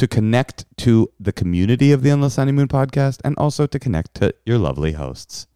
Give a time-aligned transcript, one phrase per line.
[0.00, 4.34] To connect to the community of the Endless Honeymoon podcast and also to connect to
[4.46, 5.46] your lovely hosts.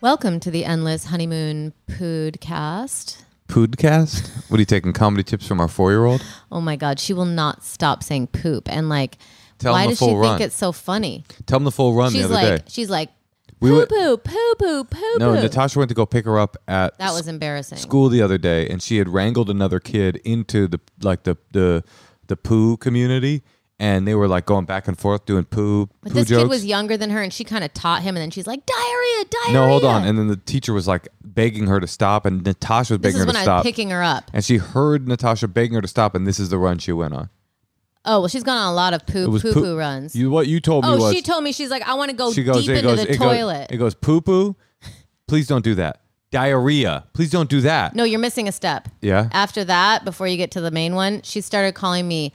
[0.00, 3.24] Welcome to the Endless Honeymoon Podcast.
[3.48, 4.30] Poodcast?
[4.48, 4.92] What are you taking?
[4.92, 6.24] Comedy tips from our four year old?
[6.52, 8.70] Oh my God, she will not stop saying poop.
[8.70, 9.18] And like,
[9.58, 11.24] Tell why does she full think it's so funny?
[11.46, 12.70] Tell them the full run she's the other like, day.
[12.70, 13.10] she's like,
[13.66, 15.42] We poo went- poo, poo poo, poo No, poo.
[15.42, 17.78] Natasha went to go pick her up at That was embarrassing.
[17.78, 21.84] school the other day and she had wrangled another kid into the like the the
[22.28, 23.42] the poo community
[23.78, 26.42] and they were like going back and forth doing poo But poo this jokes.
[26.44, 28.64] kid was younger than her, and she kind of taught him, and then she's like,
[28.64, 29.52] diarrhea, diarrhea.
[29.52, 30.02] no, hold on.
[30.06, 33.16] And then the teacher was like begging her to stop and Natasha was this begging
[33.16, 33.62] is her when to I was stop.
[33.64, 34.30] picking her up.
[34.32, 37.12] and she heard Natasha begging her to stop and this is the run she went
[37.12, 37.28] on.
[38.06, 40.14] Oh well, she's gone on a lot of poo poo poo- runs.
[40.14, 42.16] You what you told me oh, was she told me she's like, I want to
[42.16, 43.68] go she goes deep into goes the it toilet.
[43.68, 44.56] goes it goes poo poo.
[45.28, 46.00] Please don't do that.
[46.30, 47.04] Diarrhea.
[47.12, 47.94] Please don't do that.
[47.94, 48.88] no, you're missing a step.
[49.00, 49.28] Yeah.
[49.32, 52.32] After that, before you get to the main one, she started calling me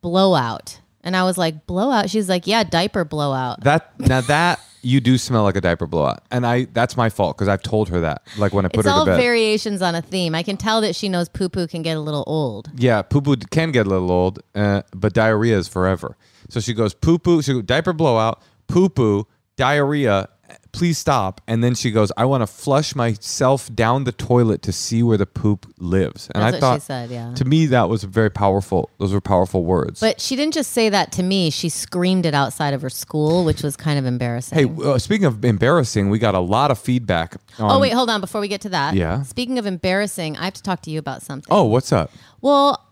[0.00, 2.10] blowout, and I was like, blowout.
[2.10, 3.62] She's like, yeah, diaper blowout.
[3.62, 7.36] That now that you do smell like a diaper blowout, and I that's my fault
[7.36, 8.22] because I've told her that.
[8.38, 9.14] Like when I put It's her all to bed.
[9.14, 10.34] It's all variations on a theme.
[10.34, 12.70] I can tell that she knows poo poo can get a little old.
[12.76, 16.16] yeah, poo poo can get a little old, uh, but diarrhea is forever.
[16.48, 17.42] So she goes poo poo.
[17.42, 20.28] She goes diaper blowout, poo poo, diarrhea.
[20.74, 21.40] Please stop.
[21.46, 25.16] And then she goes, I want to flush myself down the toilet to see where
[25.16, 26.28] the poop lives.
[26.34, 27.10] And That's I thought, said.
[27.10, 27.32] Yeah.
[27.34, 28.90] to me, that was very powerful.
[28.98, 30.00] Those were powerful words.
[30.00, 31.50] But she didn't just say that to me.
[31.50, 34.58] She screamed it outside of her school, which was kind of embarrassing.
[34.58, 37.36] hey, uh, speaking of embarrassing, we got a lot of feedback.
[37.58, 38.20] On, oh, wait, hold on.
[38.20, 38.94] Before we get to that.
[38.94, 39.22] Yeah.
[39.22, 41.46] Speaking of embarrassing, I have to talk to you about something.
[41.50, 42.10] Oh, what's up?
[42.40, 42.84] Well,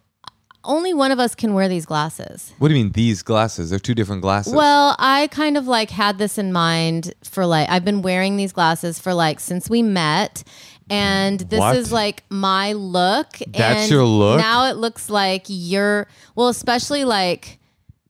[0.64, 2.52] only one of us can wear these glasses.
[2.58, 3.70] What do you mean these glasses?
[3.70, 4.52] They're two different glasses.
[4.54, 8.52] Well, I kind of like had this in mind for like, I've been wearing these
[8.52, 10.44] glasses for like since we met.
[10.90, 11.76] And this What?
[11.76, 13.38] is like my look.
[13.48, 14.38] That's and your look?
[14.38, 17.58] Now it looks like you're, well, especially like,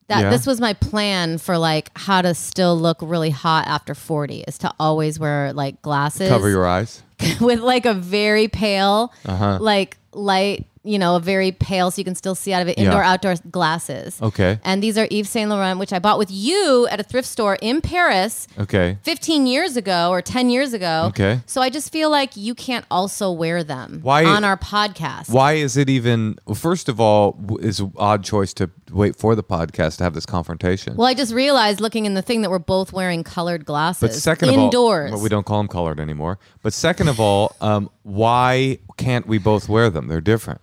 [0.08, 0.30] that Yeah.
[0.30, 4.58] this was my plan for like how to still look really hot after 40 is
[4.58, 7.02] to always wear like glasses Cover your eyes.
[7.40, 9.58] with like a very pale Uh-huh.
[9.60, 12.76] like light you know a very pale so you can still see out of it
[12.78, 13.12] indoor Yeah.
[13.12, 14.58] outdoor glasses Okay.
[14.64, 17.56] and these are Yves Saint Laurent which I bought with you at a thrift store
[17.62, 18.98] in Paris Okay.
[19.02, 21.40] 15 years ago or 10 years ago Okay.
[21.46, 25.52] so I just feel like you can't also wear them Why- on our podcast Why
[25.54, 26.36] is it even?
[26.46, 30.14] Well, first of all, is an odd choice to wait for the podcast to have
[30.14, 30.96] this confrontation.
[30.96, 34.12] well I just realized looking in the thing that we're both wearing colored glasses but
[34.14, 36.38] second of indoors all, well, we don't call them colored anymore.
[36.62, 40.08] But second of all, um, why can't we both wear them?
[40.08, 40.60] They're different.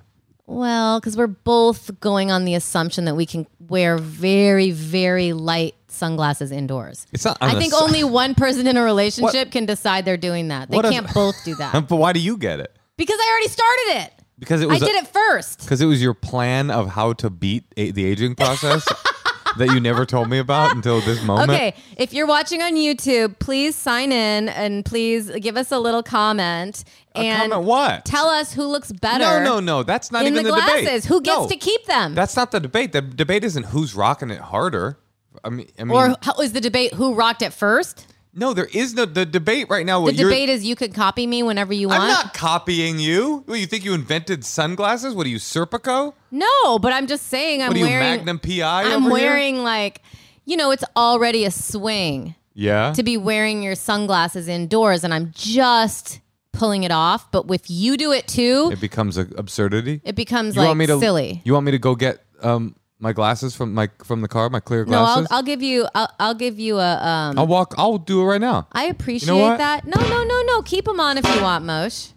[0.50, 5.76] Well, because we're both going on the assumption that we can wear very, very light
[5.90, 7.06] sunglasses indoors.
[7.14, 7.38] It's not.
[7.40, 10.72] I think only one person in a relationship can decide they're doing that.
[10.72, 11.88] They What can't both do that.
[11.88, 12.76] but why do you get it?
[12.98, 14.14] because I already started it.
[14.40, 14.80] Because it I was.
[14.80, 15.60] did it first.
[15.62, 18.88] Because it was your plan of how to beat a- the aging process.
[19.58, 21.52] that you never told me about until this moment?
[21.52, 26.04] Okay, if you're watching on YouTube, please sign in and please give us a little
[26.04, 26.84] comment
[27.16, 28.06] and comment what?
[28.06, 29.44] tell us who looks better.
[29.44, 29.84] No, no, no.
[29.84, 30.86] That's not in even the the, glasses.
[30.86, 31.06] debate.
[31.06, 32.16] Who gets No, to keep them?
[32.16, 32.92] That's not the debate.
[32.92, 34.98] The debate isn't who's rocking it harder.
[35.44, 38.08] I mean, I mean, or how is the debate who rocked it first?
[38.34, 40.06] No, there is no the debate right now.
[40.06, 42.02] The debate is you could copy me whenever you want.
[42.04, 43.44] I'm not copying you.
[43.46, 45.14] What, you think you invented sunglasses?
[45.16, 46.14] What are you, Serpico?
[46.32, 48.84] No, but I'm just saying I'm What are you, wearing Magnum PI?
[48.84, 49.28] I'm over here?
[49.30, 50.02] wearing like
[50.46, 52.94] you know, it's already a swing Yeah.
[52.94, 56.22] to be wearing your sunglasses indoors and I'm just
[56.54, 60.02] pulling it off, but if you do it too, It becomes an absurdity.
[60.04, 61.42] it becomes you like want me to silly.
[61.46, 64.60] You want me to go get um my glasses from my from the car, my
[64.60, 65.24] clear glasses.
[65.24, 65.38] No, I'll.
[65.38, 67.74] I'll give you I'll, I'll give you a um I'll walk.
[67.78, 68.68] I'll do it right now.
[68.72, 69.58] I appreciate what?
[69.58, 69.86] that.
[69.86, 70.62] No, no, no, no.
[70.62, 72.10] Keep them on if you want, Mosh.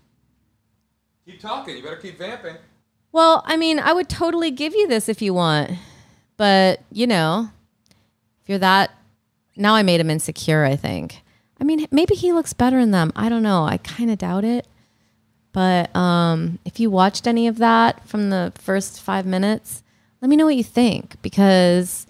[1.24, 1.76] Keep talking.
[1.76, 2.56] You better keep vamping.
[3.12, 5.72] Well, I mean, I would totally give you this if you want.
[6.36, 7.50] But, you know,
[8.42, 8.90] if you're that
[9.54, 11.20] now I made him insecure, I think.
[11.60, 13.12] I mean, maybe he looks better in them.
[13.14, 13.64] I don't know.
[13.64, 14.66] I kind of doubt it.
[15.52, 19.81] But um, if you watched any of that from the first five minutes,
[20.22, 22.06] let me know what you think because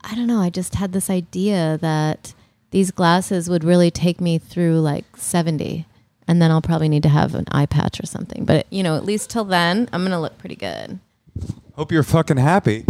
[0.00, 0.40] I don't know.
[0.40, 2.34] I just had this idea that
[2.70, 5.86] these glasses would really take me through like 70.
[6.26, 8.46] And then I'll probably need to have an eye patch or something.
[8.46, 10.98] But, you know, at least till then, I'm going to look pretty good.
[11.74, 12.86] Hope you're fucking happy.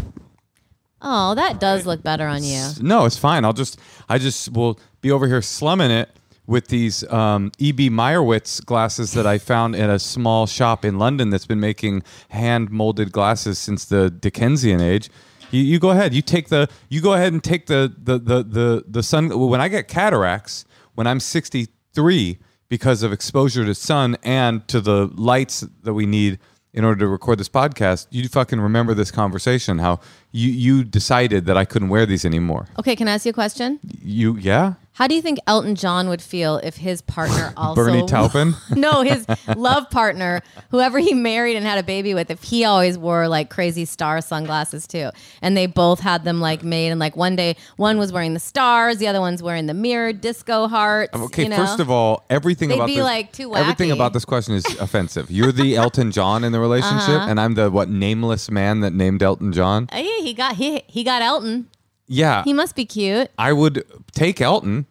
[1.03, 2.65] Oh, that does look better on you.
[2.81, 3.45] No, it's fine.
[3.45, 3.79] I'll just
[4.09, 6.09] I just will be over here slumming it
[6.47, 7.91] with these um, E.B.
[7.91, 12.71] Meyrowitz glasses that I found in a small shop in London that's been making hand
[12.71, 15.09] molded glasses since the Dickensian age.
[15.51, 16.13] You, you go ahead.
[16.13, 19.31] You take the you go ahead and take the the the the, the sun.
[19.49, 20.65] When I get cataracts,
[20.95, 22.39] when I'm 63
[22.69, 26.39] because of exposure to sun and to the lights that we need
[26.73, 29.79] in order to record this podcast, you fucking remember this conversation.
[29.79, 30.01] How
[30.33, 32.67] you you decided that I couldn't wear these anymore.
[32.79, 33.79] Okay, can I ask you a question?
[34.03, 38.07] You yeah, How do you think Elton John would feel if his partner also Bernie
[38.07, 38.55] Taupin.
[38.71, 39.27] no, his
[39.57, 43.51] love partner, whoever he married and had a baby with, if he always wore like
[43.51, 45.11] crazy star sunglasses too,
[45.43, 48.41] and they both had them like made, and like one day one was wearing the
[48.41, 51.13] stars, the other one's wearing the mirrored disco hearts.
[51.13, 51.57] Okay, you know?
[51.57, 54.65] first of all, everything They'd about be, this, like, too everything about this question is
[54.79, 55.29] offensive.
[55.29, 57.27] You're the Elton John in the relationship, Uh-huh.
[57.31, 59.89] and I'm the what nameless man that named Elton John.
[59.93, 61.69] Oh, yeah, he got he he got Elton.
[62.07, 63.31] Yeah, He must be cute.
[63.39, 64.87] I would take Elton.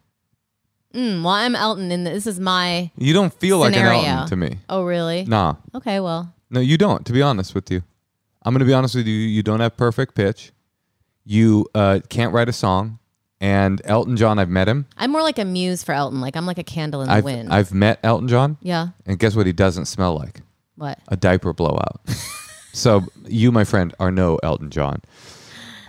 [0.93, 2.91] Mm, well, I'm Elton, and this is my.
[2.97, 4.57] You don't feel like an Elton to me.
[4.69, 5.25] Oh, really?
[5.25, 7.05] Nah, Okay, well, no, you don't.
[7.05, 7.83] To be honest with you,
[8.43, 9.15] I'm gonna be honest with you.
[9.15, 10.51] You don't have perfect pitch.
[11.25, 12.99] You uh, can't write a song.
[13.41, 14.85] And Elton John, I've met him.
[14.95, 16.21] I'm more like a muse for Elton.
[16.21, 17.51] Like I'm like a candle in the I've wind.
[17.51, 18.89] I've met Elton John, yeah.
[19.05, 19.45] and guess what?
[19.45, 20.41] He doesn't smell like.
[20.75, 20.99] What?
[21.07, 22.01] a diaper blowout.
[22.73, 25.01] so you, my friend, are no Elton John.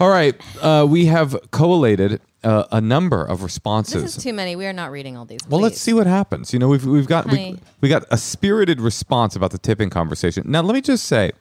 [0.00, 4.02] All right, uh, we have collated uh, a number of responses.
[4.02, 4.56] This is too many.
[4.56, 5.40] We are not reading all these.
[5.48, 6.52] well, let's see what happens.
[6.52, 10.44] You know, we've we've got we, we got a spirited response about the tipping conversation.
[10.46, 11.32] Now, let me just say,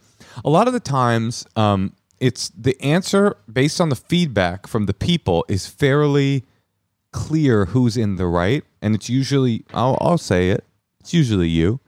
[0.45, 4.93] a lot of the times, um, it's the answer based on the feedback from the
[4.93, 6.43] people is fairly
[7.11, 10.63] clear who's in the right, and it's usually I'll, I'll say it.
[10.99, 11.79] It's usually you.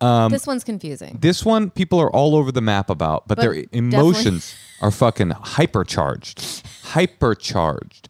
[0.00, 1.18] Um, this one's confusing.
[1.20, 5.30] This one, people are all over the map about, but, But their emotions are fucking
[5.30, 6.62] hypercharged.
[6.92, 8.06] Hypercharged.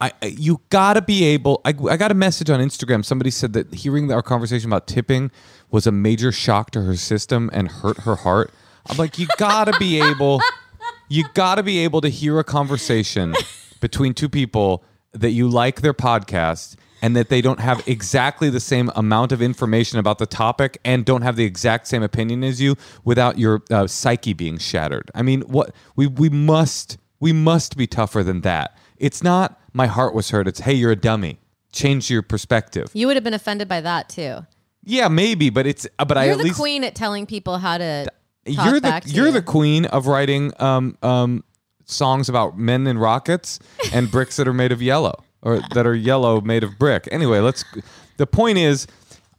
[0.00, 1.60] I, I- you gotta be able.
[1.64, 3.04] I, I got a message on Instagram.
[3.04, 5.30] Somebody said that hearing our conversation about tipping
[5.70, 8.50] was a major shock to her system and hurt her heart.
[8.86, 10.40] I'm like, you gotta be able.
[11.08, 13.34] You gotta be able to hear a conversation
[13.80, 18.60] between two people that you like their podcast and that they don't have exactly the
[18.60, 22.60] same amount of information about the topic and don't have the exact same opinion as
[22.60, 25.10] you without your uh, psyche being shattered.
[25.14, 28.76] I mean, what we we must we must be tougher than that.
[28.96, 30.48] It's not my heart was hurt.
[30.48, 31.38] It's hey, you're a dummy.
[31.72, 32.90] Change your perspective.
[32.94, 34.46] You would have been offended by that too.
[34.82, 37.58] Yeah, maybe, but it's uh, but I You're at the least queen at telling people
[37.58, 38.10] how to
[38.46, 39.32] you're the you're you.
[39.32, 41.44] the queen of writing um um
[41.84, 43.58] songs about men and rockets
[43.92, 47.08] and bricks that are made of yellow or that are yellow made of brick.
[47.10, 47.64] Anyway, let's.
[48.16, 48.86] The point is.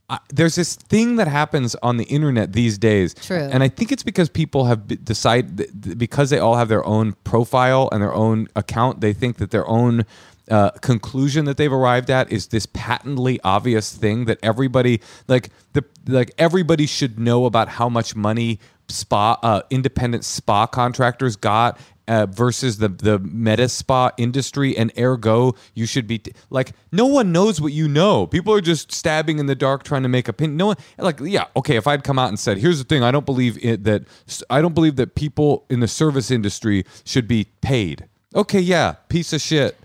[0.10, 3.38] Uh, there's this thing that happens on the internet these days, True.
[3.50, 7.14] and I think it's because people have b- decided because they all have their own
[7.24, 9.00] profile and their own account.
[9.00, 10.06] They think that their own
[10.50, 15.86] uh, conclusion that they've arrived at is this patently obvious thing that everybody like the
[16.08, 22.26] like everybody should know about how much money spa uh, independent spa contractors got uh,
[22.26, 27.32] versus the the meta spa industry and ergo you should be t- like no one
[27.32, 30.58] knows what you know people are just stabbing in the dark trying to make opinion
[30.58, 33.12] no one like yeah okay if i'd come out and said here's the thing i
[33.12, 34.04] don't believe it, that
[34.50, 39.34] i don't believe that people in the service industry should be paid Okay, yeah, piece
[39.34, 39.78] of shit.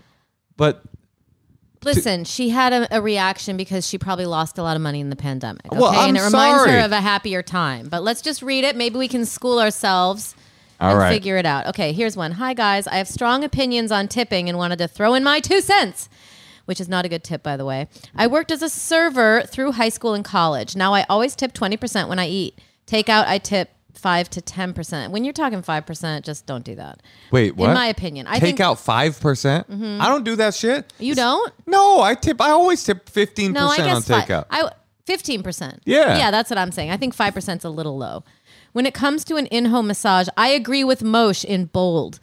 [0.55, 0.83] But
[1.83, 5.09] Listen, she had a, a reaction because she probably lost a lot of money in
[5.09, 5.65] the pandemic.
[5.67, 5.77] Okay?
[5.77, 6.71] Well, I'm and it reminds sorry.
[6.71, 7.87] her of a happier time.
[7.87, 8.75] But let's just read it.
[8.75, 10.35] Maybe we can school ourselves
[10.79, 11.11] All and right.
[11.13, 11.65] figure it out.
[11.67, 12.33] Okay, here's one.
[12.33, 15.61] Hi guys, I have strong opinions on tipping and wanted to throw in my two
[15.61, 16.09] cents.
[16.65, 17.87] Which is not a good tip, by the way.
[18.13, 20.75] I worked as a server through high school and college.
[20.75, 22.59] Now I always tip 20% when I eat.
[22.85, 25.11] Takeout, I tip 5 to 10%.
[25.11, 27.01] When you're talking 5%, just don't do that.
[27.31, 27.69] wait, what?
[27.69, 28.27] In my opinion.
[28.27, 28.69] I take think Mm-hmm.
[28.71, 29.67] out five percent.
[29.69, 30.91] I don't do that shit.
[30.99, 31.53] you don't?
[31.65, 32.41] No, I tip.
[32.41, 34.45] I always tip fifteen No, I percent on takeout.
[34.51, 34.69] I
[35.05, 35.81] fifteen percent.
[35.85, 36.17] Yeah.
[36.17, 36.91] yeah, that's what I'm saying.
[36.91, 38.25] I think five percent is a little low.
[38.77, 42.19] When it comes to an in-home massage, I agree with Moshe in bold.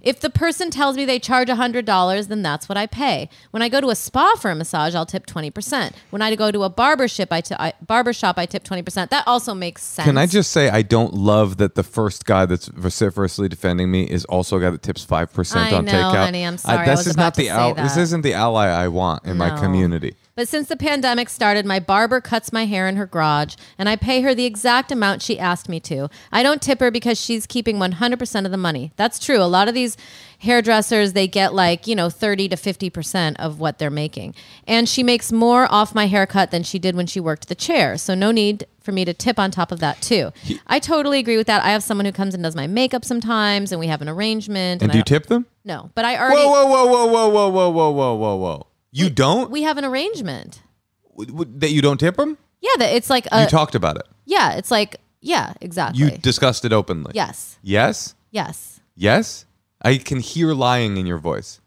[0.00, 3.28] If the person tells me they charge $100, then that's what I pay.
[3.50, 5.94] When I go to a spa for a massage, I'll tip 20%.
[6.10, 9.08] When I go to a barber shop, I, ti- I, barber shop, I tip 20%.
[9.08, 10.06] That also makes sense.
[10.06, 14.04] Can I just say I don't love that the first guy that's vociferously defending me
[14.04, 16.46] is also a guy that tips five percent I on know, takeout.
[16.46, 16.78] I'm sorry.
[16.86, 20.14] I this is not the al- this isn't the ally I want in my community.
[20.36, 23.96] But since the pandemic started, my barber cuts my hair in her garage, and I
[23.96, 26.10] pay her the exact amount she asked me to.
[26.30, 28.92] I don't tip her because she's keeping 100% of the money.
[28.96, 29.40] That's true.
[29.40, 29.96] A lot of these
[30.40, 34.34] hairdressers, they get like, you know, 30 to 50% of what they're making.
[34.66, 37.96] And she makes more off my haircut than she did when she worked the chair.
[37.96, 40.32] So no need for me to tip on top of that too.
[40.66, 41.64] I totally agree with that.
[41.64, 44.82] I have someone who comes and does my makeup sometimes, and we have an arrangement.
[44.82, 45.46] And I do you tip them?
[45.64, 46.42] No, but I already.
[46.42, 48.66] Whoa, whoa, whoa, whoa, whoa, whoa, whoa, whoa, whoa, whoa, whoa!
[48.96, 50.62] You don't We have an arrangement.
[51.10, 52.38] W- w- that you don't tip them?
[52.62, 53.42] Yeah, that it's like a.
[53.42, 54.06] you talked about it.
[54.24, 56.02] Yeah, it's like yeah, exactly.
[56.02, 57.12] You discussed it openly.
[57.14, 58.14] yes, Yes.
[58.30, 58.80] yes.
[58.94, 59.44] Yes.
[59.82, 61.60] I can hear lying in your voice.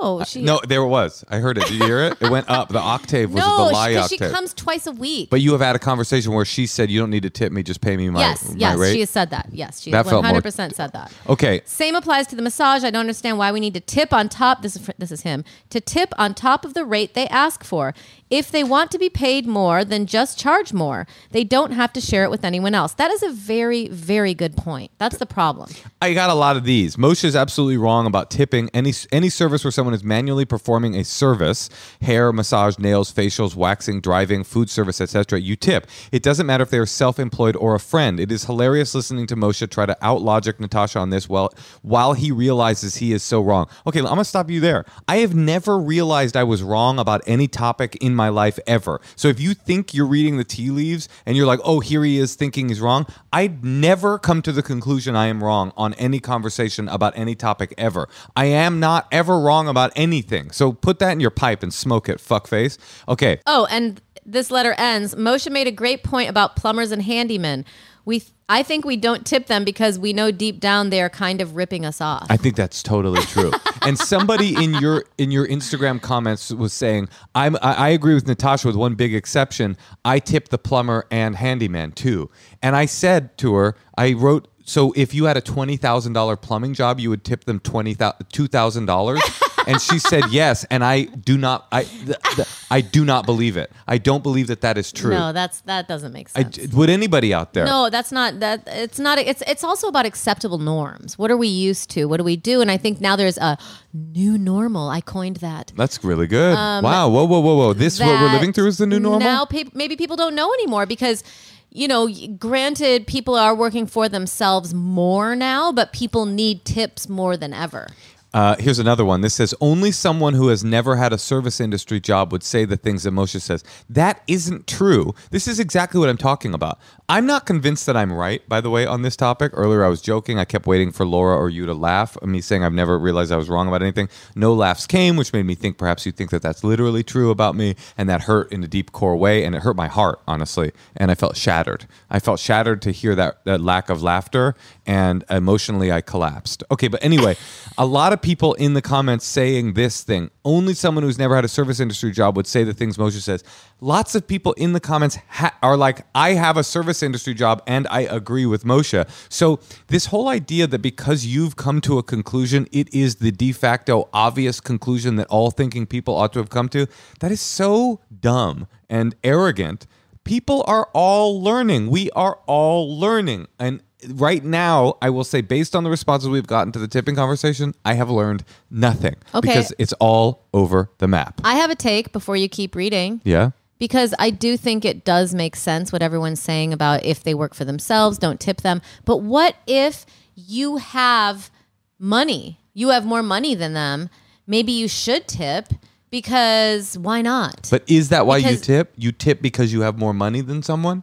[0.00, 0.42] Oh, no, she.
[0.42, 1.24] No, there it was.
[1.28, 1.64] I heard it.
[1.66, 2.16] Did you hear it?
[2.20, 2.68] It went up.
[2.68, 4.32] The octave was no, the lie she octave.
[4.32, 5.30] comes twice a week.
[5.30, 7.62] but you have had a conversation where she said you don't need to tip me,
[7.62, 8.92] just pay me my, yes, my yes, rate.
[8.94, 9.48] she has said that.
[9.52, 11.12] Yes, she That felt more- 100 percent said that.
[11.28, 11.62] okay.
[11.64, 12.84] Same applies to the massage.
[12.84, 14.62] I don't understand why we need to tip on top.
[14.62, 17.64] This is fr- this is him to tip on top of the rate they ask
[17.64, 17.94] for.
[18.28, 21.06] If they want to be paid more, then just charge more.
[21.30, 22.92] They don't have to share it with anyone else.
[22.94, 24.90] That is a very very good point.
[24.98, 25.70] That's the problem.
[26.02, 26.96] I got a lot of these.
[26.96, 31.04] Moshe is absolutely wrong about tipping any any service where someone is manually performing a
[31.04, 31.70] service,
[32.02, 35.40] hair, massage, nails, facials, waxing, driving, food service, etc.
[35.40, 35.86] You tip.
[36.10, 38.18] It doesn't matter if they are self-employed or a friend.
[38.18, 41.52] It is hilarious listening to Moshe try to outlogic Natasha on this while
[41.82, 43.68] while he realizes he is so wrong.
[43.86, 44.84] Okay, I'm gonna stop you there.
[45.06, 49.00] I have never realized I was wrong about any topic in my life ever.
[49.14, 52.18] So if you think you're reading the tea leaves and you're like, oh, here he
[52.18, 56.18] is thinking he's wrong, I'd never come to the conclusion I am wrong on any
[56.18, 58.08] conversation about any topic ever.
[58.34, 60.50] I am not ever wrong about anything.
[60.50, 62.78] So put that in your pipe and smoke it, fuckface.
[63.08, 63.40] Okay.
[63.46, 65.14] Oh, and this letter ends.
[65.14, 67.64] Moshe made a great point about plumbers and handymen.
[68.06, 71.56] We, I think we don't tip them because we know deep down they're kind of
[71.56, 72.26] ripping us off.
[72.30, 73.50] I think that's totally true.
[73.82, 78.28] and somebody in your in your Instagram comments was saying, I'm I, I agree with
[78.28, 79.76] Natasha with one big exception.
[80.04, 82.30] I tip the plumber and handyman too.
[82.62, 86.36] And I said to her, I wrote so if you had a twenty thousand dollar
[86.36, 87.96] plumbing job, you would tip them twenty
[88.30, 89.20] two thousand dollars.
[89.66, 93.56] and she said yes, and I do not I th- th- I do not believe
[93.56, 93.70] it.
[93.86, 95.10] I don't believe that that is true.
[95.10, 96.72] no, that's that doesn't make I, sense.
[96.72, 97.64] would anybody out there?
[97.66, 98.62] no, that's not that.
[98.66, 99.18] It's not.
[99.18, 101.18] It's it's also about acceptable norms.
[101.18, 102.06] What are we used to?
[102.06, 102.60] What do we do?
[102.60, 103.58] And I think now there's a
[103.92, 104.88] new normal.
[104.88, 105.72] I coined that.
[105.76, 106.56] That's really good.
[106.56, 107.08] Um, wow.
[107.08, 107.72] Whoa, whoa, whoa, whoa.
[107.72, 109.20] This what we're living through is the new normal.
[109.20, 111.24] Now, pe- maybe people don't know anymore because,
[111.70, 112.08] you know,
[112.38, 117.88] granted, people are working for themselves more now, but people need tips more than ever.
[118.36, 119.22] Uh, here's another one.
[119.22, 122.76] This says only someone who has never had a service industry job would say the
[122.76, 123.64] things that Moshe says.
[123.88, 125.14] That isn't true.
[125.30, 126.78] This is exactly what I'm talking about.
[127.08, 129.52] I'm not convinced that I'm right, by the way, on this topic.
[129.54, 130.40] Earlier, I was joking.
[130.40, 132.16] I kept waiting for Laura or you to laugh.
[132.20, 134.08] Uh, me saying I've never realized I was wrong about anything.
[134.34, 137.54] No laughs came, which made me think perhaps you think that that's literally true about
[137.54, 140.72] me, and that hurt in a deep core way, and it hurt my heart, honestly.
[140.96, 141.86] And I felt shattered.
[142.10, 146.64] I felt shattered to hear that, that lack of laughter, and emotionally, I collapsed.
[146.72, 147.36] Okay, but anyway,
[147.78, 150.30] a lot of people in the comments saying this thing.
[150.46, 153.42] Only someone who's never had a service industry job would say the things Moshe says.
[153.80, 157.64] Lots of people in the comments ha- are like, I have a service industry job
[157.66, 159.08] and I agree with Moshe.
[159.28, 163.50] So, this whole idea that because you've come to a conclusion, it is the de
[163.50, 166.86] facto obvious conclusion that all thinking people ought to have come to,
[167.18, 169.88] that is so dumb and arrogant.
[170.22, 171.90] People are all learning.
[171.90, 173.48] We are all learning.
[173.58, 177.14] And right now, I will say, based on the responses we've gotten to the tipping
[177.14, 179.48] conversation, I have learned nothing Okay.
[179.48, 181.40] because it's all over the map.
[181.44, 183.20] I have a take before you keep reading.
[183.24, 183.50] Yeah.
[183.78, 187.54] Because I do think it does make sense what everyone's saying about if they work
[187.54, 188.80] for themselves, don't tip them.
[189.04, 191.50] But what if you have
[191.98, 192.58] money?
[192.78, 194.10] you have more money than them,
[194.46, 195.72] maybe you should tip
[196.10, 197.68] because why not?
[197.70, 198.92] But is that why you Because- tip?
[198.96, 201.02] You tip because you have more money than someone?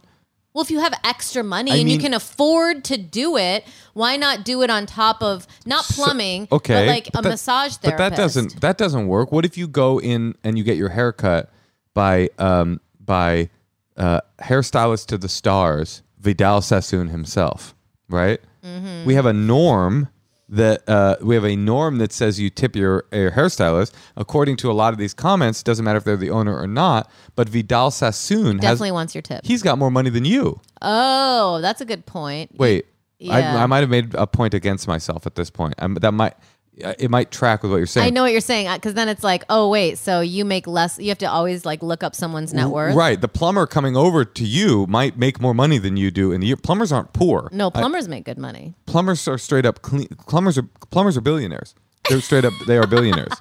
[0.54, 4.16] Well, if you have extra money I and you can afford to do it, why
[4.16, 7.76] not do it on top of not plumbing, okay but like but a that- massage
[7.78, 8.10] but therapist?
[8.10, 11.12] that doesn't that doesn't work what if you go in and you get your hair
[11.12, 11.50] cut
[11.92, 13.50] by um by
[13.96, 17.74] uh hairstylist to the stars vidal sassoon himself
[18.08, 19.04] right Mm-hmm.
[19.04, 20.08] we have a norm
[20.54, 23.92] that uh, we have a norm that says you tip your, your hairstylist.
[24.16, 26.66] According to a lot of these comments, it doesn't matter if they're the owner or
[26.66, 27.10] not.
[27.34, 29.44] But Vidal Sassoon Definitely has wants your tip.
[29.44, 30.60] he's got more money than you.
[30.80, 32.52] Oh, that's a good point.
[32.56, 32.86] Wait,
[33.18, 33.56] Yeah.
[33.56, 35.74] I, I might have made a point against myself at this point.
[35.78, 36.34] i that might
[36.82, 38.06] Uh, it might track with what you're saying.
[38.06, 40.66] I know what you're saying uh, because then it's like, oh wait, so you make
[40.66, 40.98] less.
[40.98, 42.94] You have to always like look up someone's net worth.
[42.96, 43.20] Right.
[43.20, 46.56] The plumber coming over to you might make more money than you do and year.
[46.56, 47.48] Plumbers aren't poor.
[47.52, 48.74] No, plumbers make good money.
[48.86, 50.08] Plumbers are straight up clean.
[50.26, 51.74] Plumbers are plumbers are billionaires.
[52.08, 52.52] They're straight up.
[52.66, 53.32] They are billionaires.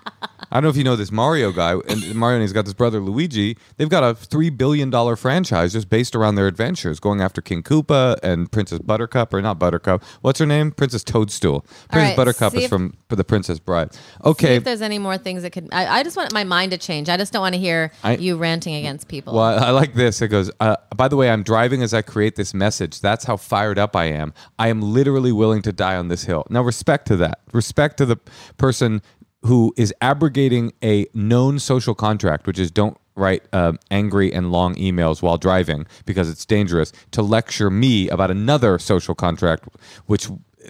[0.51, 2.75] I don't know if you know this Mario guy, and Mario and he's got this
[2.75, 3.57] brother Luigi.
[3.77, 7.63] They've got a three billion dollar franchise just based around their adventures, going after King
[7.63, 10.03] Koopa and Princess Buttercup, or not Buttercup.
[10.21, 10.71] What's her name?
[10.71, 11.61] Princess Toadstool.
[11.89, 13.89] Princess right, Buttercup is if- from The Princess Bride.
[14.23, 14.55] Okay.
[14.57, 15.69] if there's any more things that could.
[15.71, 17.09] I, I just want my mind to change.
[17.09, 19.33] I just don't want to hear I- you ranting against people.
[19.33, 20.21] Well, I like this.
[20.21, 23.01] It goes, uh, by the way, I'm driving as I create this message.
[23.01, 24.33] That's how fired up I am.
[24.59, 26.45] I am literally willing to die on this hill.
[26.51, 27.39] Now, respect to that.
[27.53, 28.17] Respect to the
[28.57, 29.01] person
[29.43, 34.75] who is abrogating a known social contract, which is don't write uh, angry and long
[34.75, 39.67] emails while driving because it's dangerous, to lecture me about another social contract,
[40.05, 40.27] which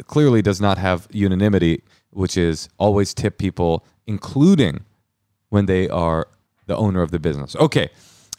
[0.08, 4.84] clearly does not have unanimity, which is always tip people, including
[5.50, 6.28] when they are
[6.66, 7.56] the owner of the business.
[7.56, 7.90] Okay.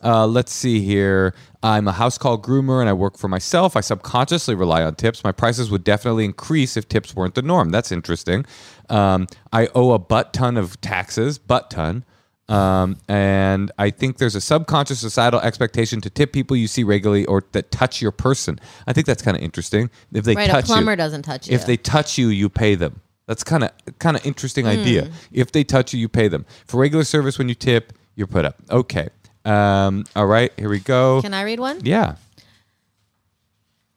[0.02, 1.34] Uh, let's see here.
[1.62, 3.74] I'm a house call groomer and I work for myself.
[3.74, 5.24] I subconsciously rely on tips.
[5.24, 7.70] My prices would definitely increase if tips weren't the norm.
[7.70, 8.44] That's interesting.
[8.90, 12.04] Um, I owe a butt ton of taxes, butt ton.
[12.46, 17.25] Um, and I think there's a subconscious societal expectation to tip people you see regularly
[17.25, 18.58] or that touch your person.
[18.86, 19.88] I think that's kind of interesting.
[20.12, 21.54] If they right, a touch plumber you, doesn't touch you.
[21.54, 23.00] if they touch you, you pay them.
[23.26, 24.73] That's kind of kind of interesting Hmm.
[24.73, 25.10] idea.
[25.32, 26.44] If they touch you, you pay them.
[26.66, 28.56] For regular service, when you tip, you're put up.
[28.70, 29.08] Okay.
[29.47, 30.52] Um, all right.
[30.58, 31.23] Here we go.
[31.23, 31.80] Can I read one?
[31.82, 32.16] yeah.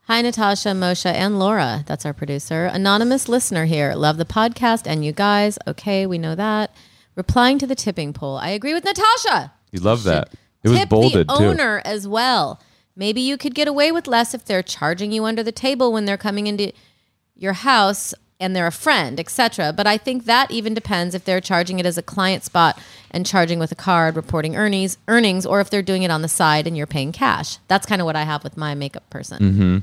[0.07, 1.83] Hi, Natasha, Moshe, and Laura.
[1.85, 2.67] That's our producer.
[2.67, 3.93] Anonymous listener here.
[3.93, 5.59] Love the podcast and you guys.
[5.67, 6.73] Okay, we know that.
[7.15, 8.37] Replying to the tipping poll.
[8.37, 9.51] I agree with Natasha.
[9.69, 10.29] You love that.
[10.63, 11.43] It was Tip bolded the too.
[11.43, 12.61] owner as well.
[12.95, 16.05] Maybe you could get away with less if they're charging you under the table when
[16.05, 16.71] they're coming into
[17.35, 19.73] your house and they're a friend, etc.
[19.75, 22.79] But I think that even depends if they're charging it as a client spot
[23.11, 26.29] and charging with a card, reporting earnings, earnings, or if they're doing it on the
[26.29, 27.57] side and you're paying cash.
[27.67, 29.39] That's kind of what I have with my makeup person.
[29.39, 29.77] Mm-hmm.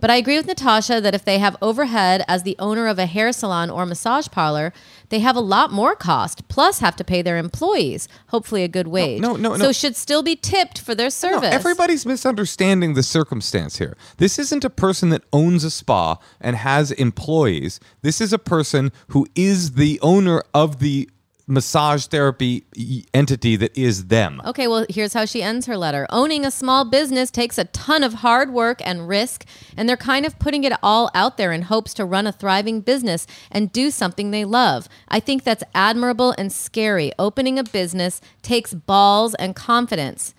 [0.00, 3.06] But I agree with Natasha that if they have overhead as the owner of a
[3.06, 4.72] hair salon or massage parlor,
[5.10, 8.88] they have a lot more cost, plus have to pay their employees, hopefully a good
[8.88, 9.20] wage.
[9.20, 9.56] no, no, no.
[9.56, 9.72] So no.
[9.72, 11.42] should still be tipped for their service.
[11.42, 11.54] No, service.
[11.54, 13.96] everybody's misunderstanding the circumstance here.
[14.16, 17.78] This isn't a person that owns a spa and has employees.
[18.02, 21.08] This is a person who is the owner of the
[21.50, 22.64] massage therapy
[23.12, 24.40] entity that is them.
[24.44, 26.06] Okay, well, here's how she ends her letter.
[26.10, 29.44] Owning a small business takes a ton of hard work and risk,
[29.76, 32.80] and they're kind of putting it all out there in hopes to run a thriving
[32.80, 34.88] business and do something they love.
[35.08, 37.12] I think that's admirable and scary.
[37.18, 40.34] Opening a business takes balls and confidence.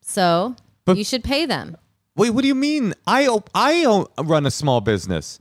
[0.00, 1.76] So, But- you should pay them.
[2.16, 2.94] Wait, what do you mean?
[3.06, 3.84] I o- I
[4.22, 5.40] run a small business.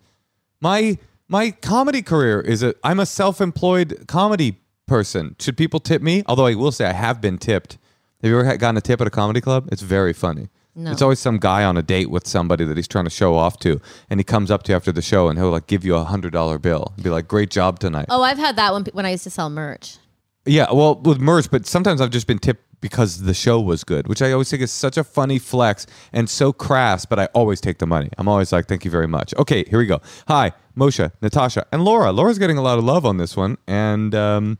[0.59, 0.97] My
[1.29, 4.59] my comedy career is a I'm a self-employed comedy
[4.93, 5.35] person.
[5.39, 6.21] Should people tip me?
[6.27, 7.79] Although I will say I have been tipped.
[8.21, 9.67] Have you ever gotten a tip at a comedy club?
[9.71, 10.49] It's very funny.
[10.75, 10.91] No.
[10.91, 13.57] It's always some guy on a date with somebody that he's trying to show off
[13.61, 15.95] to, and he comes up to you after the show and he'll like give you
[15.95, 18.85] a hundred dollar bill and be like, "Great job tonight." Oh, I've had that when,
[18.93, 19.97] when I used to sell merch.
[20.45, 24.07] Yeah, well, with merch, but sometimes I've just been tipped because the show was good,
[24.07, 27.61] which I always think is such a funny flex and so crass, but I always
[27.61, 28.09] take the money.
[28.19, 29.33] I'm always like, thank you very much.
[29.37, 30.01] Okay, here we go.
[30.27, 32.11] Hi, Moshe, Natasha, and Laura.
[32.11, 33.57] Laura's getting a lot of love on this one.
[33.67, 34.57] And um,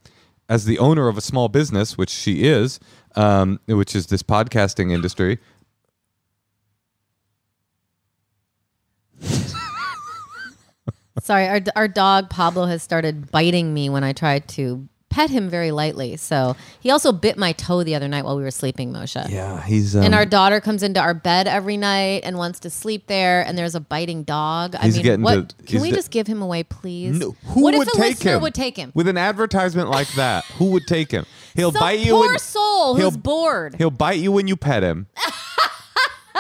[0.50, 2.80] as the owner of a small business, which she is,
[3.16, 5.40] um, which is this podcasting industry,
[11.22, 15.50] Sorry, our, our dog Pablo has started biting me when I tried to pet him
[15.50, 16.18] very lightly.
[16.18, 19.30] So he also bit my toe the other night while we were sleeping, Moshe.
[19.30, 19.96] yeah, he's.
[19.96, 23.46] Um, And our daughter comes into our bed every night and wants to sleep there,
[23.46, 24.76] and there's a biting dog.
[24.80, 25.50] I mean, what?
[25.50, 27.20] to- can we the- just give him away, please?
[27.20, 28.42] No, who what would if a take listener him?
[28.42, 28.92] would take him?
[28.96, 30.46] with an advertisement like that?
[30.58, 31.26] Who would take him?
[31.56, 32.14] He'll Some bite you.
[32.14, 33.76] poor when- soul he'll- who's bored.
[33.78, 35.06] He'll bite you when you pet him.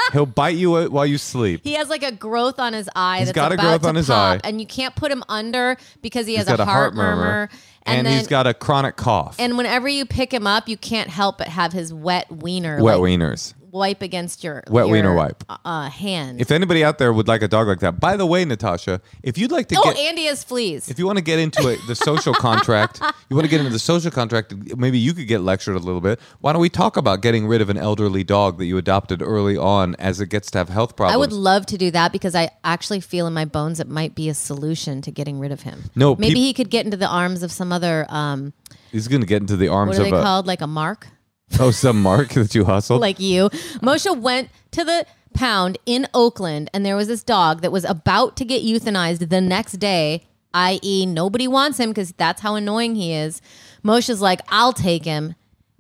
[0.14, 1.62] He'll bite you while you sleep.
[1.64, 3.20] He has like a growth on his eye.
[3.20, 4.48] He's that's got a growth on his pop, eye.
[4.48, 7.50] and you can't put him under because he has a heart, murmur.
[7.84, 9.36] and, then, he's got a chronic cough.
[9.40, 13.00] and whenever you pick him up, you can't help but have his wet wiener Wet
[13.00, 13.54] like, wieners.
[13.74, 15.44] Wipe against your Wet your, wiener wipe.
[15.50, 16.40] uh, hand.
[16.40, 19.38] If anybody out there would like a dog like that, by the way, Natasha, if
[19.38, 20.90] you'd like to oh, get Andy has fleas.
[20.90, 23.74] if you want to get into it, the social contract, you want to get into
[23.74, 26.20] the social contract, maybe you could get lectured a little bit.
[26.40, 29.58] Why don't we talk about getting rid of an elderly dog that you adopted early
[29.58, 31.16] on as it gets to have health problems?
[31.16, 34.14] I would love to do that because I actually feel in my bones it might
[34.14, 35.90] be a solution to getting rid of him.
[35.96, 38.06] No, maybe peop- he could get into the arms of some other.
[38.10, 38.54] Um,
[38.92, 40.46] He's going to get into the arms what are of they a called?
[40.46, 41.08] Like a mark.
[41.60, 43.02] oh some mark that you hustled.
[43.02, 43.50] like you.
[43.82, 48.36] Moshe went to the pound in Oakland and there was this dog that was about
[48.38, 53.14] to get euthanized the next day, i.e., nobody wants him because that's how annoying he
[53.14, 53.42] is.
[53.84, 55.36] Moshe's like, I'll take him.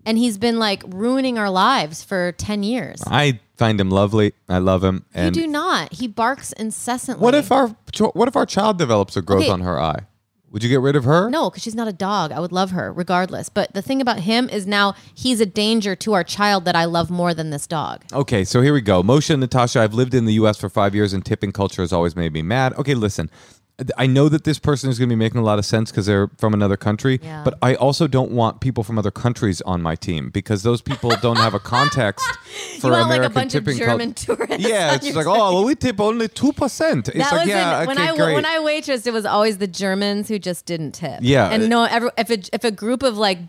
[0.05, 3.01] And he's been like ruining our lives for 10 years.
[3.07, 4.33] I find him lovely.
[4.49, 5.05] I love him.
[5.15, 5.93] You And do not.
[5.93, 7.23] He barks incessantly.
[7.23, 7.69] what if our
[8.13, 9.49] what if our child develops a growth Okay.
[9.51, 9.99] on her eye?
[10.53, 11.31] Would you get rid of her?
[11.31, 12.31] No, because she's not a dog.
[12.31, 13.49] I would love her regardless.
[13.49, 16.85] But the thing about him is now he's a danger to our child that I
[16.85, 18.05] love more than this dog.
[18.13, 19.01] Okay, so here we go.
[19.01, 21.91] Moshe and Natasha, I've lived in the US for five years and tipping culture has
[21.91, 22.73] always made me mad.
[22.75, 23.31] Okay, listen.
[23.97, 26.05] I know that this person is going to be making a lot of sense because
[26.05, 27.41] they're from another country, Yeah.
[27.43, 31.09] but I also don't want people from other countries on my team because those people
[31.23, 32.23] don't have a context
[32.79, 34.67] for you want American like a bunch of tipping German cul- tourists.
[34.69, 37.07] Yeah, it's like, oh, well, we tip only 2%.
[37.09, 38.35] It's That like, yeah, in, when okay, I great.
[38.35, 41.19] when I waitressed, it was always the Germans who just didn't tip.
[41.23, 41.49] Yeah.
[41.49, 43.39] and no, every, if a, if a group of like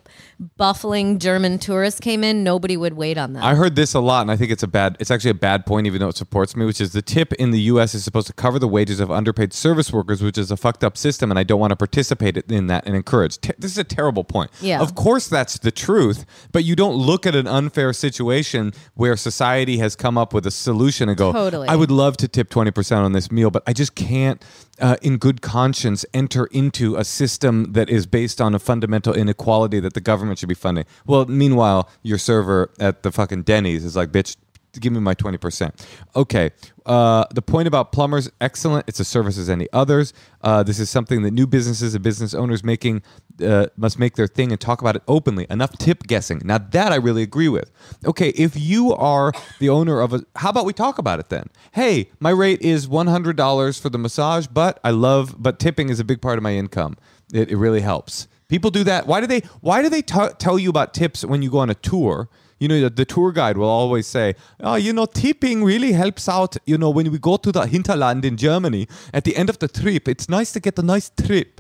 [0.57, 3.43] buffling German tourists came in, nobody would wait on them.
[3.43, 4.97] I heard this a lot, and I think it's a bad.
[5.01, 6.67] It's actually a bad point, even though it supports me.
[6.67, 7.95] Which is the tip in the U.S.
[7.95, 10.97] is supposed to cover the wages of underpaid service workers, which is a fucked up
[10.97, 13.39] system, and I don't want to participate in that and encourage.
[13.41, 14.51] Te- this is a terrible point.
[14.61, 14.81] Yeah.
[14.81, 19.79] Of course, that's the truth, but you don't look at an unfair situation where society
[19.79, 21.69] has come up with a solution and go, Totally.
[21.69, 24.43] I would love to tip twenty percent on this meal, but I just can't,
[24.81, 29.81] uh, in good conscience, enter into a system that is based on a fundamental inequality
[29.81, 30.85] that the government should be funding.
[31.07, 34.37] Well, meanwhile, your server at the fucking Denny's is like, bitch,
[34.81, 35.73] give me my 20%.
[36.17, 36.51] Okay.
[36.87, 38.85] Uh, the point about plumbers, excellent.
[38.89, 40.13] It's a service as any others.
[40.43, 43.03] Uh, this is something that new businesses and business owners making
[43.43, 45.47] uh, must make their thing and talk about it openly.
[45.51, 46.41] Enough tip guessing.
[46.45, 47.71] Now that I really agree with.
[48.07, 51.49] Okay, if you are the owner of a, how about we talk about it then?
[51.73, 55.89] Hey, my rate is one hundred dollars for the massage, but I love, but tipping
[55.89, 56.97] is a big part of my income.
[57.33, 58.29] It, it really helps.
[58.49, 59.07] People do that.
[59.07, 59.41] Why do they?
[59.61, 62.29] Why do they t- tell you about tips when you go on a tour?
[62.61, 66.29] You know, the, the tour guide will always say, "Oh, you know, tipping really helps
[66.29, 66.57] out.
[66.67, 69.67] You know, when we go to the hinterland in Germany at the end of the
[69.67, 71.54] trip, it's nice to get a nice trip."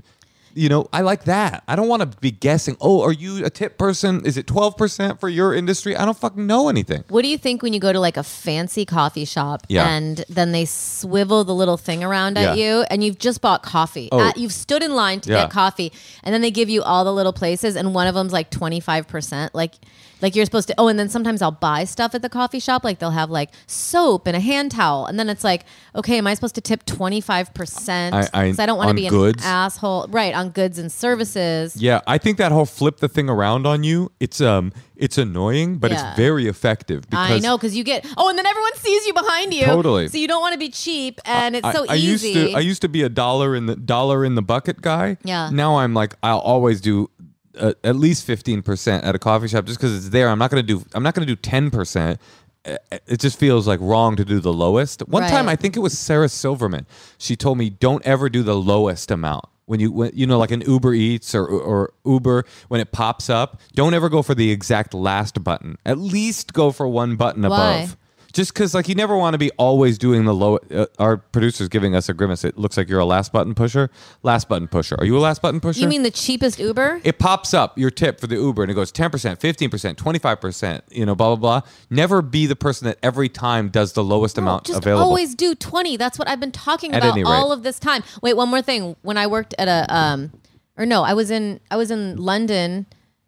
[0.56, 1.64] You know, I like that.
[1.66, 2.76] I don't want to be guessing.
[2.80, 4.24] Oh, are you a tip person?
[4.24, 5.96] Is it twelve percent for your industry?
[5.96, 7.04] I don't fucking know anything.
[7.08, 9.88] what do you think when you go to like a fancy coffee shop Yeah.
[9.88, 12.78] and then they swivel the little thing around at Yeah.
[12.78, 14.08] you and you've just bought coffee?
[14.12, 14.18] Oh.
[14.20, 15.42] Uh, you've stood in line to Yeah.
[15.42, 18.32] get coffee and then they give you all the little places and one of them's
[18.32, 19.50] like 25%.
[19.54, 19.74] Like
[20.22, 22.84] like you're supposed to Oh, and then sometimes I'll buy stuff at the coffee shop
[22.84, 26.26] like they'll have like soap and a hand towel and then it's like, okay, am
[26.26, 28.12] I supposed to tip 25%?
[28.12, 29.42] I- I- I don't want to be goods?
[29.44, 30.06] an asshole.
[30.10, 31.76] Right, on goods and services.
[31.76, 35.78] Yeah, I think that whole flip the thing around on you, it's um it's annoying,
[35.78, 36.08] but Yeah.
[36.10, 39.12] it's very effective because I know because you get oh, and then everyone sees you
[39.12, 39.64] behind you.
[39.64, 40.08] Totally.
[40.08, 42.28] So you don't want to be cheap, and it's I, so I easy.
[42.30, 45.16] used to I used to be a dollar in the dollar in the bucket guy.
[45.24, 45.50] Yeah.
[45.50, 47.10] Now I'm like I'll always do
[47.58, 50.28] uh, at least 15% at a coffee shop just cuz it's there.
[50.28, 52.18] I'm not going to do I'm not going to do 10%.
[52.66, 55.00] Uh, It just feels like wrong to do the lowest.
[55.08, 56.86] One time I think it was Sarah Silverman.
[57.18, 59.44] She told me don't ever do the lowest amount.
[59.66, 63.30] When you when, you know like an Uber Eats or or Uber when it pops
[63.30, 65.78] up, don't ever go for the exact last button.
[65.86, 67.76] At least go for one button Why?
[67.76, 67.96] above.
[68.34, 70.58] Just because, like, you never want to be always doing the low.
[70.70, 72.44] Uh, our producer's giving us a grimace.
[72.44, 73.90] It looks like you're a last button pusher.
[74.24, 74.96] Last button pusher.
[74.98, 75.80] Are you a last button pusher?
[75.80, 77.00] you mean the cheapest Uber?
[77.04, 81.06] it pops up your tip for the Uber and it goes 10%, 15%, 25%, you
[81.06, 81.68] know, blah, blah, blah.
[81.90, 85.06] Never be the person that every time does the lowest No, amount just available.
[85.06, 85.96] always do 20.
[85.96, 88.02] That's what I've been talking At about all of this time.
[88.20, 88.96] Wait, one more thing.
[89.02, 90.32] When I worked at a um
[90.76, 92.86] or no, I was in I was in London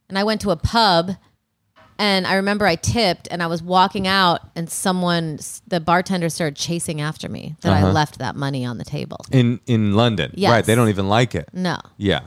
[0.09, 1.13] and I went to a pub
[1.99, 6.57] and I remember I tipped and I was walking out and someone the bartender started
[6.57, 7.87] chasing after me that Uh-huh.
[7.89, 9.25] I left that money on the table.
[9.33, 10.33] in, in London.
[10.35, 10.51] Yes.
[10.51, 10.65] Right.
[10.65, 11.49] They don't even like it.
[11.53, 11.79] No.
[11.97, 12.21] Yeah.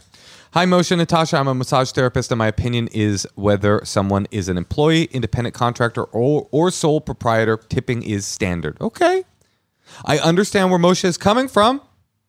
[0.54, 1.38] Hi, Moshe Natasha.
[1.38, 6.06] I'm a massage therapist, and my opinion is whether someone is an employee, independent contractor,
[6.06, 8.76] or, or sole proprietor, tipping is standard.
[8.82, 9.24] Okay.
[10.06, 11.82] I understand where Moshe is coming from,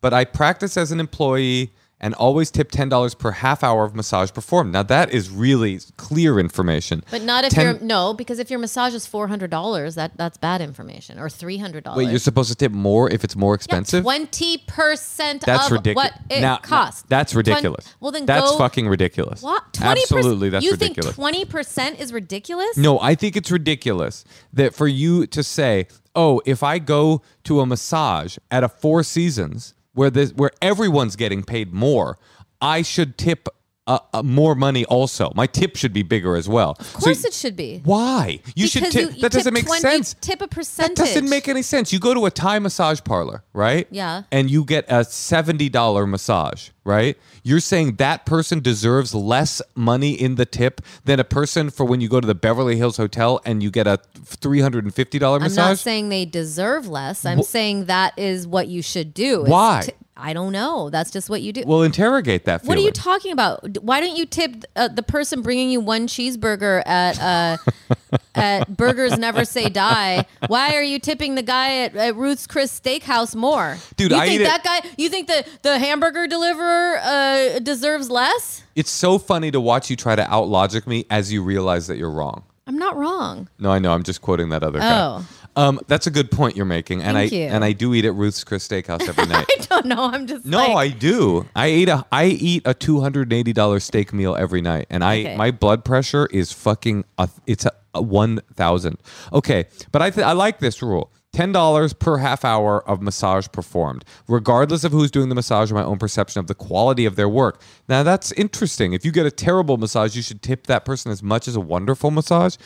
[0.03, 4.33] but I practice as an employee, and always tip $10 per half hour of massage
[4.33, 4.73] performed.
[4.73, 7.05] Now, that is really clear information.
[7.11, 10.17] But not if 10 you're no, because if your massage is four hundred dollars, that
[10.17, 11.99] that's bad information, or three hundred dollars.
[12.05, 13.99] Wait, you're supposed to tip more if it's more expensive?
[13.99, 16.11] Yeah, Twenty percent That's of ridiculous.
[16.13, 17.05] what it Now- costs.
[17.09, 17.95] That's ridiculous.
[18.01, 19.43] well, then that's go, fucking ridiculous.
[19.43, 19.73] What?
[19.73, 21.07] Twenty Absolutely, that's you ridiculous.
[21.07, 22.77] think twenty percent is ridiculous?
[22.77, 27.61] No, I think it's ridiculous that for you to say, "Oh, if I go to
[27.61, 32.17] a massage at a Four Seasons where this where everyone's getting paid more,
[32.63, 33.51] I should tip
[33.95, 35.25] uh, uh, more money also.
[35.35, 37.81] My tip should be bigger as well." Of course it should be.
[37.85, 38.41] Why?
[38.55, 38.95] You should tip.
[39.11, 40.15] you- you that doesn't make 20 sense.
[40.21, 40.97] Tip a percentage.
[40.97, 41.93] That doesn't make any sense.
[41.93, 43.87] You go to a Thai massage parlor, right?
[43.91, 44.23] Yeah.
[44.31, 47.17] And you get a $70 massage, right?
[47.43, 52.01] You're saying that person deserves less money in the tip than a person for when
[52.01, 55.59] you go to the Beverly Hills Hotel and you get a $350 massage?
[55.59, 57.25] I'm not saying they deserve less.
[57.25, 59.45] I'm saying that is what you should do.
[59.45, 59.83] Why?
[59.87, 60.91] ti- I don't know.
[60.91, 61.65] That's just what you do.
[61.67, 63.79] well, interrogate that What are you talking about?
[63.83, 67.57] Why don't you tip uh, the person bringing you one cheeseburger at uh,
[68.35, 70.25] at Burgers Never Say Die?
[70.47, 73.77] Why are you tipping the guy at, at Ruth's Chris Steakhouse more?
[73.97, 74.89] Dude, you I think that guy?
[74.97, 78.63] You think the the hamburger deliverer uh, deserves less?
[78.77, 82.11] it's so funny to watch you try to outlogic me as you realize that you're
[82.11, 82.45] wrong.
[82.67, 83.49] I'm not wrong.
[83.59, 83.93] No, I know.
[83.93, 85.23] I'm just quoting that other guy.
[85.57, 87.43] Um, that's a good point you're making, and Thank I you.
[87.45, 89.47] and I do eat at Ruth's Chris Steakhouse every night.
[89.51, 90.05] I don't know.
[90.05, 91.47] I'm just No, like, I do.
[91.57, 94.87] I eat a I eat a two hundred and eighty dollar steak meal every night,
[94.91, 95.37] and I Okay.
[95.37, 98.99] my blood pressure is fucking a, it's a, a one thousand.
[99.33, 101.11] Okay, but I th- I like this rule.
[101.33, 105.75] Ten dollars per half hour of massage performed, regardless of who's doing the massage or
[105.75, 107.61] my own perception of the quality of their work.
[107.89, 108.93] Now that's interesting.
[108.95, 111.61] If you get a terrible massage, you should tip that person as much as a
[111.61, 112.57] wonderful massage.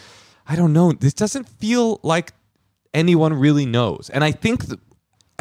[0.46, 0.92] I don't know.
[0.92, 2.32] This doesn't feel like
[2.94, 4.08] anyone really knows.
[4.10, 4.80] And I think th-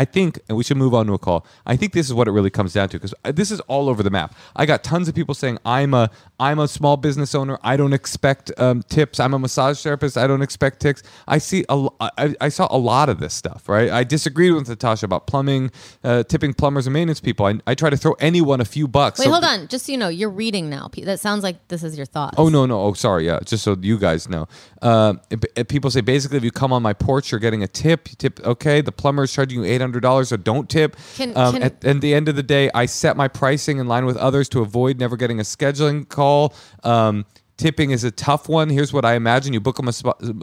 [0.03, 1.45] I think, and we should move on to a call.
[1.65, 4.03] I think this is what it really comes down to because this is all over
[4.03, 4.35] the map.
[4.55, 7.57] I got tons of people saying I'm a I'm a small business owner.
[7.63, 9.19] I don't expect um, tips.
[9.21, 10.17] I'm a massage therapist.
[10.17, 11.03] I don't expect tips.
[11.25, 13.69] I see a I, I saw a lot of this stuff.
[13.69, 13.89] Right.
[13.89, 15.71] I disagreed with Natasha about plumbing,
[16.03, 17.45] uh, tipping plumbers and maintenance people.
[17.45, 19.19] I, I try to throw anyone a few bucks.
[19.19, 19.67] Wait, So- hold on.
[19.69, 20.89] Just so you know, you're reading now.
[21.03, 22.33] That sounds like this is your thought.
[22.37, 24.47] Oh no no oh sorry yeah just so you guys know.
[24.81, 27.67] Uh, if- if people say basically if you come on my porch you're getting a
[27.67, 28.09] tip.
[28.09, 28.81] You tip okay.
[28.81, 30.95] The plumber is charging you eight hundred dollars so don't tip.
[31.15, 33.87] Can- um, can- at, at the end of the day, I set my pricing in
[33.87, 36.53] line with others to avoid never getting a scheduling call.
[36.83, 37.25] Um,
[37.55, 38.69] Tipping is a tough one.
[38.69, 39.83] Here's what I imagine: you book a,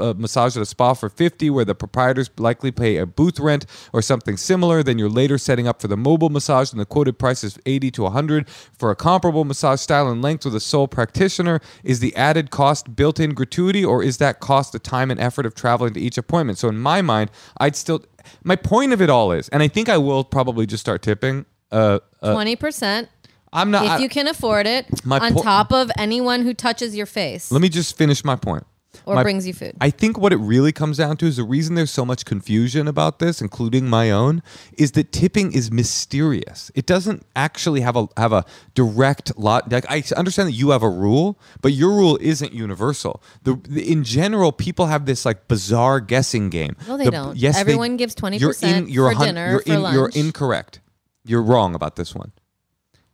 [0.00, 3.66] a massage at a spa for fifty, where the proprietors likely pay a booth rent
[3.92, 4.84] or something similar.
[4.84, 7.90] Then you're later setting up for the mobile massage, and the quoted price is eighty
[7.90, 11.60] to hundred for a comparable massage style and length with a sole practitioner.
[11.82, 15.54] Is the added cost built-in gratuity, or is that cost the time and effort of
[15.56, 16.58] traveling to each appointment?
[16.58, 18.04] So in my mind, I'd still.
[18.44, 21.44] My point of it all is, and I think I will probably just start tipping.
[21.72, 23.08] Uh, uh, Twenty percent
[23.52, 23.84] I'm not.
[23.84, 27.06] if I- you can afford it, My on po- top of anyone who touches your
[27.06, 28.64] face let me just finish my point.
[29.06, 29.76] Or My- brings you food.
[29.80, 32.88] I think what it really comes down to is the reason there's so much confusion
[32.88, 34.42] about this, including my own,
[34.76, 36.70] is that tipping is mysterious.
[36.74, 39.70] It doesn't actually have a have a direct lot.
[39.70, 43.22] Like I understand that you have a rule, but your rule isn't universal.
[43.44, 46.76] The, the- in general, people have this like bizarre guessing game.
[46.88, 47.36] No, they The- don't.
[47.36, 49.94] Yes, they- Everyone gives 20% you're in- you're a for hun- dinner, You're for in-
[49.94, 50.80] You're incorrect.
[51.24, 52.32] You're wrong about this one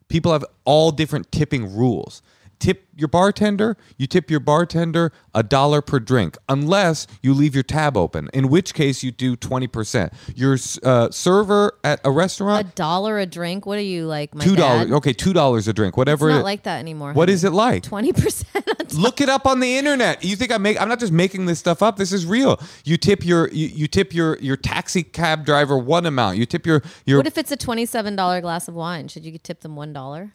[0.09, 2.23] people have all different tipping rules.
[2.59, 7.63] Tip your bartender, you tip your bartender a dollar per drink, unless you leave your
[7.63, 10.11] tab open, in which case you do 20%.
[10.35, 12.67] Your uh, server at a restaurant.
[12.67, 13.67] a dollar a drink.
[13.67, 14.35] What are you like?
[14.35, 14.57] My $2.
[14.57, 14.91] dad?
[14.93, 16.31] Okay, $2 a drink, whatever.
[16.31, 17.13] It's not it- like that anymore.
[17.13, 17.83] what is it like?
[17.83, 18.95] Twenty percent.
[18.95, 20.25] Look it up on the internet.
[20.25, 20.81] You think I make?
[20.81, 21.97] I'm not just making this stuff up.
[21.99, 22.59] This is real.
[22.85, 26.39] You tip your you, you tip your your taxi cab driver one amount.
[26.39, 29.09] You tip your your What if it's a twenty-seven dollar glass of wine?
[29.09, 30.33] Should you tip them one dollar?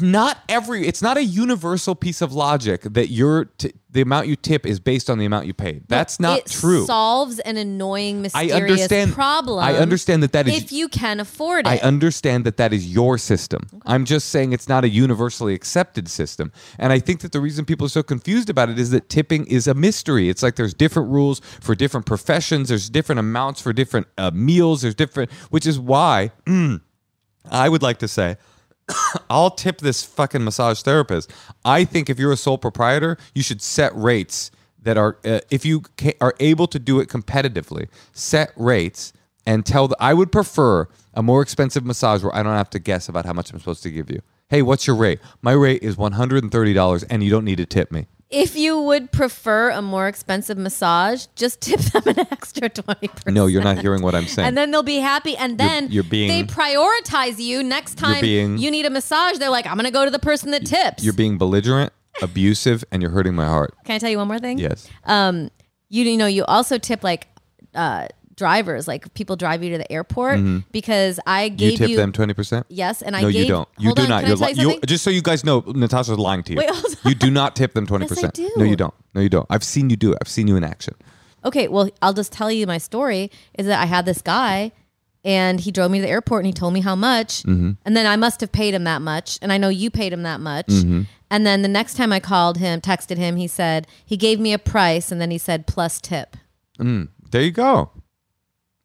[0.00, 4.36] Not every it's not a universal piece of logic that your t- the amount you
[4.36, 8.18] tip is based on the amount you paid that's not it true Solves an annoying,
[8.18, 9.64] i mysterious understand problem.
[9.64, 11.70] i understand that that is if you can afford it.
[11.70, 13.66] I understand that that is your system.
[13.84, 16.52] I'm just saying it's not a universally accepted system.
[16.78, 19.46] And I think that the reason people are so confused about it is that tipping
[19.46, 20.28] is a mystery.
[20.28, 24.82] It's like there's different rules for different professions, there's different amounts for different uh, meals,
[24.82, 26.30] there's different, which is why
[27.50, 28.36] I would like to say,
[29.30, 31.32] I'll tip this fucking massage therapist.
[31.64, 34.50] I think if you're a sole proprietor, you should set rates
[34.82, 39.12] that are, uh, if you ca- are able to do it competitively, set rates
[39.44, 42.78] and tell the, I would prefer a more expensive massage where I don't have to
[42.78, 44.22] guess about how much I'm supposed to give you.
[44.48, 45.18] Hey, what's your rate?
[45.42, 48.06] My rate is $130 and you don't need to tip me.
[48.28, 53.32] If you would prefer a more expensive massage, just tip them an extra 20%.
[53.32, 54.48] No, you're not hearing what I'm saying.
[54.48, 55.36] And then they'll be happy.
[55.36, 59.38] And then you're being- they prioritize you next time being- you need a massage.
[59.38, 61.04] They're like, I'm going to go to the person that tips.
[61.04, 63.74] you're being belligerent, abusive, and you're hurting my heart.
[63.84, 64.58] Can I tell you one more thing?
[64.58, 64.88] Yes.
[65.04, 65.50] um,
[65.88, 67.28] you, you know, you also tip like
[67.76, 70.40] uh, drivers, like people drive you to the airport
[70.72, 71.62] because I Mm-hmm.
[71.62, 72.64] You gave tip you, them 20%?
[72.68, 73.68] yes, and I no, gave, you don't.
[73.78, 74.26] You do on, not.
[74.26, 76.58] You're li- you just so you guys know, Natasha's lying to you.
[76.58, 76.70] Wait,
[77.04, 78.10] you do not tip them 20%.
[78.10, 78.58] Yes, I.
[78.58, 78.94] No, you don't.
[79.14, 79.46] No, you don't.
[79.48, 80.18] I've seen you do it.
[80.20, 80.94] I've seen you in action.
[81.44, 84.72] Okay, well, I'll just tell you my story is that I had this guy
[85.24, 87.42] and he drove me to the airport and he told me how much.
[87.44, 87.72] Mm-hmm.
[87.84, 89.38] And then I must have paid him that much.
[89.40, 90.66] And I know you paid him that much.
[90.66, 91.02] Mm-hmm.
[91.30, 94.52] And then the next time I called him, texted him, he said, he gave me
[94.52, 96.36] a price and then he said plus tip.
[96.78, 97.90] There you go.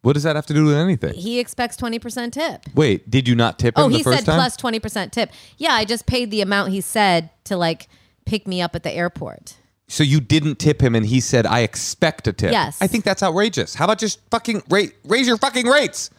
[0.01, 1.13] What does that have to do with anything?
[1.13, 2.63] He expects 20% tip.
[2.73, 4.35] Wait, did you not tip oh, him Oh, the he first said time?
[4.35, 5.31] plus 20% tip.
[5.57, 7.87] Yeah, I just paid the amount he said to like
[8.25, 9.57] pick me up at the airport.
[9.87, 12.77] So you didn't tip him, and he said, "I expect a tip." Yes.
[12.81, 13.75] I think that's outrageous.
[13.75, 16.09] How about just fucking rate, raise your fucking rates?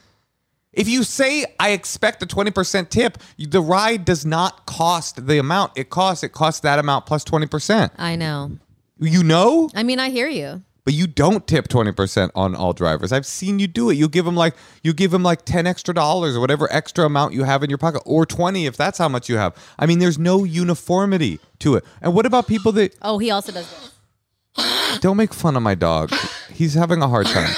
[0.74, 5.38] If you say I expect a twenty percent tip, the ride does not cost the
[5.38, 6.22] amount it costs.
[6.22, 7.92] It costs that amount plus plus twenty percent.
[7.96, 8.58] I know.
[9.00, 10.62] You know, I mean, I hear you.
[10.84, 13.12] But you don't tip twenty percent on all drivers.
[13.12, 13.94] I've seen you do it.
[13.94, 17.34] You give them like you give them like ten extra dollars or whatever extra amount
[17.34, 19.56] you have in your pocket, or twenty if that's how much you have.
[19.78, 21.84] I mean, there's no uniformity to it.
[22.00, 24.98] And what about people that Oh, he also does this.
[25.00, 26.12] Don't make fun of my dog.
[26.52, 27.54] He's having a hard time.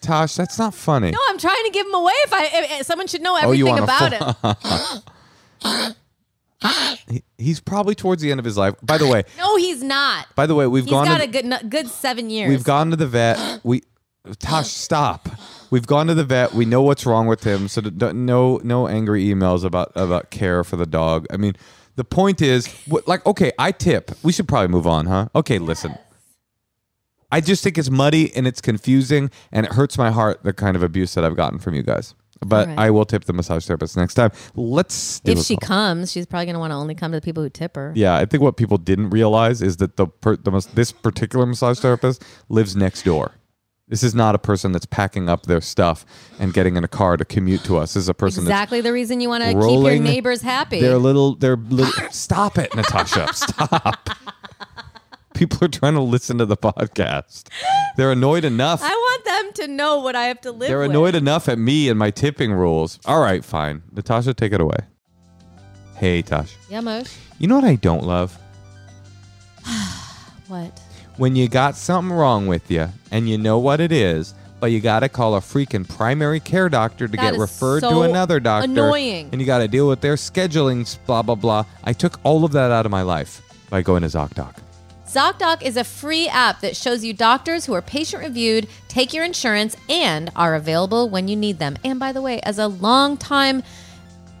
[0.00, 1.10] Tosh, that's not funny.
[1.10, 2.12] No, I'm trying to give him away.
[2.24, 5.04] If I, if, if someone should know Oh, everything wanna about
[5.62, 5.96] it.
[7.08, 8.74] He- he's probably towards the end of his life.
[8.82, 10.26] By the way, No, he's not.
[10.34, 12.48] by the way, we've He's gone got to, a good, good seven years.
[12.50, 13.60] we've gone to the vet.
[13.64, 13.82] We
[14.40, 15.28] Tosh, stop.
[15.70, 16.52] We've gone to the vet.
[16.52, 17.68] We know what's wrong with him.
[17.68, 21.26] So no no angry emails about about care for the dog.
[21.30, 21.54] I mean,
[21.94, 24.10] the point is what, like okay, I tip.
[24.24, 25.28] We should probably move on, huh?
[25.36, 25.96] Okay, listen.
[27.30, 30.74] I just think it's muddy and it's confusing and it hurts my heart the kind
[30.76, 32.14] of abuse that I've gotten from you guys.
[32.44, 32.78] But right.
[32.78, 34.30] I will tip the massage therapist next time.
[34.54, 35.68] Let's If she call.
[35.68, 37.92] comes, she's probably going to want to only come to the people who tip her.
[37.96, 41.46] Yeah, I think what people didn't realize is that the, per, the most, this particular
[41.46, 43.32] massage therapist lives next door.
[43.88, 46.04] This is not a person that's packing up their stuff
[46.40, 47.94] and getting in a car to commute to us.
[47.94, 50.80] This is a person Exactly the reason you want to keep your neighbors happy.
[50.80, 53.32] they're little they're little stop it, Natasha.
[53.32, 54.10] Stop.
[55.36, 57.48] People are trying to listen to the podcast.
[57.96, 58.80] They're annoyed enough.
[58.82, 60.90] I want them to know what I have to live They're with.
[60.90, 62.98] annoyed enough at me and my tipping rules.
[63.04, 63.82] All right, fine.
[63.92, 64.78] Natasha, take it away.
[65.96, 66.56] Hey, Tosh.
[66.70, 67.14] Yeah, Mosh.
[67.38, 68.38] You know what I don't love?
[70.48, 70.80] What?
[71.16, 74.80] when you got something wrong with you and you know what it is, but you
[74.80, 78.70] got to call a freaking primary care doctor to That get referred to another doctor.
[78.70, 79.30] annoying.
[79.32, 81.64] And you got to deal with their scheduling, blah, blah, blah.
[81.84, 84.54] I took all of that out of my life by going to ZocDoc.
[85.16, 89.24] ZocDoc is a free app that shows you doctors who are patient reviewed, take your
[89.24, 91.78] insurance, and are available when you need them.
[91.82, 93.62] And by the way, as a longtime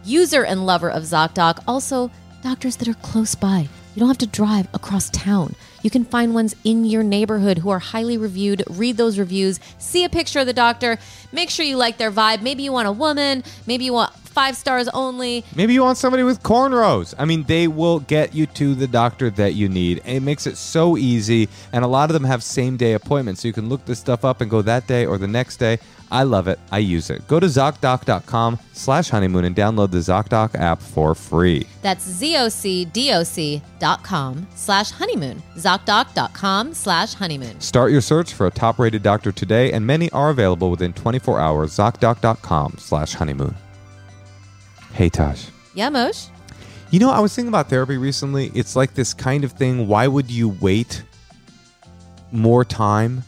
[0.04, 2.10] user and lover of ZocDoc, also
[2.42, 3.70] doctors that are close by.
[3.94, 5.54] You don't have to drive across town.
[5.80, 8.62] You can find ones in your neighborhood who are highly reviewed.
[8.68, 10.98] Read those reviews, see a picture of the doctor,
[11.32, 12.42] make sure you like their vibe.
[12.42, 15.42] Maybe you want a woman, maybe you want five stars only.
[15.54, 17.14] Maybe you want somebody with cornrows.
[17.18, 20.02] I mean, they will get you to the doctor that you need.
[20.04, 21.48] It makes it so easy.
[21.72, 23.40] And a lot of them have same day appointments.
[23.40, 25.78] So you can look this stuff up and go that day or the next day.
[26.10, 26.60] I love it.
[26.70, 27.26] I use it.
[27.26, 31.66] Go to ZocDoc.com slash honeymoon and download the ZocDoc app for free.
[31.80, 33.56] That's zocdoc.com
[34.54, 35.42] slash honeymoon.
[35.56, 37.58] Zocdoc.com slash honeymoon.
[37.60, 41.40] Start your search for a top rated doctor today, and many are available within 24
[41.40, 41.72] hours.
[41.72, 43.56] ZocDoc.com slash honeymoon.
[44.96, 45.48] Hey, Tosh.
[45.74, 46.28] Yeah, Mosh?
[46.90, 48.50] You know, I was thinking about therapy recently.
[48.54, 49.88] It's like this kind of thing.
[49.88, 51.02] Why would you wait
[52.32, 53.22] more time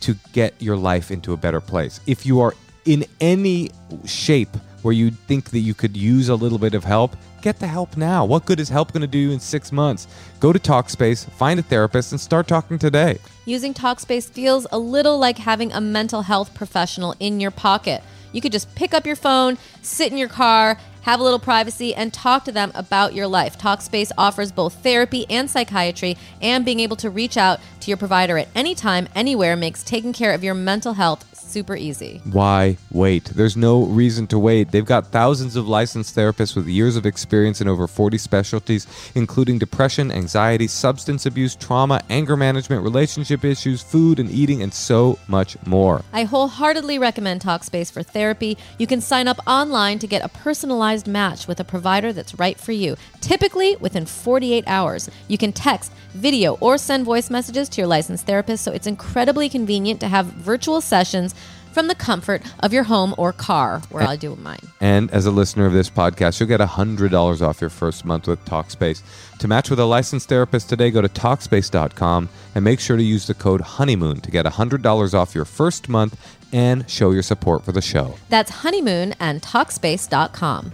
[0.00, 2.00] to get your life into a better place?
[2.06, 2.54] If you are
[2.86, 3.72] in any
[4.06, 7.66] shape where you think that you could use a little bit of help, get the
[7.66, 8.24] help now.
[8.24, 10.08] What good is help going to do you in six months?
[10.40, 13.18] Go to Talkspace, find a therapist, and start talking today.
[13.44, 18.02] Using Talkspace feels a little like having a mental health professional in your pocket.
[18.32, 21.94] You could just pick up your phone, sit in your car, have a little privacy,
[21.94, 23.58] and talk to them about your life.
[23.58, 28.38] Talkspace offers both therapy and psychiatry, and being able to reach out to your provider
[28.38, 32.20] at any time, anywhere makes taking care of your mental health super easy.
[32.24, 33.26] Why wait?
[33.26, 34.70] There's no reason to wait.
[34.70, 39.58] They've got thousands of licensed therapists with years of experience in over 40 specialties, including
[39.58, 45.56] depression, anxiety, substance abuse, trauma, anger management, relationship issues, food and eating, and so much
[45.66, 46.02] more.
[46.12, 48.56] I wholeheartedly recommend Talkspace for therapy.
[48.78, 52.58] You can sign up online to get a personalized match with a provider that's right
[52.58, 55.10] for you, typically within 48 hours.
[55.28, 59.48] You can text, video, or send voice messages to your licensed therapist, so it's incredibly
[59.48, 61.34] convenient to have virtual sessions
[61.72, 64.60] from the comfort of your home or car, where I do mine.
[64.80, 68.44] And as a listener of this podcast, you'll get $100 off your first month with
[68.44, 69.02] Talkspace.
[69.38, 73.26] To match with a licensed therapist today, go to Talkspace.com and make sure to use
[73.26, 77.72] the code HONEYMOON to get $100 off your first month and show your support for
[77.72, 78.14] the show.
[78.28, 80.72] That's honeymoon and Talkspace.com.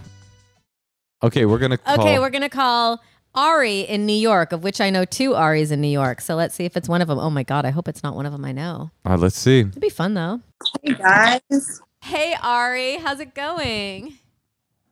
[1.21, 1.99] Okay, we're going to call.
[1.99, 3.01] Okay, we're going to call
[3.35, 6.19] Ari in New York, of which I know two Aris in New York.
[6.21, 7.19] So let's see if it's one of them.
[7.19, 8.91] Oh my God, I hope it's not one of them I know.
[9.05, 9.59] Uh, let's see.
[9.59, 10.41] It'd be fun though.
[10.83, 14.15] Hey guys, Hey Ari, how's it going?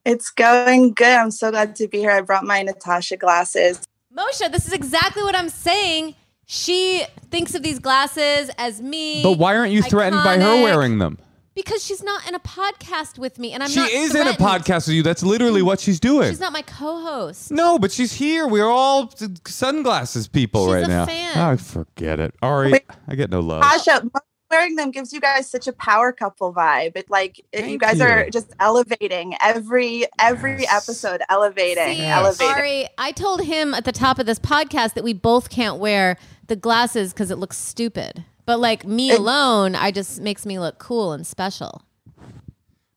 [0.06, 1.06] it's going good.
[1.18, 2.12] I'm so glad to be here.
[2.12, 3.86] I brought my Natasha glasses.
[4.16, 6.16] Moshe, this is exactly what I'm saying.
[6.46, 9.22] She thinks of these glasses as me.
[9.22, 11.18] But why aren't you threatened by her wearing them?
[11.58, 13.90] Because she's not in a podcast with me, and I'm she not.
[13.90, 14.64] is in a threatened.
[14.66, 15.02] podcast with you.
[15.04, 16.30] That's literally what she's doing.
[16.30, 17.50] She's not my co-host.
[17.50, 18.48] no, but she's here.
[18.48, 19.12] We're all
[19.48, 21.06] sunglasses people She's right a now.
[21.08, 21.38] fan.
[21.54, 22.36] Oh, forget it.
[22.42, 22.86] Ari, Wait.
[23.08, 23.62] I get no love.
[23.62, 24.08] Natasha,
[24.52, 26.92] wearing them gives you guys such a power couple vibe.
[26.96, 28.06] It like it, you Thank guys you.
[28.06, 30.88] are just elevating every every Yes.
[30.88, 32.54] episode, elevating, See, elevating.
[32.54, 36.18] Ari, I told him at the top of this podcast that we both can't wear
[36.48, 38.24] the glasses because it looks stupid.
[38.48, 41.84] But like me It- alone, I just makes me look cool and special.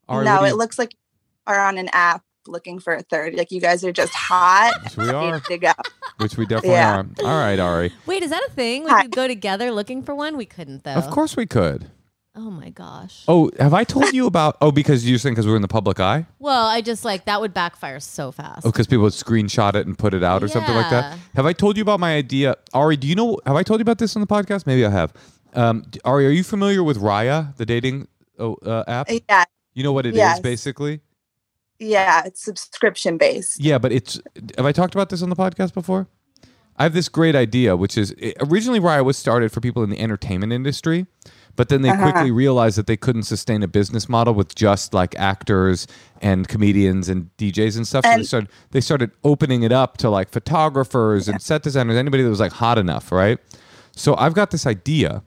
[0.09, 3.01] Ari, no, what do it looks like you are on an app looking for a
[3.03, 3.35] third.
[3.35, 4.73] Like you guys are just hot.
[4.83, 5.39] Yes, we are.
[5.39, 5.71] to go.
[6.17, 6.97] which we definitely Yeah.
[7.01, 7.05] are.
[7.23, 7.93] All right, Ari.
[8.07, 8.85] Wait, is that a thing?
[8.85, 9.03] We Hi.
[9.03, 10.37] could go together looking for one.
[10.37, 10.93] We couldn't though.
[10.93, 11.91] Of course we could.
[12.33, 13.25] Oh my gosh.
[13.27, 14.55] Oh, have I told you about?
[14.61, 16.25] Oh, because you're saying because we're in the public eye.
[16.39, 18.65] Well, I just like that would backfire so fast.
[18.65, 21.19] Oh, because people would screenshot it and put it out or something like that.
[21.35, 22.95] Have I told you about my idea, Ari?
[22.97, 23.37] Do you know?
[23.45, 24.65] Have I told you about this on the podcast?
[24.65, 25.11] Maybe I have.
[25.53, 28.07] Um, Ari, are you familiar with Raya, the dating
[28.39, 29.09] oh, uh, app?
[29.29, 29.43] Yeah,
[29.73, 30.39] You know what it is Yes.
[30.39, 31.01] basically.
[31.79, 33.59] yeah, it's subscription based.
[33.59, 34.19] Yeah, but it's.
[34.57, 36.07] Have I talked about this on the podcast before?
[36.77, 39.89] I have this great idea, which is it, originally Raya was started for people in
[39.89, 41.05] the entertainment industry,
[41.55, 42.11] but then they Uh-huh.
[42.11, 45.85] quickly realized that they couldn't sustain a business model with just like actors
[46.21, 48.05] and comedians and DJs and stuff.
[48.05, 52.23] So they started they started opening it up to like photographers and set designers, anybody
[52.23, 53.37] that was like hot enough, right?
[53.95, 55.23] So I've got this idea,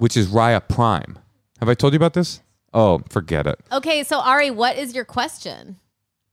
[0.00, 1.18] which is Raya Prime.
[1.60, 2.40] Have I told you about this?
[2.72, 3.60] Oh, forget it.
[3.70, 5.76] Okay, so Ari, what is your question?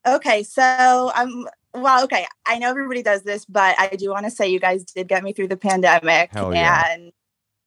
[0.08, 2.26] Okay, so I'm well, okay.
[2.46, 5.22] I know everybody does this, but I do want to say you guys did get
[5.22, 6.86] me through the pandemic Hell yeah.
[6.90, 7.12] and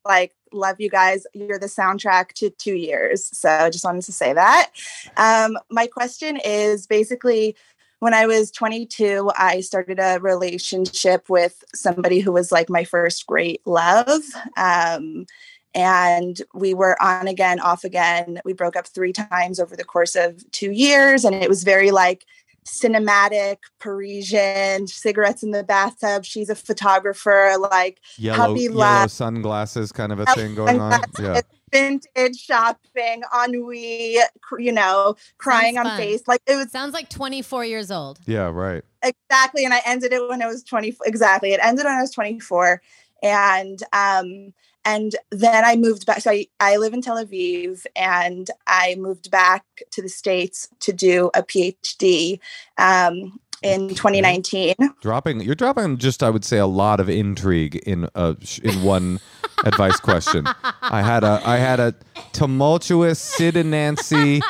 [0.06, 1.26] like love you guys.
[1.34, 3.28] You're the soundtrack to two years.
[3.36, 4.70] So I just wanted to say that.
[5.18, 7.54] Um, my question is basically
[8.00, 13.26] when I was 22, I started a relationship with somebody who was like my first
[13.26, 14.22] great love.
[14.56, 15.26] Um,
[15.74, 18.40] and we were on again, off again.
[18.44, 21.90] We broke up three times over the course of two years, and it was very
[21.90, 22.24] like
[22.66, 26.24] cinematic, Parisian, cigarettes in the bathtub.
[26.24, 29.10] She's a photographer, like Yellow, Puppy yellow lap.
[29.10, 31.00] sunglasses kind of a thing going on.
[31.18, 31.40] Yeah.
[31.72, 35.98] vintage shopping, ennui, cr- you know, crying Sounds on fun.
[35.98, 36.22] face.
[36.26, 38.18] Like it was Sounds like 24 years old.
[38.26, 38.82] Yeah, right.
[39.02, 42.10] exactly and i ended it when i was 20 exactly it ended when i was
[42.10, 42.82] 24
[43.22, 44.52] and um
[44.90, 49.30] and then i moved back so i, I live in tel aviv and i moved
[49.30, 52.38] back to the states to do a phd
[52.78, 58.08] um in 2019 Dropping, you're dropping just, I would say, a lot of intrigue in
[58.14, 59.20] uh, sh- in one
[59.64, 60.46] advice question.
[60.82, 61.94] I had a, I had a
[62.32, 64.40] tumultuous Sid and Nancy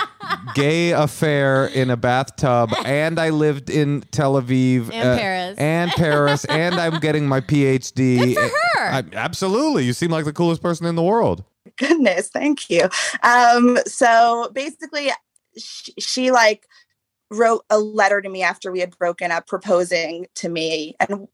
[0.54, 5.58] gay affair in a bathtub, and I lived in Tel Aviv And Paris.
[5.58, 8.34] and Paris, and I'm getting my PhD.
[8.34, 8.90] Good for her.
[8.92, 11.44] I, absolutely, you seem like the coolest person in the world.
[11.78, 12.88] goodness thank you
[13.22, 15.10] um so basically
[15.56, 16.66] she, she like
[17.30, 21.28] wrote a letter to me after we had broken up proposing to me and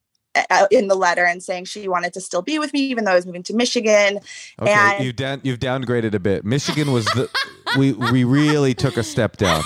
[0.51, 3.13] uh, in the letter and saying she wanted to still be with me even though
[3.13, 4.19] i was moving to michigan
[4.61, 6.45] Okay, And- you've down, you've downgraded a bit.
[6.45, 7.29] Michigan was the
[7.79, 9.63] we we really took a step down.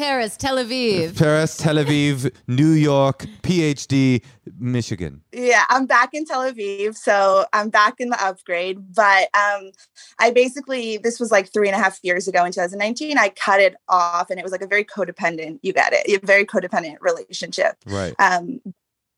[0.00, 1.18] Paris, Tel Aviv.
[1.18, 4.24] Paris, Tel Aviv, New York, PhD,
[4.58, 5.20] Michigan.
[5.32, 9.70] yeah i'm back in tel aviv so i'm back in the upgrade but um
[10.18, 13.60] i basically this was like three and a half years ago in 2019 i cut
[13.60, 16.96] it off and it was like a very codependent you get it a very codependent
[17.00, 18.14] relationship Right.
[18.18, 18.60] um,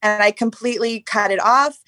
[0.02, 1.78] and I completely cut it off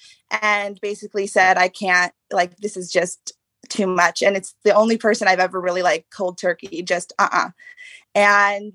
[0.41, 3.33] and basically said, I can't, like, this is just
[3.69, 4.21] too much.
[4.21, 7.49] And it's the only person I've ever really like cold turkey, just uh uh
[8.13, 8.73] And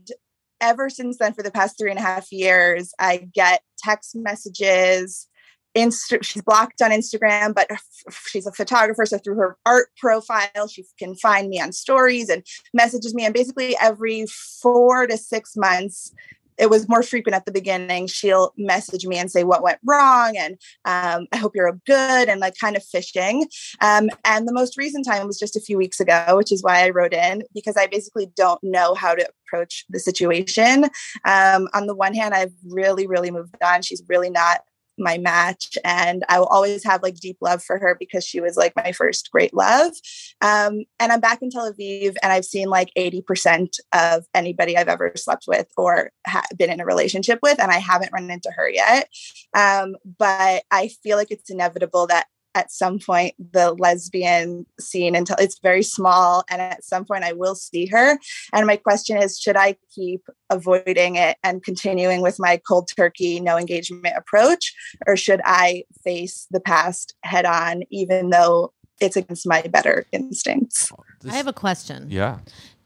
[0.61, 5.29] ever since then, for the past three and a half years, I get text messages
[5.77, 9.07] Insta- she's blocked on Instagram, but f- she's a photographer.
[9.07, 13.25] So through her art profile, she can find me on stories and messages me.
[13.25, 16.13] And basically, every four to six months,
[16.61, 18.07] it was more frequent at the beginning.
[18.07, 20.55] She'll message me and say what went wrong, and
[20.85, 23.49] um, I hope you're good, and like kind of fishing.
[23.81, 26.85] Um, and the most recent time was just a few weeks ago, which is why
[26.85, 30.85] I wrote in because I basically don't know how to approach the situation.
[31.25, 33.83] Um, on the one hand, I've really, really moved on.
[33.83, 34.61] She's really not
[34.99, 38.57] my match and i will always have like deep love for her because she was
[38.57, 39.93] like my first great love.
[40.41, 44.89] Um, and i'm back in tel aviv and i've seen like 80% of anybody i've
[44.89, 48.51] ever slept with or ha- been in a relationship with and i haven't run into
[48.51, 49.09] her yet.
[49.55, 55.37] Um, but i feel like it's inevitable that at some point the lesbian scene until
[55.39, 58.19] it's very small and at some point i will see her
[58.53, 63.41] and my question is should i keep avoiding it and continuing with my cold turkey
[63.41, 64.75] no engagement approach
[65.07, 70.93] or should i face the past head on even though it's against my better instincts
[71.29, 72.07] I have a question.
[72.11, 72.39] Yeah.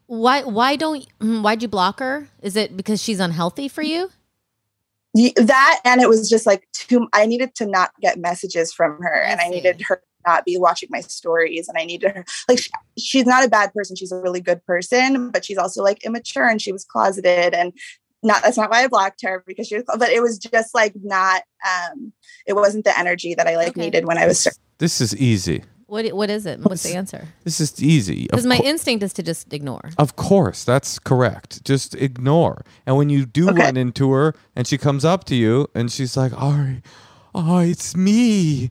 [0.07, 2.29] Why why don't mm, why'd you block her?
[2.43, 4.11] Is it because she's unhealthy for you?
[5.15, 8.99] Y- that and it was just like too i needed to not get messages from
[9.01, 12.59] her and i needed her not be watching my stories and i needed her like
[12.59, 16.05] she, she's not a bad person she's a really good person but she's also like
[16.05, 17.73] immature and she was closeted and
[18.23, 20.95] not that's not why i blocked her because she was but it was just like
[21.03, 22.12] not um
[22.47, 23.83] it wasn't the energy that i like Okay.
[23.83, 24.49] needed when i was
[24.79, 25.62] This is easy.
[25.95, 26.59] What what is it?
[26.59, 27.29] What's the answer?
[27.45, 28.23] This is easy.
[28.29, 29.91] Because my instinct is to just ignore.
[29.97, 31.65] Of course, that's correct.
[31.65, 32.65] Just ignore.
[32.85, 33.63] And when you do Okay.
[33.63, 36.83] run into her and she comes up to you and she's like, Ari,
[37.33, 38.71] oh, it's me.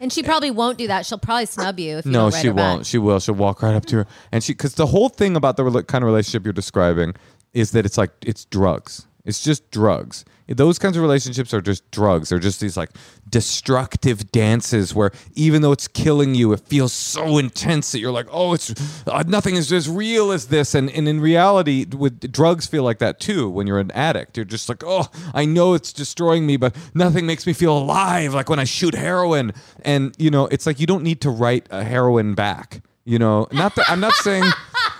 [0.00, 1.06] And she probably won't do that.
[1.06, 2.74] She'll probably snub you if you No, don't write she her back.
[2.74, 2.86] won't.
[2.86, 3.20] She will.
[3.20, 4.06] She'll walk right up to her.
[4.32, 7.14] And she, because the whole thing about the rela- kind of relationship you're describing
[7.52, 9.06] is that it's like, it's drugs.
[9.24, 10.24] It's just drugs.
[10.46, 12.30] Those kinds of relationships are just drugs.
[12.30, 12.90] They're just these like
[13.28, 18.28] destructive dances where even though it's killing you, it feels so intense that you're like,
[18.30, 18.72] oh, it's
[19.06, 20.74] uh, nothing is as real as this.
[20.74, 23.50] And, and in reality, with drugs feel like that too.
[23.50, 27.26] When you're an addict, you're just like, oh, I know it's destroying me, but nothing
[27.26, 28.32] makes me feel alive.
[28.32, 29.52] Like when I shoot heroin,
[29.82, 32.80] and you know, it's like you don't need to write a heroin back.
[33.04, 34.44] You know, not that I'm not saying,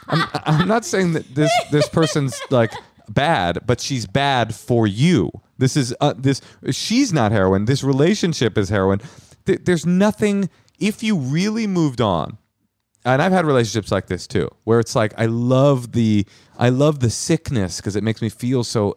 [0.08, 2.72] I'm, I'm not saying that this this person's like
[3.08, 5.30] bad, but she's bad for you.
[5.58, 6.40] This is uh, this.
[6.70, 7.64] She's not heroin.
[7.64, 9.00] This relationship is heroin.
[9.46, 10.48] Th- there's nothing.
[10.78, 12.38] If you really moved on,
[13.04, 16.26] and I've had relationships like this too, where it's like I love the
[16.58, 18.96] I love the sickness because it makes me feel so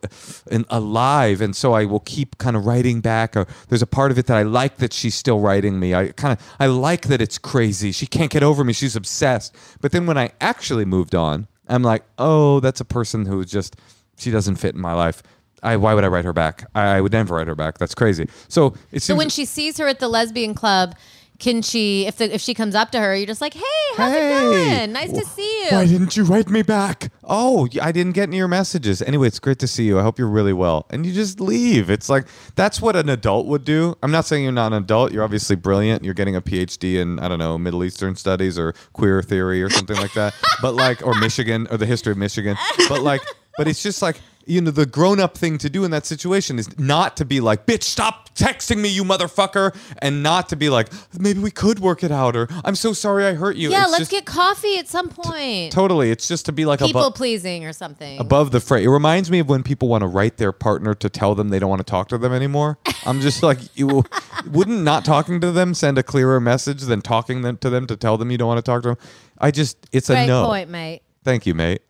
[0.69, 3.37] alive, and so I will keep kind of writing back.
[3.37, 5.93] Or there's a part of it that I like that she's still writing me.
[5.93, 7.91] I kind of I like that it's crazy.
[7.91, 8.73] She can't get over me.
[8.73, 9.55] She's obsessed.
[9.79, 13.75] But then when I actually moved on, I'm like, oh, that's a person who just
[14.21, 15.21] she doesn't fit in my life.
[15.63, 16.65] I, why would I write her back?
[16.73, 17.77] I, I would never write her back.
[17.77, 18.27] That's crazy.
[18.47, 20.95] So it So seems when she sees her at the lesbian club,
[21.37, 23.61] can she if the if she comes up to her, you're just like, hey,
[23.97, 24.93] how's it going?
[24.93, 25.69] Nice to see you.
[25.75, 27.11] Why didn't you write me back?
[27.23, 29.01] Oh, I didn't get any of your messages.
[29.01, 29.97] Anyway, it's great to see you.
[29.97, 30.85] I hope you're really well.
[30.91, 31.89] And you just leave.
[31.89, 33.95] It's like that's what an adult would do.
[34.03, 35.11] I'm not saying you're not an adult.
[35.13, 36.03] You're obviously brilliant.
[36.03, 39.69] You're getting a PhD in I don't know Middle Eastern studies or queer theory or
[39.71, 40.35] something like that.
[40.61, 42.55] But like or Michigan or the history of Michigan.
[42.87, 43.21] But like
[43.57, 46.79] but it's just like you know the grown-up thing to do in that situation is
[46.79, 50.89] not to be like bitch stop texting me you motherfucker and not to be like
[51.19, 53.91] maybe we could work it out or i'm so sorry i hurt you yeah, It's
[53.91, 55.71] let's just- get coffee at some point.
[55.71, 56.09] Totally.
[56.11, 58.19] It's just to be like People above, pleasing or something.
[58.19, 58.83] above the fray.
[58.83, 61.59] It reminds me of when people want to write their partner to tell them they
[61.59, 62.79] don't want to talk to them anymore.
[63.05, 64.03] I'm just like, you
[64.49, 67.95] wouldn't not talking to them send a clearer message than talking them to them to
[67.95, 68.97] tell them you don't want to talk to them.
[69.37, 70.45] I just, it's a Great no.
[70.45, 71.01] point, mate.
[71.23, 71.81] Thank you, mate.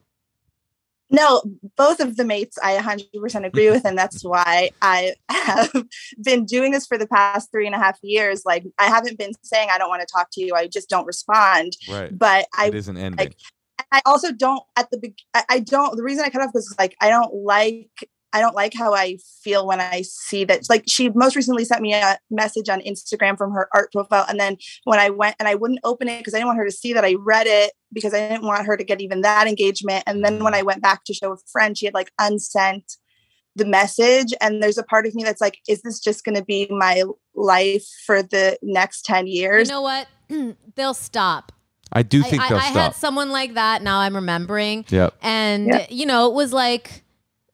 [1.11, 1.43] No,
[1.75, 3.85] both of the mates I 100% agree with.
[3.85, 5.71] And that's why I have
[6.23, 8.43] been doing this for the past three and a half years.
[8.45, 11.05] Like, I haven't been saying I don't want to talk to you, I just don't
[11.05, 11.73] respond.
[11.89, 12.17] Right.
[12.17, 13.33] But I it isn't ending.
[13.91, 15.13] I also don't at the.
[15.33, 15.97] I, I don't.
[15.97, 17.89] The reason I cut off was like I don't like.
[18.33, 20.61] I don't like how I feel when I see that.
[20.69, 24.39] Like she most recently sent me a message on Instagram from her art profile, and
[24.39, 26.71] then when I went and I wouldn't open it because I didn't want her to
[26.71, 30.03] see that I read it because I didn't want her to get even that engagement.
[30.07, 32.97] And then when I went back to show a friend, she had like unsent
[33.55, 36.43] the message, and there's a part of me that's like, is this just going to
[36.43, 37.03] be my
[37.35, 39.67] life for the next ten years?
[39.67, 40.07] You know what?
[40.75, 41.51] They'll stop.
[41.93, 43.81] I do think I, they'll I had someone like that.
[43.81, 44.85] Now I'm remembering.
[44.87, 45.13] Yep.
[45.21, 45.87] And Yeah.
[45.89, 47.03] you know, it was like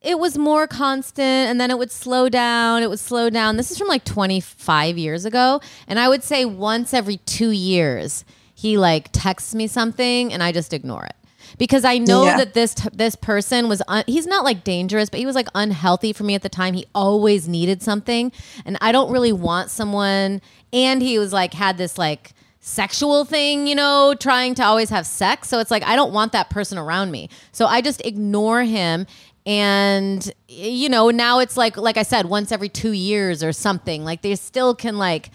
[0.01, 2.83] it was more constant and then it would slow down.
[2.83, 3.57] It would slow down.
[3.57, 5.59] This is from like 25 years ago.
[5.87, 8.23] And I would say once every two years,
[8.53, 11.13] he like texts me something and I just ignore it.
[11.57, 12.37] because I know Yeah.
[12.37, 15.47] that this t- this person was un- he's not like dangerous, but he was like
[15.55, 16.73] unhealthy for me at the time.
[16.75, 18.31] He always needed something,
[18.65, 20.41] and I don't really want someone.
[20.73, 25.07] And he was like had this like sexual thing, you know, trying to always have
[25.07, 25.47] sex.
[25.47, 27.29] So it's like I don't want that person around me.
[27.53, 29.07] So I just ignore him.
[29.47, 34.03] And you know, now it's like like I said, once every two years or something.
[34.03, 35.31] Like they still can like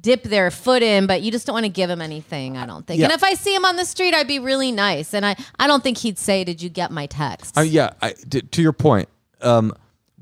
[0.00, 2.86] dip their foot in, but you just don't want to give him anything, I don't
[2.86, 3.00] think.
[3.00, 3.06] Yeah.
[3.06, 5.12] And if I see him on the street, I'd be really nice.
[5.12, 7.58] And I, I don't think he'd say, Did you get my text?
[7.58, 9.08] Uh, yeah, I, to your point,
[9.40, 9.72] um,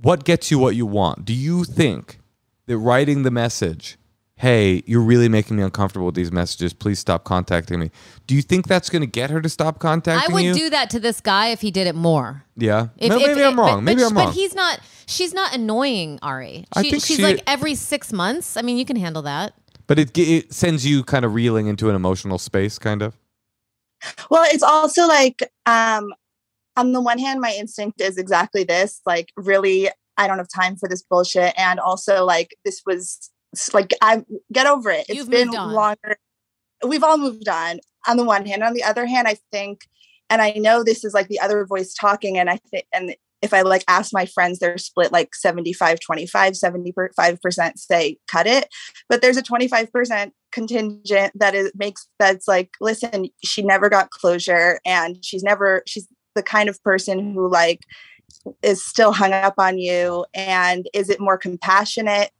[0.00, 1.26] what gets you what you want?
[1.26, 2.18] Do you think
[2.66, 3.98] that writing the message,
[4.36, 6.72] "Hey, you're really making me uncomfortable with these messages.
[6.72, 7.90] Please stop contacting me."
[8.26, 10.54] Do you think that's going to get her to stop contacting I would you?
[10.54, 12.44] do that to this guy if he did it more.
[12.56, 13.78] yeah, If- No, if- maybe if- I'm wrong.
[13.78, 14.26] But, maybe but, I'm wrong.
[14.26, 14.80] but he's not.
[15.06, 16.66] She's not annoying Ari.
[16.74, 18.56] I think she's she- like every six months.
[18.56, 19.54] I mean, you can handle that.
[19.86, 23.16] But it, it sends you kind of reeling into an emotional space, kind of.
[24.30, 26.12] Well, it's also like um
[26.76, 30.76] on the one hand, my instinct is exactly this, like really I don't have time
[30.76, 31.54] for this bullshit.
[31.56, 33.30] And also like this was
[33.72, 35.06] like I get over it.
[35.08, 36.18] It's You've been longer.
[36.86, 38.62] We've all moved on on the one hand.
[38.62, 39.86] On the other hand, I think
[40.28, 43.52] and I know this is like the other voice talking, and I think and if
[43.52, 48.68] I like ask my friends, they're split like 75, 25, 75% say cut it.
[49.08, 54.80] But there's a 25% contingent that is makes that's like, listen, she never got closure
[54.84, 57.80] and she's never she's the kind of person who like
[58.62, 62.30] is still hung up on you and is it more compassionate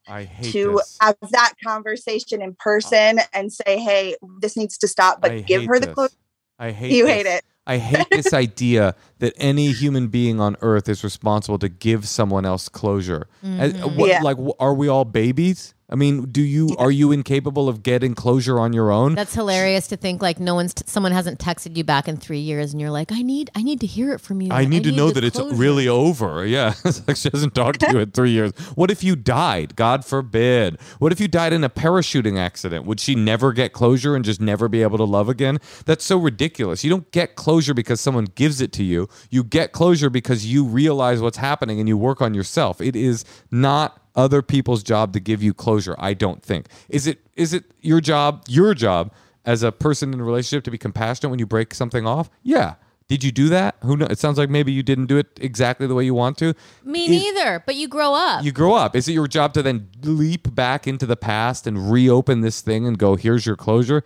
[0.43, 0.99] to this.
[1.01, 5.63] have that conversation in person and say hey this needs to stop but I give
[5.63, 5.95] hate her the this.
[5.95, 6.15] closure
[6.59, 6.93] I hate.
[6.93, 7.15] you this.
[7.15, 11.69] hate it I hate this idea that any human being on earth is responsible to
[11.69, 13.27] give someone else closure.
[13.45, 13.97] Mm-hmm.
[13.99, 14.23] what- Yeah.
[14.23, 15.75] Like, are we all babies?
[15.89, 19.15] I mean, do you are you incapable of getting closure on your own?
[19.15, 22.41] That's hilarious to think like no one's t- someone hasn't texted you back in three
[22.41, 24.51] years, and you're like, I need I need to hear it from you.
[24.53, 26.45] I need to know that it's really over.
[26.57, 26.75] Yeah.
[27.07, 28.53] Like she hasn't talked to you in three years.
[28.77, 29.75] What if you died?
[29.77, 30.81] God forbid.
[30.99, 32.87] What if you died in a parachuting accident?
[32.87, 35.59] Would she never get closure and just never be able to love again?
[35.85, 36.85] That's so ridiculous.
[36.85, 39.09] You don't get closure because someone gives it to you.
[39.31, 42.81] You get closure because you realize what's happening and you work on yourself.
[42.81, 46.67] It is not other people's job to give you closure, I don't think.
[46.89, 49.13] Is it is it your job, your job
[49.45, 52.31] as a person in a relationship to be compassionate when you break something off?
[52.43, 52.75] Yeah.
[53.09, 53.77] Did you do that?
[53.83, 54.09] Who knows?
[54.11, 56.55] It sounds like maybe you didn't do it exactly the way you want to.
[56.83, 57.63] Me neither.
[57.65, 58.43] But you grow up.
[58.45, 58.97] You grow up.
[58.97, 62.85] Is it your job to then leap back into the past and reopen this thing
[62.85, 64.03] and go, here's your closure?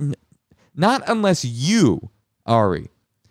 [0.00, 0.16] N-
[0.74, 2.10] not unless you,
[2.44, 2.90] Ari,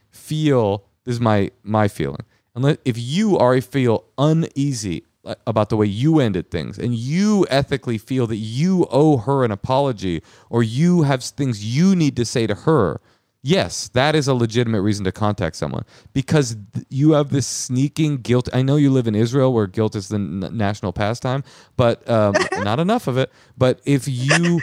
[0.09, 2.23] feel this is my my feeling.
[2.55, 5.03] Unless if you, Ari, feel uneasy
[5.45, 9.51] about the way you ended things and you ethically feel that you owe her an
[9.51, 13.01] apology or you have things you need to say to her
[13.41, 16.57] Yes, that is a legitimate reason to contact someone because
[16.89, 18.49] you have this sneaking guilt.
[18.51, 21.45] I know you live in Israel where guilt is the n- national pastime,
[21.77, 23.31] but um, not enough of it.
[23.57, 24.59] But if you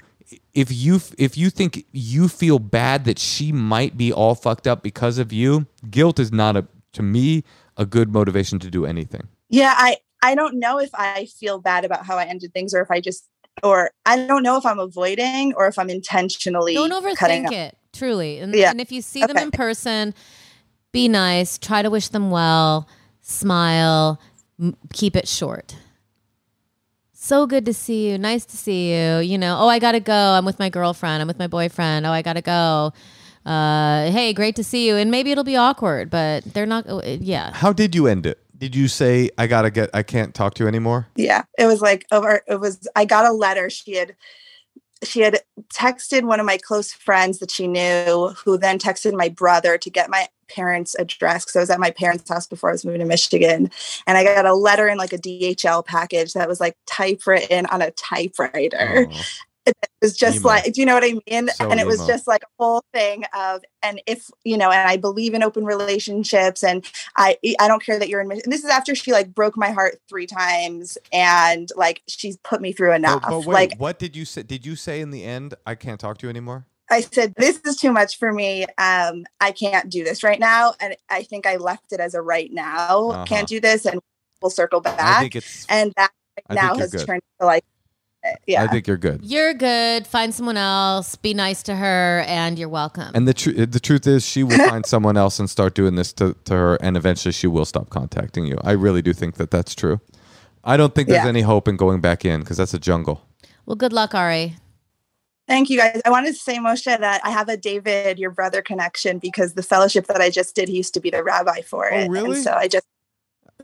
[0.52, 4.82] if you if you think you feel bad that she might be all fucked up
[4.82, 7.44] because of you, guilt is not a to me
[7.78, 9.28] a good motivation to do anything.
[9.48, 12.81] yeah i i don't know if i feel bad about how i ended things or
[12.81, 13.29] if i just
[13.62, 17.53] or i don't know if i'm avoiding or if i'm intentionally Don't cutting overthink up.
[17.53, 17.79] it.
[17.93, 18.39] Truly.
[18.41, 18.71] And, Yeah.
[18.71, 20.12] and if you see them in person,
[20.93, 21.57] be nice.
[21.57, 22.87] Try to wish them well.
[23.23, 24.21] Smile.
[24.61, 25.77] M- keep it short.
[27.12, 28.19] So good to see you.
[28.19, 29.19] Nice to see you.
[29.21, 30.12] You know, oh, I got to go.
[30.14, 31.23] I'm with my girlfriend.
[31.23, 32.05] I'm with my boyfriend.
[32.07, 32.93] Oh, I got to go.
[33.45, 34.97] Uh, hey, great to see you.
[34.97, 36.85] And maybe it'll be awkward, but they're not.
[36.89, 37.53] oh, Yeah.
[37.55, 38.39] How did you end it?
[38.59, 41.09] Did you say I gotta get I can't talk to you anymore?
[41.16, 44.14] yeah it was like oh, over it was i got a letter she had
[45.02, 45.40] she had
[45.74, 49.90] texted one of my close friends that she knew who then texted my brother to
[49.90, 53.00] get my parents address because i was at my parents house before i was moving
[53.00, 53.70] to michigan
[54.07, 57.82] and i got a letter in like a dhl package that was like typewritten on
[57.82, 59.22] a typewriter Oh.
[59.67, 60.49] It was just Emo.
[60.49, 62.07] like do you know what i mean So and it was emo.
[62.09, 65.64] just like a whole thing of and if you know and i believe in open
[65.64, 66.85] relationships and
[67.17, 69.71] i i don't care that you're in and this is after she like broke my
[69.71, 73.99] heart three times and like she's put me through enough But, but wait, like what
[73.99, 74.43] did you say?
[74.43, 76.67] Did you say in the end I can't talk to you anymore?
[76.89, 80.73] i said this is too much for me um i can't do this right now
[80.79, 83.25] and i think i left it as a right now Uh-huh.
[83.25, 84.01] can't do this and
[84.41, 85.35] we'll circle back
[85.69, 86.11] and that
[86.49, 87.05] I now has good.
[87.07, 87.64] turned to like
[88.47, 89.20] yeah I think you're good.
[89.24, 90.07] You're good.
[90.07, 91.16] Find someone else.
[91.16, 93.11] Be nice to her, and you're welcome.
[93.14, 96.12] And the truth, the truth is, she will find someone else and start doing this
[96.14, 98.57] to, to her, and eventually she will stop contacting you.
[98.64, 100.01] I really do think that that's true.
[100.64, 101.29] I don't think there's Yeah.
[101.29, 103.22] any hope in going back in because that's a jungle.
[103.66, 104.57] well, good luck, Ari.
[105.49, 106.01] Thank you guys.
[106.05, 109.62] I wanted to say, Moshe, that I have a David, your brother connection because the
[109.62, 112.09] fellowship that I just did, he used to be the rabbi for Oh, it.
[112.11, 112.35] really?
[112.39, 112.85] And so I just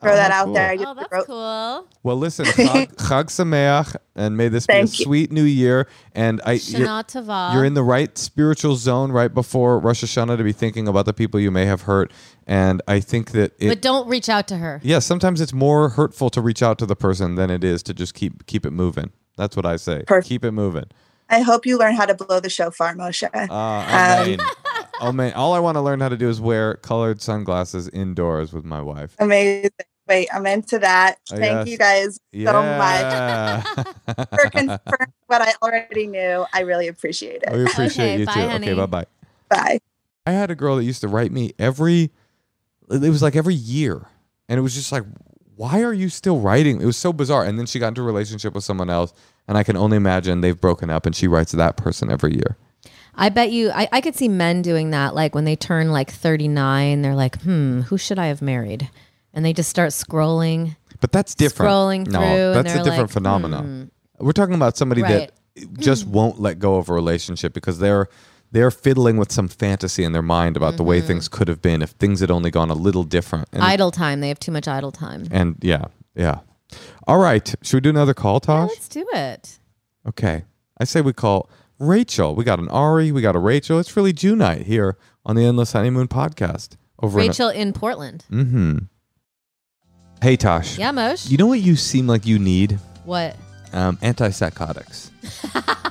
[0.02, 0.70] throw Oh, that how out there.
[0.70, 0.84] I cool.
[0.84, 1.88] just Oh, that's wrote, cool.
[2.02, 5.04] Well, listen, Chag, Chag Sameach, and may this Thank be a you.
[5.04, 5.88] sweet new year.
[6.14, 6.80] And I, you're,
[7.54, 11.12] you're in the right spiritual zone right before Rosh Hashanah to be thinking about the
[11.14, 12.12] people you may have hurt.
[12.46, 14.80] And I think that it, but don't reach out to her.
[14.82, 17.94] yeah, sometimes it's more hurtful to reach out to the person than it is to
[17.94, 19.12] just keep keep it moving.
[19.36, 20.02] That's what I say.
[20.06, 20.28] Perfect.
[20.28, 20.84] Keep it moving.
[21.30, 23.22] I hope you learn how to blow the shofar, Moshe.
[23.32, 24.40] Uh, Um, amen.
[25.00, 25.32] amen.
[25.36, 28.82] All I want to learn how to do is wear colored sunglasses indoors with my
[28.82, 29.16] wife.
[29.18, 29.70] Amazing.
[30.08, 31.16] Wait, I'm into that.
[31.32, 31.68] Oh, Thank yes.
[31.68, 33.64] you guys so much
[34.30, 36.44] for confirming what I already knew.
[36.52, 37.52] I really appreciate it.
[37.52, 38.48] we appreciate Okay, you bye, too.
[38.48, 38.70] honey.
[38.70, 39.06] Okay, bye bye.
[39.48, 39.78] Bye.
[40.26, 42.10] I had a girl that used to write me every
[42.90, 44.06] it was like every year.
[44.48, 45.04] And it was just like,
[45.56, 46.80] why are you still writing?
[46.80, 47.44] It was so bizarre.
[47.44, 49.12] And then she got into a relationship with someone else,
[49.48, 52.56] and I can only imagine they've broken up and she writes that person every year.
[53.14, 55.14] I bet you, I, I could see men doing that.
[55.14, 58.90] Like when they turn like 39, they're like, hmm, who should I have married?
[59.34, 60.76] And they just start scrolling.
[61.00, 61.70] But that's different.
[61.70, 63.90] Scrolling no, through and that's a different like, phenomenon.
[64.18, 65.30] We're talking about somebody Right.
[65.56, 68.08] that just won't let go of a relationship because they're
[68.52, 71.06] they're fiddling with some fantasy in their mind about the way Mm-hmm.
[71.06, 73.48] things could have been if things had only gone a little different.
[73.52, 74.20] And, idle time.
[74.20, 75.26] They have too much idle time.
[75.30, 76.40] and yeah, yeah.
[77.06, 77.54] All right.
[77.62, 78.68] Should we do another call, Tosh?
[78.68, 79.58] Yeah, let's do it.
[80.06, 80.44] Okay.
[80.78, 82.34] I say we call Rachel.
[82.34, 83.78] We got an Ari, we got a Rachel.
[83.78, 86.76] It's really June night here on the Endless Honeymoon podcast.
[87.02, 88.24] Over Rachel in Portland.
[88.30, 88.78] in mm-hmm.
[90.22, 90.78] Hey Tosh.
[90.78, 91.26] Yeah, Mosh.
[91.28, 92.78] You know what you seem like you need?
[93.04, 93.34] what?
[93.72, 95.10] Um, antipsychotics.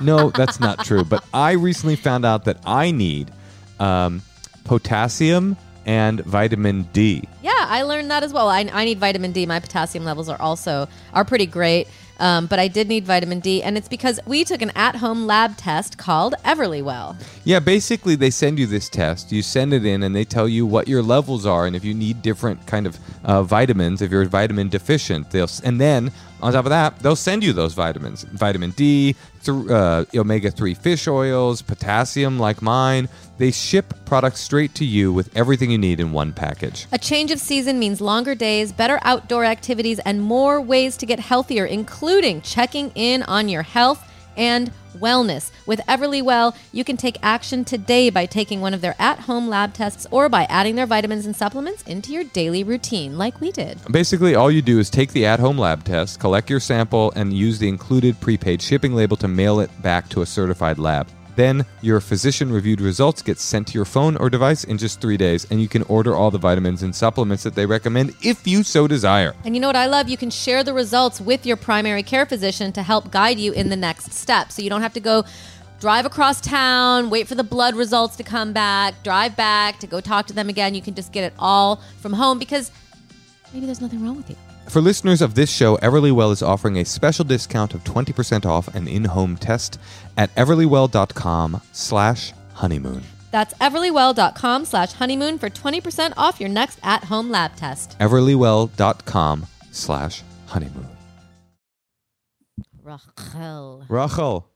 [0.02, 1.04] no, that's not true.
[1.04, 3.30] But I recently found out that I need
[3.78, 4.22] um,
[4.64, 7.28] potassium and vitamin D.
[7.42, 8.48] Yeah, I learned that as well.
[8.48, 9.44] I, I need vitamin D.
[9.44, 11.88] My potassium levels are also are pretty great,
[12.22, 15.56] um, but I did need vitamin D, and it's because we took an at-home lab
[15.56, 17.20] test called Everlywell.
[17.44, 19.32] Yeah, basically they send you this test.
[19.32, 21.94] You send it in, and they tell you what your levels are, and if you
[21.94, 26.12] need different kind of uh, vitamins, if you're vitamin deficient, they'll and then
[26.42, 29.14] on top of that, they'll send you those vitamins: vitamin D,
[29.44, 33.08] th- uh, omega-3 fish oils, potassium, like mine.
[33.38, 36.86] They ship products straight to you with everything you need in one package.
[36.92, 41.18] A change of season means longer days, better outdoor activities, and more ways to get
[41.18, 45.50] healthier, including checking in on your health and wellness.
[45.66, 50.06] With Everlywell, you can take action today by taking one of their at-home lab tests
[50.10, 53.78] or by adding their vitamins and supplements into your daily routine, like we did.
[53.90, 57.32] Basically, all you do is take the at home lab test, collect your sample, and
[57.32, 61.08] use the included prepaid shipping label to mail it back to a certified lab.
[61.34, 65.16] Then, your physician reviewed results get sent to your phone or device in just three
[65.16, 68.62] days, and you can order all the vitamins and supplements that they recommend if you
[68.62, 69.34] so desire.
[69.44, 70.08] And you know what I love?
[70.08, 73.70] You can share the results with your primary care physician to help guide you in
[73.70, 74.52] the next step.
[74.52, 75.24] So you don't have to go
[75.80, 80.00] drive across town, wait for the blood results to come back, drive back to go
[80.00, 80.74] talk to them again.
[80.74, 82.70] You can just get it all from home because
[83.52, 84.36] maybe there's nothing wrong with you.
[84.68, 88.88] For listeners of this show, Everlywell is offering a special discount of 20% off an
[88.88, 89.78] in-home test
[90.16, 93.02] at everlywell.com slash honeymoon.
[93.32, 97.98] That's everlywell.com slash honeymoon for 20% off your next at-home lab test.
[97.98, 100.88] everlywell.com slash honeymoon.
[102.82, 103.84] Rachel.
[103.88, 104.48] Rachel,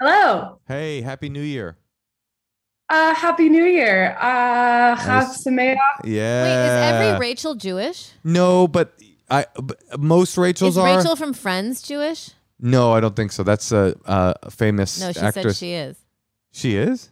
[0.00, 0.58] Hello.
[0.68, 1.76] hey, happy new year.
[2.88, 4.14] Uh, Happy New Year.
[4.20, 5.46] Uh, Chag Nice.
[5.46, 5.76] Sameach.
[6.04, 6.42] Yeah.
[6.44, 8.10] Wait, is every Rachel Jewish?
[8.22, 8.92] No, but
[9.32, 10.96] I b- most Rachels Is are.
[10.98, 12.30] Rachel from Friends Jewish?
[12.60, 13.42] No, I don't think so.
[13.42, 15.44] That's a, a famous No, she actress.
[15.44, 15.96] said she is.
[16.52, 17.10] She is.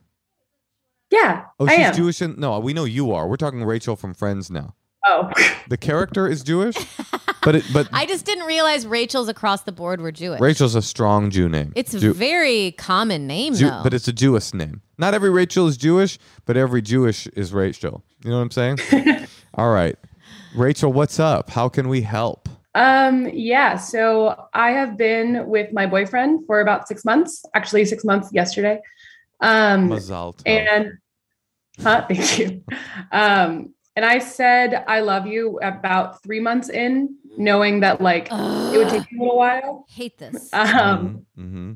[1.11, 1.95] Yeah, Oh, I she's am.
[1.97, 2.21] Jewish.
[2.21, 3.27] And no, we know you are.
[3.27, 4.75] We're talking Rachel from Friends now.
[5.05, 5.31] Oh,
[5.68, 6.77] The character is Jewish,
[7.43, 10.39] but it, but I just didn't realize Rachel's across the board were Jewish.
[10.41, 11.73] Rachel's a strong Jew name.
[11.75, 13.81] It's a Jew- very common name, Jew- though.
[13.83, 14.83] but it's a Jewish name.
[14.99, 18.05] Not every Rachel is Jewish, but every Jewish is Rachel.
[18.23, 19.27] You know what I'm saying?
[19.55, 19.97] All right,
[20.55, 21.51] Rachel, what's up?
[21.51, 22.48] How can we help?
[22.74, 23.76] um, yeah.
[23.76, 27.44] So I have been with my boyfriend for about six months.
[27.55, 28.80] Actually, six months yesterday.
[29.40, 30.42] Um, Mazal tov.
[30.46, 30.92] and
[31.80, 32.62] huh, thank you.
[33.11, 38.76] Um, and I said I love you about three months in, knowing that like it
[38.76, 39.86] would take Ugh, a little while.
[39.88, 40.53] hate this.
[40.53, 41.72] Um, mm-hmm.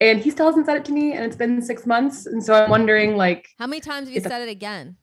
[0.00, 2.54] and he still hasn't said it to me, and it's been six months, and so
[2.54, 4.96] I'm wondering like How many times have you said it again?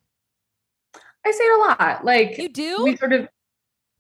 [1.25, 2.05] I say it a lot.
[2.05, 2.83] Like You do?
[2.83, 3.27] we sort of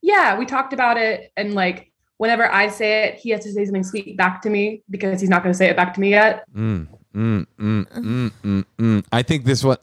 [0.01, 3.65] yeah we talked about it and like whenever i say it he has to say
[3.65, 6.09] something sweet back to me because he's not going to say it back to me
[6.11, 9.05] yet Mm, mm, mm, mm, mm, mm.
[9.11, 9.77] I think this one,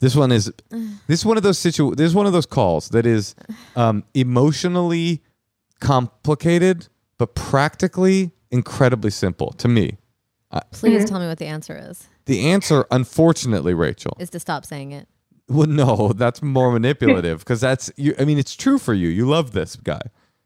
[0.00, 1.94] this one is, this is one of those situ.
[1.94, 3.34] This is one of those calls that is
[3.76, 5.22] um, emotionally
[5.80, 9.96] complicated, but practically incredibly simple to me.
[10.72, 12.08] Please tell me what the answer is.
[12.26, 15.08] The answer, unfortunately, Rachel, Is to stop saying it.
[15.48, 18.14] Well, no, that's more manipulative because that's you.
[18.18, 19.08] I mean, it's true for you.
[19.08, 20.02] You love this guy.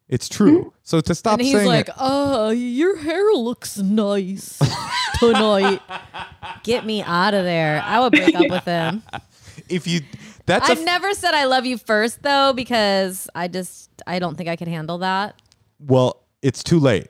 [0.09, 0.61] It's true.
[0.61, 0.69] Mm-hmm.
[0.85, 4.59] So to stop and he's saying like, it, "Oh, your hair looks nice
[5.19, 5.83] tonight.
[6.65, 7.83] Get me out of there.
[7.85, 9.03] I would break up with him.
[9.69, 10.01] if you,
[10.47, 14.49] that's I've never said I love you first though, because I just I don't think
[14.49, 15.35] I could handle that.
[15.79, 17.09] well, it's too late,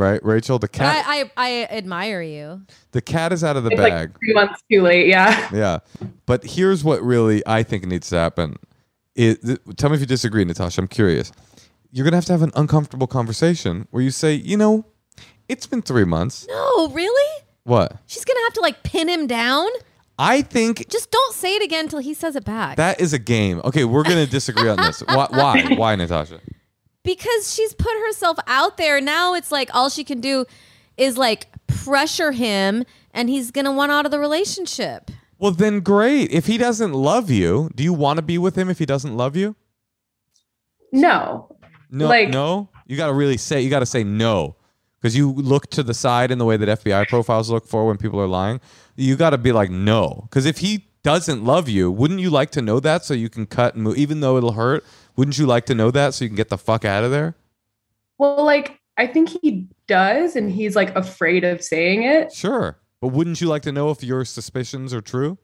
[0.00, 0.58] right, Rachel?
[0.58, 2.62] The cat, I, I, I admire you.
[2.92, 3.92] the cat is out of the It's bag.
[3.92, 5.06] like three months too late.
[5.06, 5.48] Yeah.
[5.52, 5.78] Yeah.
[6.26, 8.56] But here's what really I think needs to happen.
[9.14, 10.80] It, th- tell me if you disagree, Natasha.
[10.80, 11.32] I'm curious.
[11.92, 14.86] You're going to have to have an uncomfortable conversation where you say, you know,
[15.48, 16.46] it's been three months.
[16.48, 17.42] No, really?
[17.64, 17.96] What?
[18.06, 19.68] She's gonna have to like pin him down.
[20.18, 22.76] I think Just don't say it again until he says it back.
[22.76, 23.60] that is a game.
[23.64, 25.00] Okay, we're going to disagree on this.
[25.00, 25.26] Why?
[25.30, 26.40] Why, why Natasha?
[27.02, 29.00] Because she's put herself out there.
[29.00, 30.44] Now it's like all she can do
[30.96, 35.10] is like pressure him, and he's gonna want out of the relationship.
[35.38, 36.30] Well, then great.
[36.30, 39.16] If he doesn't love you, do you want to be with him if he doesn't
[39.16, 39.56] love you?
[40.92, 41.56] No.
[41.90, 42.68] No, Like- no.
[42.86, 43.60] You got to really say.
[43.60, 44.56] You got to say no,
[45.00, 47.96] because you look to the side in the way that FBI profiles look for when
[47.96, 48.60] people are lying.
[48.96, 52.50] You got to be like no, because if he doesn't love you, wouldn't you like
[52.50, 54.84] to know that so you can cut and move, even though it'll hurt?
[55.20, 57.36] Wouldn't you like to know that so you can get the fuck out of there?
[58.16, 62.32] Well, like I think he does, and he's like afraid of saying it.
[62.32, 65.36] Sure, but wouldn't you like to know if your suspicions are true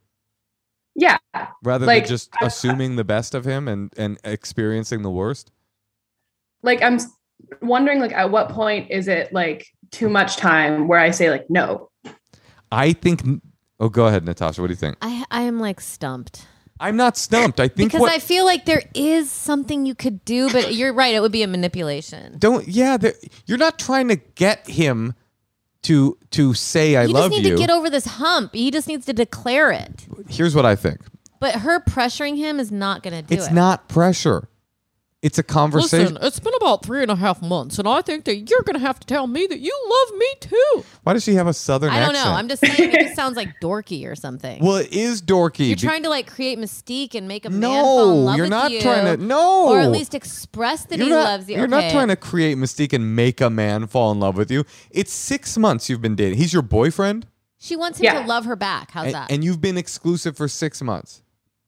[0.95, 1.18] Yeah.
[1.62, 5.53] rather Like, than just I- assuming the best of him and and experiencing the worst?
[6.62, 6.99] Like I'm
[7.61, 11.51] wondering, like at what point is it like too much time where I say like
[11.51, 11.91] no?
[12.72, 13.22] I think.
[13.79, 14.62] Oh, go ahead, Natasha.
[14.62, 14.97] What do you think?
[15.03, 16.47] I I am like stumped
[16.79, 17.61] I'm not stumped.
[17.61, 20.93] I think because what I feel like there is something you could do, but you're
[20.93, 21.14] right.
[21.14, 22.37] It would be a manipulation.
[22.39, 22.66] don't.
[22.68, 22.99] Yeah,
[23.47, 25.14] you're not trying to get him
[25.83, 27.39] to to say I you love you.
[27.39, 28.55] You just need to get over this hump.
[28.55, 30.07] He just needs to declare it.
[30.29, 31.01] Here's what I think.
[31.41, 33.53] But her pressuring him is not going to do it's it.
[33.53, 34.49] not pressure.
[35.27, 36.14] It's a conversation.
[36.14, 38.74] Listen, it's been about three and a half months, and I think that you're going
[38.74, 40.85] to have to tell me that you love me too.
[41.03, 42.27] Why does she have a southern I don't accent?
[42.27, 42.33] know.
[42.33, 44.62] I'm just saying it just sounds like dorky or something.
[44.64, 45.66] well, it is dorky.
[45.66, 48.37] you're be- trying to like create mystique and make a man fall in no, love
[48.37, 49.24] you're with not you, trying to.
[49.24, 51.57] No, or at least express that you're he not, loves you.
[51.57, 54.64] You're not trying to create mystique and make a man fall in love with you.
[54.93, 56.39] It's six months you've been dating.
[56.39, 57.27] He's your boyfriend,
[57.59, 58.22] She wants him Yeah.
[58.22, 58.93] to love her back.
[58.93, 59.31] How's and, that?
[59.33, 61.22] and you've been exclusive for six months.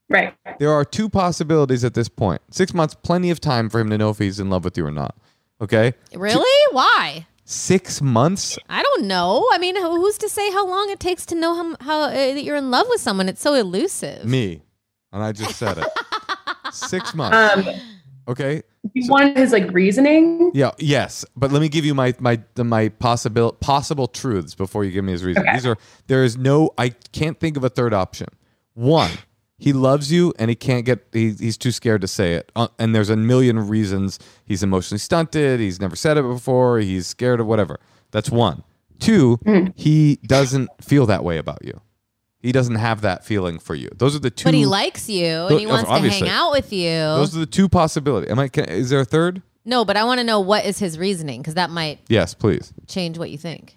[0.08, 0.34] Right.
[0.58, 2.40] There are two possibilities at this point.
[2.50, 4.86] Six months, plenty of time for him to know if he's in love with you
[4.86, 5.16] or not.
[5.60, 6.74] Okay, really?
[6.74, 7.26] Why?
[7.44, 8.58] six months.
[8.68, 9.48] I don't know.
[9.52, 12.44] I mean, who's to say how long it takes to know how, how uh, that
[12.44, 13.26] you're in love with someone?
[13.28, 14.24] It's so elusive.
[14.26, 14.60] Me,
[15.12, 15.88] and I just said it.
[16.72, 17.66] six months.
[17.66, 17.74] Um,
[18.28, 18.62] Okay.
[18.92, 20.50] you wanted his like reasoning.
[20.52, 20.72] Yeah.
[20.78, 21.24] Yes.
[21.34, 25.02] But let me give you my my the, my possible possible truths before you give
[25.04, 25.42] me his reason.
[25.42, 25.54] Okay.
[25.54, 25.78] These are
[26.08, 28.28] there is no I can't think of a third option.
[28.74, 29.10] One,
[29.58, 32.50] he loves you and he can't get he, he's too scared to say it.
[32.54, 34.18] Uh, and there's a million reasons.
[34.44, 35.60] He's emotionally stunted.
[35.60, 36.78] He's never said it before.
[36.78, 37.80] He's scared of whatever.
[38.10, 38.62] That's one.
[39.00, 39.38] Two,
[39.76, 41.80] he doesn't feel that way about you.
[42.40, 43.90] He doesn't have that feeling for you.
[43.96, 44.44] Those are the two.
[44.44, 46.90] but he likes you and he wants to hang out with you.
[46.90, 48.30] Those are the two possibilities.
[48.30, 48.48] Am I?
[48.48, 49.42] Can, is there a third?
[49.64, 52.72] no, but I want to know what is his reasoning because that might Yes, please.
[52.86, 53.76] change what you think.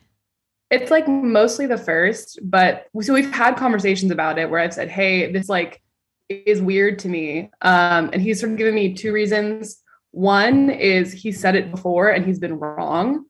[0.72, 4.90] It's like mostly the first, but so we've had conversations about it where I've said,
[4.90, 5.82] "Hey, this like
[6.30, 9.82] is weird to me," um, and he's sort of given me two reasons.
[10.12, 13.26] One is he said it before and he's been wrong,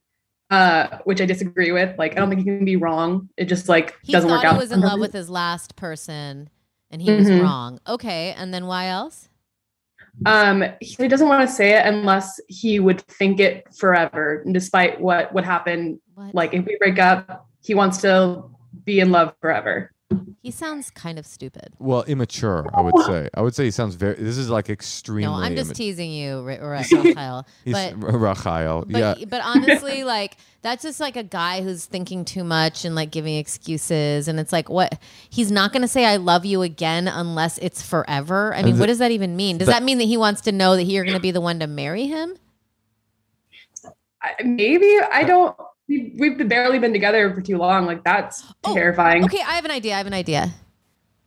[0.52, 1.98] uh, which I disagree with.
[1.98, 3.30] Like, I don't think he can be wrong.
[3.38, 4.54] It just like He doesn't thought work out.
[4.54, 6.50] he was in love with his last person
[6.92, 7.42] and he was Mhm.
[7.44, 7.80] wrong.
[7.88, 9.30] Okay, and then why else?
[10.26, 15.34] Um, he doesn't want to say it unless he would think it forever, despite what
[15.34, 16.00] would happen.
[16.14, 16.36] What?
[16.36, 18.44] Like, if we break up, he wants to
[18.84, 19.92] be in love forever.
[20.42, 21.74] He sounds kind of stupid.
[21.80, 23.30] Well, immature, I would say.
[23.34, 24.16] I would say he sounds very.
[24.16, 25.26] This is like extremely.
[25.26, 27.48] No, I'm just imma- teasing you, Ra- Ra- Raphael.
[27.64, 28.86] He's but Rachael.
[28.90, 29.26] but, yeah.
[29.28, 33.36] but honestly, like that's just like a guy who's thinking too much and like giving
[33.36, 34.28] excuses.
[34.28, 35.00] And it's like, what?
[35.30, 38.54] He's not going to say "I love you" again unless it's forever.
[38.56, 39.58] I mean, the- what does that even mean?
[39.58, 41.42] Does the- that mean that he wants to know that you're going to be the
[41.42, 42.36] one to marry him?
[44.24, 45.56] I, maybe I don't.
[45.88, 47.86] We've, we've barely been together for too long.
[47.86, 49.26] Like that's Oh, terrifying.
[49.26, 49.96] Okay, I have an idea.
[49.96, 50.54] I have an idea.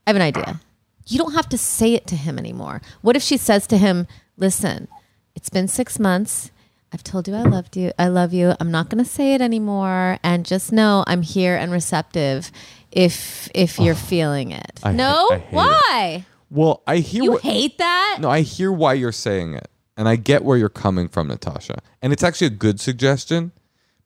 [0.07, 0.61] I have an idea.
[1.07, 2.81] You don't have to say it to him anymore.
[3.03, 4.89] What if she says to him, "Listen,
[5.35, 6.51] it's been 6 months.
[6.93, 7.93] I've told you I loved you.
[7.99, 8.55] I love you.
[8.61, 12.51] I'm not going to say it anymore and just know I'm here and receptive
[12.93, 15.29] if if you're feeling it." I ha- no?
[15.31, 15.55] I hate it.
[15.55, 16.27] Why?
[16.51, 17.23] well, I hear.
[17.25, 18.19] You what, hate that?
[18.21, 21.81] no, I hear why you're saying it, and I get where you're coming from, Natasha.
[22.01, 23.51] And it's actually a good suggestion,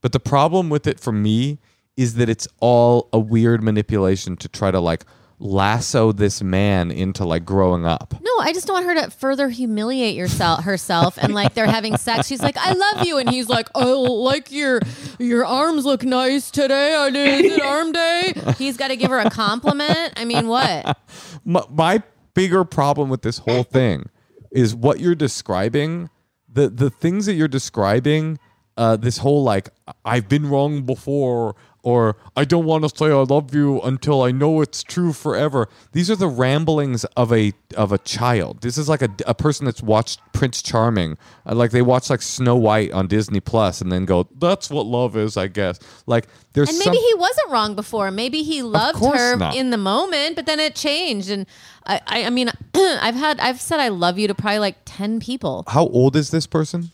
[0.01, 1.59] but the problem with it for me
[1.97, 5.05] is that it's all a weird manipulation to try to like
[5.41, 8.15] lasso this man into like growing up.
[8.21, 11.97] No, I just don't want her to further humiliate yourself herself and like they're having
[11.97, 12.27] sex.
[12.27, 13.19] She's like, I love you.
[13.19, 14.81] And he's like, Oh, like your
[15.19, 16.95] your arms look nice today.
[16.95, 18.33] I did is it arm day.
[18.59, 20.15] He's gotta give her a compliment.
[20.17, 20.99] I mean, what?
[21.45, 22.03] my, my
[22.35, 24.09] bigger problem with this whole thing
[24.53, 26.11] is what you're describing
[26.49, 28.39] the the things that you're describing
[28.79, 29.69] uh, this whole like
[30.05, 34.31] i've been wrong before or i don't want to say i love you until i
[34.31, 38.89] know it's true forever these are the ramblings of a of a child this is
[38.89, 41.17] like a, a person that's watched prince charming
[41.47, 44.87] uh, like they watch like snow white on disney plus and then go that's what
[44.87, 48.11] love is i guess like there's And some maybe he wasn't wrong before.
[48.11, 49.55] Maybe he loved her not.
[49.55, 51.31] in the moment, but then it changed.
[51.31, 51.47] And
[51.87, 55.21] I, I, I mean, I've had, I've said I love you to probably like 10
[55.21, 55.63] people.
[55.69, 56.91] how old is this person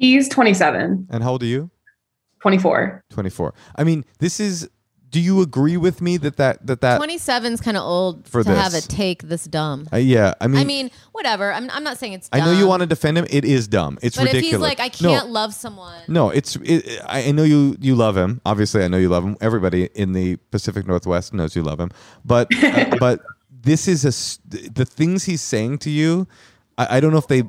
[0.00, 1.70] He's 27, and how old are you
[2.40, 3.04] 24.
[3.10, 4.66] 24 i mean this is
[5.10, 8.54] do you agree with me that that that that 27's kind of old For to
[8.54, 9.86] have a take this dumb.
[9.92, 11.52] uh, yeah i mean I mean, whatever.
[11.52, 12.40] I'm, I'm not saying it's dumb.
[12.40, 14.60] I know you want to defend him it is dumb it's But ridiculous if he's
[14.60, 16.00] like, I can't love someone.
[16.08, 19.24] no it's it, i I know you you love him obviously i know you love
[19.24, 21.90] him everybody in the pacific northwest knows you love him
[22.24, 23.20] but uh, but
[23.50, 24.12] this is a
[24.78, 26.26] the things he's saying to you
[26.78, 27.42] I, I don't know if they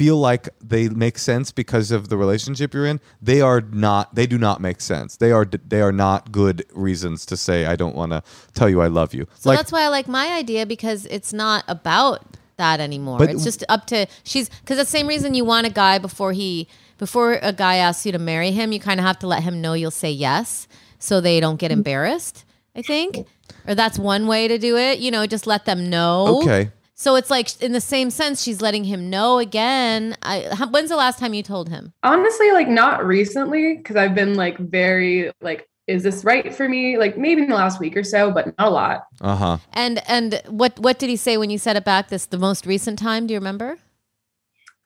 [0.00, 4.26] feel like they make sense because of the relationship you're in they are not they
[4.26, 7.94] do not make sense they are they are not good reasons to say i don't
[7.94, 8.22] want to
[8.54, 11.32] tell you i love you So like that's why I like my idea because it's
[11.32, 12.24] not about
[12.60, 13.18] that anymore.
[13.18, 16.32] But- it's just up to she's because the same reason you want a guy before
[16.32, 19.42] he before a guy asks you to marry him, you kind of have to let
[19.42, 21.78] him know you'll say yes so they don't get mm.
[21.78, 22.44] embarrassed.
[22.76, 23.26] I think,
[23.66, 25.00] or that's one way to do it.
[25.00, 26.40] You know, just let them know.
[26.42, 26.70] okay
[27.00, 30.18] So it's like in the same sense, she's letting him know again.
[30.20, 31.94] I, when's the last time you told him?
[32.02, 36.98] Honestly, like not recently, because I've been like very like, is this right for me?
[36.98, 39.06] Like maybe in the last week or so, but not a lot.
[39.22, 42.10] uh-huh And and what what did he say when you said it back?
[42.10, 43.26] This the most recent time.
[43.26, 43.78] Do you remember?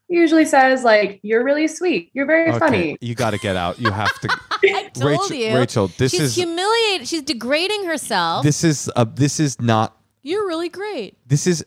[0.06, 2.12] He usually says like, "You're really sweet.
[2.14, 4.28] You're very okay funny." you got to get out you have to
[4.62, 5.56] I told Rachel, you.
[5.56, 7.08] Rachel, this she's is humiliated.
[7.08, 8.44] She's degrading herself.
[8.44, 11.16] this is uh, this is not You're really great.
[11.26, 11.64] this is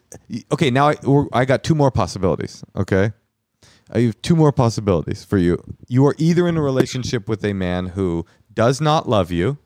[0.52, 0.70] okay.
[0.72, 2.64] Now I we're, I got two more possibilities.
[2.76, 3.12] Okay,
[3.92, 5.64] I have two more possibilities for you.
[5.88, 9.60] You are either in a relationship with a man who does not love you,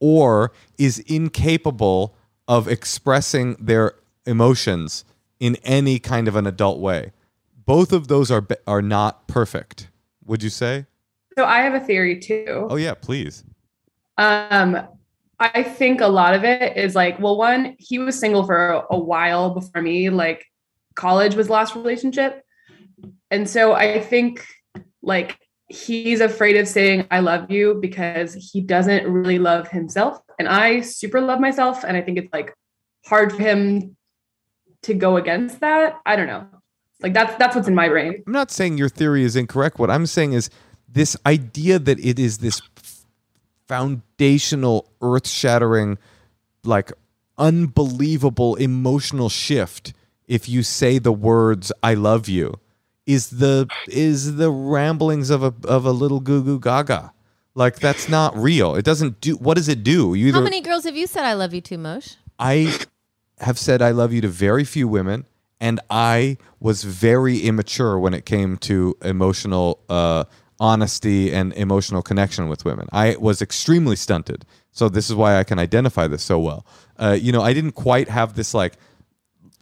[0.00, 2.14] or is incapable
[2.48, 3.92] of expressing their
[4.26, 5.04] emotions
[5.38, 7.12] in any kind of an adult way.
[7.64, 9.88] Both of those are are not perfect.
[10.24, 10.86] Would you say?
[11.38, 12.66] So I have a theory too.
[12.68, 13.44] Oh yeah, please.
[14.18, 14.80] Um,
[15.38, 18.98] I think a lot of it is like, well, one, he was single for a,
[18.98, 20.08] while before me.
[20.08, 20.46] Like,
[20.94, 22.42] college was last relationship,
[23.30, 24.46] and so I think
[25.02, 30.48] like he's afraid of saying "I love you" because he doesn't really love himself, and
[30.48, 32.54] I super love myself, and I think it's like
[33.04, 33.96] hard for him
[34.82, 36.00] to go against that.
[36.06, 36.46] I don't know.
[37.00, 38.22] Like that's that's what's in my brain.
[38.26, 39.78] I'm not saying your theory is incorrect.
[39.78, 40.48] What I'm saying is
[40.88, 42.62] this idea that it is this
[43.66, 45.98] foundational, earth shattering,
[46.64, 46.92] like
[47.38, 49.92] unbelievable emotional shift
[50.26, 52.58] if you say the words "I love you"
[53.06, 57.12] is the is the ramblings of a of a little goo goo gaga.
[57.54, 58.74] Like that's not real.
[58.74, 59.36] It doesn't do.
[59.36, 60.14] What does it do?
[60.14, 62.14] You How many girls have you said I love you to, Mosh?
[62.38, 62.78] I
[63.38, 65.24] have said I love you to very few women,
[65.58, 70.24] and I was very immature when it came to emotional uh,
[70.58, 72.88] honesty and emotional connection with women.
[72.92, 74.44] I was extremely stunted.
[74.72, 76.66] So this is why I can identify this so well.
[76.98, 78.74] Uh, you know, I didn't quite have this like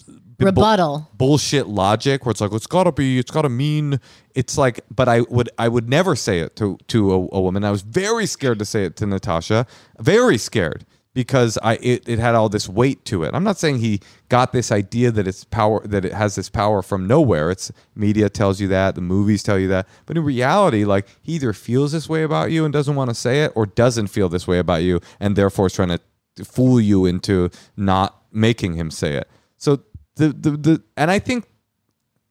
[0.07, 1.09] bu- Rebuttal.
[1.17, 4.01] bullshit logic where it's like it's gotta be it's gotta mean
[4.35, 7.65] it's like but i would i would never say it to to a, a woman
[7.65, 9.65] i was very scared to say it to natasha
[10.01, 10.85] very scared
[11.15, 13.35] because i it, it had all this weight to it.
[13.35, 16.83] I'm not saying he got this idea that it's power that it has this power
[16.83, 17.51] from nowhere.
[17.51, 19.89] It's media tells you that the movies tell you that.
[20.07, 23.15] But in reality like he either feels this way about you and doesn't want to
[23.15, 26.81] say it or doesn't feel this way about you and therefore is trying to fool
[26.81, 29.31] you into not making him say it.
[29.57, 29.81] So
[30.17, 31.47] the the, the and I think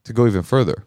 [0.03, 0.85] to go even further,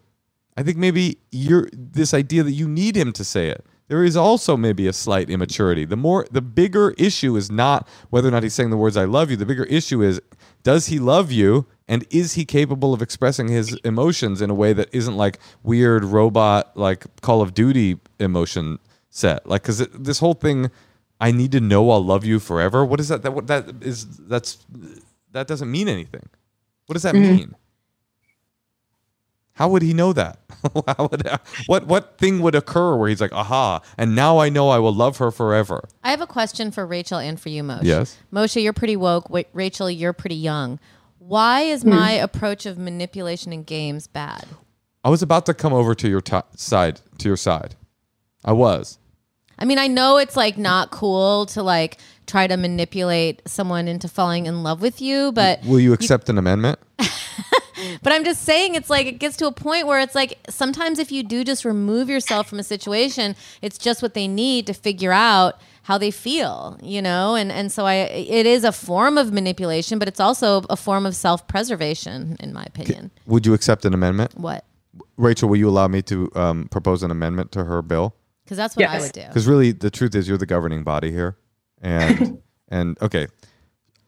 [0.57, 3.64] I think maybe you're this idea that you need him to say it.
[3.89, 5.84] There is also maybe a slight immaturity.
[5.84, 9.05] The more the bigger issue is not whether or not he's saying the words I
[9.05, 9.37] love you.
[9.37, 10.20] The bigger issue is
[10.62, 14.72] does he love you and is he capable of expressing his emotions in a way
[14.72, 18.80] that isn't like weird robot like Call of Duty emotion
[19.11, 19.47] set.
[19.47, 20.70] Like cuz this whole thing
[21.20, 22.84] I need to know I'll love you forever.
[22.84, 24.59] What is that that what that is that's
[25.30, 26.28] that doesn't mean anything.
[26.87, 27.37] What does that mm-hmm.
[27.37, 27.55] mean?
[29.57, 30.38] How would he know that?
[30.86, 31.26] How would,
[31.66, 34.92] what what thing would occur where he's like, aha, and now I know I will
[34.92, 35.88] love her forever?
[36.04, 37.84] I have a question for Rachel and for you, Moshe.
[37.84, 38.18] Yes.
[38.30, 39.30] Moshe, you're pretty woke.
[39.30, 40.78] Wait, Rachel, you're pretty young.
[41.18, 41.90] Why is hmm.
[41.90, 44.44] my approach of manipulation in games bad?
[45.02, 47.76] I was about to come over to your ti side, to your side.
[48.44, 48.98] I was.
[49.59, 51.96] I mean, I know it's like not cool to like
[52.26, 56.36] try to manipulate someone into falling in love with you, but Will you accept an
[56.36, 56.78] amendment?
[58.03, 60.99] but I'm just saying it's like it gets to a point where it's like sometimes
[60.99, 64.74] if you do just remove yourself from a situation, it's just what they need to
[64.74, 67.34] figure out how they feel, you know?
[67.36, 71.07] And and so I it is a form of manipulation, but it's also a form
[71.07, 73.11] of self-preservation in my opinion.
[73.26, 74.36] Would you accept an amendment?
[74.36, 74.64] What?
[75.16, 78.14] Rachel, will you allow me to um, propose an amendment to her bill?
[78.47, 79.22] Cuz that's what I would do.
[79.28, 81.36] Because really, the truth is, you're the governing body here,
[81.80, 83.28] and and okay,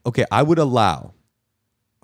[0.06, 1.14] okay, I would allow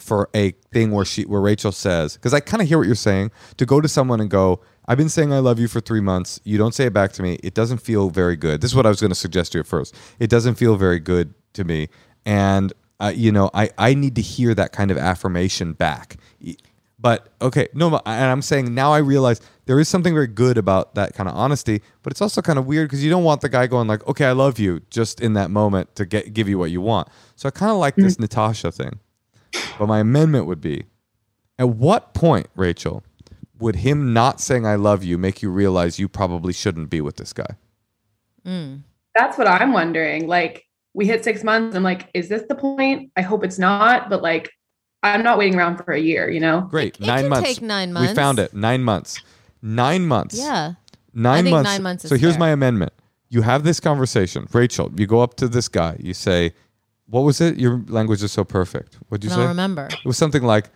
[0.04, 2.94] for a thing where she where Rachel says, because I kind of hear what you're
[2.94, 6.02] saying, to go to someone and go, I've been saying I love you for three
[6.02, 6.40] months.
[6.44, 7.38] You don't say it back to me.
[7.42, 8.60] It doesn't feel very good.
[8.60, 9.94] This is what I was going to suggest to you at first.
[10.18, 11.88] It doesn't feel very good to me,
[12.26, 16.18] and uh, you know, I I need to hear that kind of affirmation back.
[16.98, 20.94] But okay, no, and I'm saying now I realize there is something very good about
[20.96, 23.48] that kind of honesty, but it's also kind of weird because you don't want the
[23.48, 26.58] guy going like, "Okay, I love you," just in that moment to get give you
[26.58, 27.08] what you want.
[27.36, 29.00] So I kind of like this Natasha thing.
[29.78, 30.84] But my amendment would be,
[31.58, 33.02] at what point, Rachel,
[33.58, 37.16] would him not saying "I love you" make you realize you probably shouldn't be with
[37.16, 37.56] this guy?
[38.46, 38.82] Mm.
[39.16, 40.26] That's what I'm wondering.
[40.26, 41.76] Like, we hit six months.
[41.76, 43.10] I'm like, is this the point?
[43.16, 44.10] I hope it's not.
[44.10, 44.50] But like,
[45.02, 46.28] I'm not waiting around for a year.
[46.30, 46.62] You know?
[46.62, 47.48] Great, It nine can months.
[47.48, 48.54] take 9 We found it.
[48.54, 49.20] Nine months.
[49.62, 50.36] Nine months.
[50.36, 50.74] Yeah.
[51.12, 51.70] Nine think months.
[51.70, 52.40] nine months is so here's fair.
[52.40, 52.92] my amendment.
[53.28, 54.90] You have this conversation, Rachel.
[54.96, 55.96] You go up to this guy.
[56.00, 56.52] You say,
[57.08, 57.56] "What was it?
[57.58, 59.48] Your language is so perfect." What'd I you don't say?
[59.48, 59.86] remember.
[59.90, 60.70] It was something like,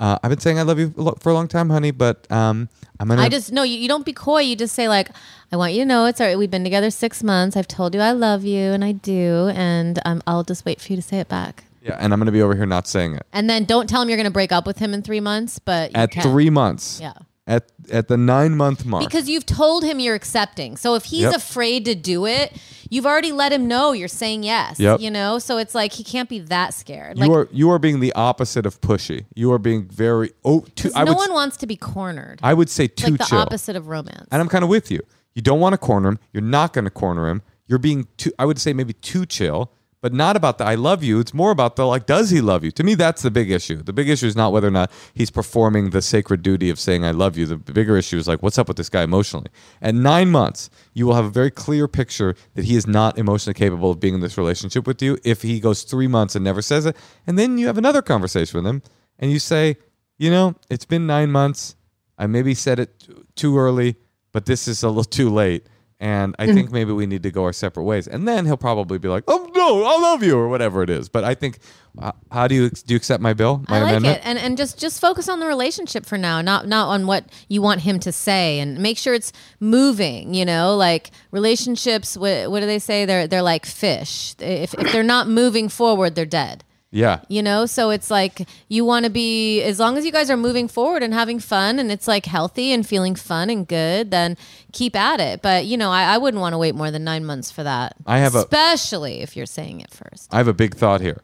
[0.00, 2.68] uh, "I've been saying I love you lo- for a long time, honey, but um,
[3.00, 4.40] I'm gonna." I just no, you, you don't be coy.
[4.40, 5.08] You just say like,
[5.52, 6.38] I want you to know it's all right.
[6.38, 7.56] We've been together six months.
[7.56, 10.92] I've told you I love you, and I do, and um, I'll just wait for
[10.92, 11.64] you to say it back.
[11.82, 14.08] yeah, and I'm gonna be over here not saying it And then don't tell him
[14.08, 15.58] you're going to break up with him in three months.
[15.58, 16.22] But you at can.
[16.22, 17.00] three months.
[17.00, 17.14] yeah,
[17.46, 19.02] At at the nine month mark.
[19.04, 20.76] because you've told him you're accepting.
[20.76, 21.34] So if he's Yep.
[21.34, 22.52] afraid to do it,
[22.92, 24.78] you've already let him know you're saying yes.
[24.78, 25.00] Yep.
[25.00, 27.18] You know, so it's like he can't be that scared.
[27.18, 29.24] Like you are you are being the opposite of pushy.
[29.34, 30.90] You are being very oh too.
[30.94, 32.38] no would one wants to be cornered.
[32.42, 33.38] I would say too like the chill.
[33.38, 34.28] opposite of romance.
[34.30, 35.00] And I'm kind of with you.
[35.34, 36.18] You don't want to corner him.
[36.32, 37.42] You're not going to corner him.
[37.66, 39.72] You're being too, I would say maybe too chill,
[40.02, 41.20] but not about the I love you.
[41.20, 42.72] It's more about the like, does he love you?
[42.72, 43.82] To me, that's the big issue.
[43.82, 47.04] The big issue is not whether or not he's performing the sacred duty of saying
[47.04, 47.46] I love you.
[47.46, 49.46] The bigger issue is like, what's up with this guy emotionally?
[49.80, 53.54] At nine months, you will have a very clear picture that he is not emotionally
[53.54, 56.60] capable of being in this relationship with you if he goes three months and never
[56.60, 56.96] says it.
[57.26, 58.82] And then you have another conversation with him
[59.20, 59.76] and you say,
[60.18, 61.76] you know, it's been nine months.
[62.18, 63.96] I maybe said it too early,
[64.32, 65.64] but this is a little too late.
[66.02, 68.08] And I think maybe we need to go our separate ways.
[68.08, 71.08] And then he'll probably be like, "Oh no, I love you," or whatever it is.
[71.08, 71.60] But I think,
[71.96, 72.94] uh, how do you do?
[72.94, 74.16] You accept my bill, my I like amendment?
[74.18, 77.26] it, and and just just focus on the relationship for now, not not on what
[77.48, 80.34] you want him to say, and make sure it's moving.
[80.34, 82.16] You know, like relationships.
[82.16, 83.04] What, what do they say?
[83.04, 84.34] They're they're like fish.
[84.40, 86.64] If if they're not moving forward, they're dead.
[86.94, 90.28] Yeah, You know, so it's like you want to be as long as you guys
[90.30, 94.10] are moving forward and having fun, and it's like healthy and feeling fun and good.
[94.10, 94.36] Then
[94.72, 95.40] keep at it.
[95.40, 97.94] But you know, I, I wouldn't want to wait more than nine months for that.
[98.06, 100.28] I have a- especially if you're saying it first.
[100.34, 101.22] I have a big thought here.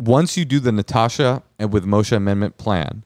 [0.00, 3.04] Once you do the Natasha and with Moshe amendment plan,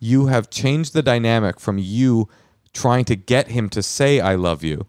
[0.00, 2.28] you have changed the dynamic from you
[2.72, 4.86] trying to get him to say "I love you"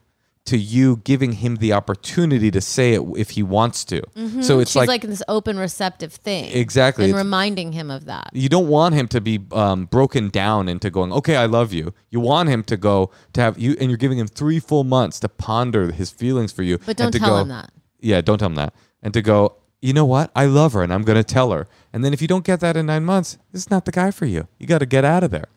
[0.47, 4.01] to you giving him the opportunity to say it if he wants to.
[4.41, 6.51] So it's She's like, like, this open, receptive thing.
[6.53, 7.05] Exactly.
[7.05, 8.29] and reminding him of that.
[8.33, 11.93] you don't want him to be um, broken down into going, okay, I love you.
[12.09, 15.19] You want him to go to have you, and you're giving him three full months
[15.19, 16.77] to ponder his feelings for you.
[16.85, 17.71] But don't tell go- him that.
[17.99, 18.73] Yeah, don't tell him that.
[19.03, 20.31] And to go, you know what?
[20.35, 21.67] I love her, and I'm going to tell her.
[21.91, 24.11] And then if you don't get that in nine months, this is not the guy
[24.11, 24.47] for you.
[24.59, 25.47] You got to get out of there.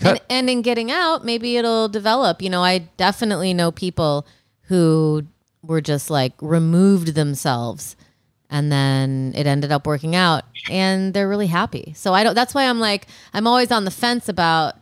[0.00, 2.40] And, and in getting out, maybe it'll develop.
[2.42, 4.26] You know, I definitely know people
[4.70, 5.26] who
[5.64, 7.96] were just like removed themselves
[8.48, 11.92] and then it ended up working out and they're really happy.
[11.96, 14.76] So I don't that's why I'm like I'm always on the fence about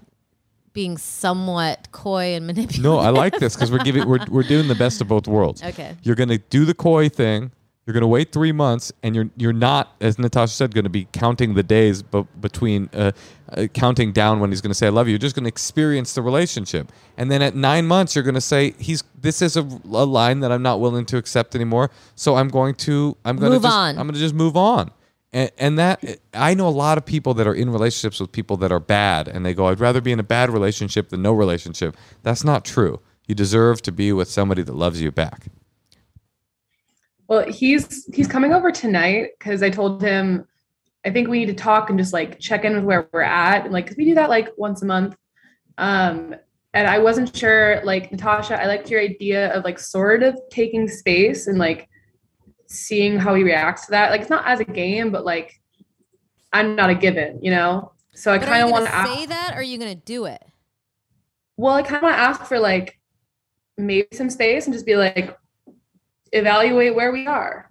[0.74, 2.82] being somewhat coy and manipulative.
[2.84, 5.62] No, I like this because we're giving we're we're doing the best of both worlds.
[5.62, 5.96] Okay.
[6.02, 7.50] You're gonna do the coy thing.
[7.88, 11.54] You're gonna wait three months, and you're you're not, as Natasha said, gonna be counting
[11.54, 13.12] the days, but between uh,
[13.50, 16.20] uh, counting down when he's gonna say "I love you." You're just gonna experience the
[16.20, 20.40] relationship, and then at nine months, you're gonna say, "He's this is a, a line
[20.40, 23.74] that I'm not willing to accept anymore." So I'm going to I'm gonna Move just,
[23.74, 23.98] on.
[23.98, 24.90] I'm gonna just move on.
[25.32, 26.04] And, and that
[26.34, 29.28] I know a lot of people that are in relationships with people that are bad,
[29.28, 32.66] and they go, "I'd rather be in a bad relationship than no relationship." That's not
[32.66, 33.00] true.
[33.26, 35.46] You deserve to be with somebody that loves you back.
[37.28, 40.46] Well, he's he's coming over tonight because I told him
[41.04, 43.64] I think we need to talk and just like check in with where we're at,
[43.64, 45.16] and like because we do that like once a month.
[45.76, 46.34] Um,
[46.74, 50.88] and I wasn't sure, like Natasha, I liked your idea of like sort of taking
[50.88, 51.88] space and like
[52.66, 54.10] seeing how he reacts to that.
[54.10, 55.60] Like it's not as a game, but like
[56.52, 57.92] I'm not a given, you know.
[58.14, 60.42] So I kind of want to say that, or are you gonna do it?
[61.56, 62.98] Well, I kind of want to ask for like
[63.76, 65.36] maybe some space and just be like,
[66.32, 67.64] evaluate where we are.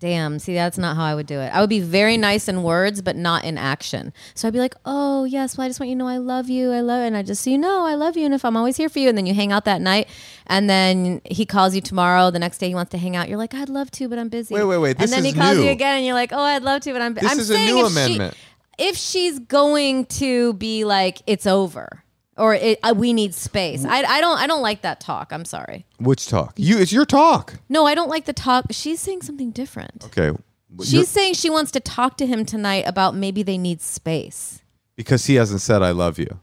[0.00, 1.48] Damn, see, that's not how I would do it.
[1.54, 4.12] I would be very nice in words, but not in action.
[4.34, 6.50] So I'd be like, oh, yes, well, I just want you to know I love
[6.50, 6.72] you.
[6.72, 8.26] I love And I just so you know, I love you.
[8.26, 9.08] And if I'm always here for you.
[9.08, 10.08] And then you hang out that night.
[10.46, 12.30] And then he calls you tomorrow.
[12.30, 13.30] The next day he wants to hang out.
[13.30, 14.54] You're like, I'd love to, but I'm busy.
[14.54, 14.98] Wait, wait, wait.
[14.98, 15.64] This and then is he calls new.
[15.64, 17.54] you again and you're like, oh, I'd love to, but I'm This I'm is a
[17.54, 18.36] saying new if she- amendment.
[18.76, 22.03] if she's going to be like, it's over.
[22.36, 23.84] Or it, uh, we need space.
[23.84, 25.32] I, I don't I don't like that talk.
[25.32, 25.86] I'm sorry.
[26.00, 26.54] Which talk?
[26.56, 26.78] You.
[26.78, 27.54] It's your talk.
[27.68, 28.64] No, I don't like the talk.
[28.70, 30.04] She's saying something different.
[30.06, 30.36] Okay.
[30.80, 34.60] She's You're- saying she wants to talk to him tonight about maybe they need space.
[34.96, 36.40] because he hasn't said I love you.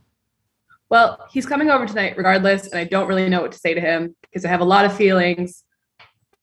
[0.89, 3.81] Well, he's coming over tonight regardless, and I don't really know what to say to
[3.81, 5.63] him because I have a lot of feelings,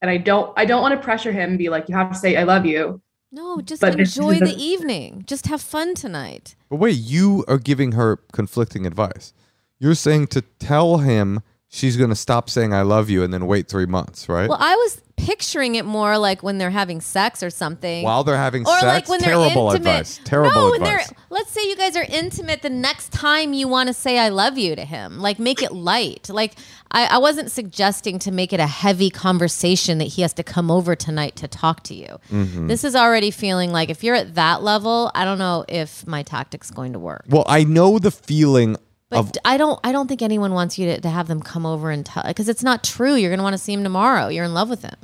[0.01, 2.17] and I don't I don't want to pressure him and be like, you have to
[2.17, 3.01] say I love you.
[3.31, 5.23] No, just But this enjoy is the a- evening.
[5.27, 6.55] Just have fun tonight.
[6.69, 9.33] But wait, you are giving her conflicting advice.
[9.79, 13.47] You're saying to tell him she's going to stop saying I love you and then
[13.47, 14.49] wait three months, right?
[14.49, 18.03] Well, I was picturing it more like when they're having sex or something.
[18.03, 19.89] While they're having or sex, like when they're terrible intimate.
[19.89, 20.19] advice.
[20.23, 21.07] Terrible no, when advice.
[21.07, 24.29] they're let's say you guys are intimate the next time you want to say I
[24.29, 25.19] love you to him.
[25.19, 26.29] Like make it light.
[26.29, 26.55] Like
[26.91, 30.71] I, I wasn't suggesting to make it a heavy conversation that he has to come
[30.71, 32.17] over tonight to talk to you.
[32.31, 32.67] Mm-hmm.
[32.67, 36.23] This is already feeling like if you're at that level, I don't know if my
[36.23, 37.25] tactic's going to work.
[37.29, 38.77] Well, I know the feeling
[39.09, 39.79] But of d- I don't.
[39.83, 42.47] I don't think anyone wants you to, to have them come over and tell because
[42.47, 43.15] it's not true.
[43.15, 44.27] You're going to want to see him tomorrow.
[44.27, 44.95] You're in love with him.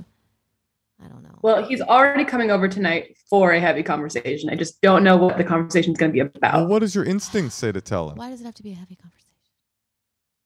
[1.04, 1.40] I don't know.
[1.42, 4.50] Well, he's already coming over tonight for a heavy conversation.
[4.50, 6.54] I just don't know what the conversation is going to be about.
[6.54, 8.18] well, what does your instinct say to tell him?
[8.18, 9.16] Why does it have to be a heavy conversation?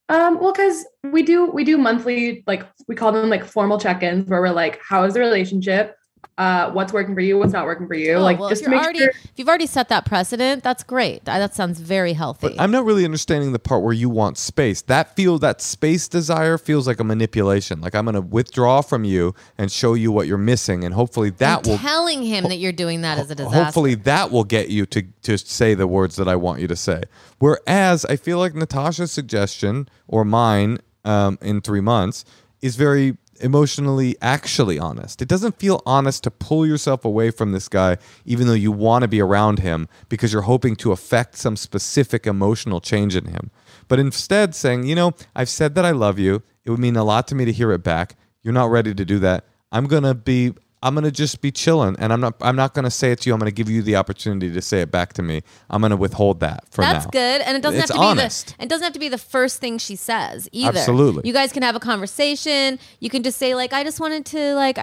[0.09, 4.27] Um, well, because we do we do monthly like we call them like formal check-ins
[4.27, 5.95] where we're like, how is the relationship?
[6.39, 7.37] Uh, what's working for you?
[7.37, 8.13] What's not working for you?
[8.13, 9.09] Oh, like well, just if you're make already sure.
[9.09, 11.25] if you've already set that precedent, that's great.
[11.25, 12.47] That, that sounds very healthy.
[12.47, 14.81] But I'm not really understanding the part where you want space.
[14.83, 17.81] That feel that space desire feels like a manipulation.
[17.81, 21.29] Like I'm going to withdraw from you and show you what you're missing, and hopefully
[21.31, 23.61] that And will telling him that you're doing that is a disaster.
[23.65, 26.75] hopefully that will get you to to say the words that I want you to
[26.77, 27.03] say.
[27.39, 32.23] Whereas I feel like Natasha's suggestion or mine um, in three months
[32.61, 35.21] is very emotionally actually honest.
[35.21, 39.03] It doesn't feel honest to pull yourself away from this guy even though you want
[39.03, 43.51] to be around him because you're hoping to affect some specific emotional change in him.
[43.87, 46.43] But instead saying, you know, I've said that I love you.
[46.63, 48.15] It would mean a lot to me to hear it back.
[48.43, 49.45] You're not ready to do that.
[49.71, 52.35] I'm going to be I'm gonna just be chilling, and I'm not.
[52.41, 53.33] I'm not gonna say it to you.
[53.33, 55.41] I'm gonna give you the opportunity to say it back to me.
[55.69, 57.11] I'm gonna withhold that for That's now.
[57.11, 58.47] good, and it doesn't It's have to honest.
[58.47, 58.63] be the.
[58.63, 60.77] It doesn't have to be the first thing she says either.
[60.79, 61.23] Absolutely.
[61.27, 62.79] you guys can have a conversation.
[63.01, 64.77] You can just say like, "I just wanted to like,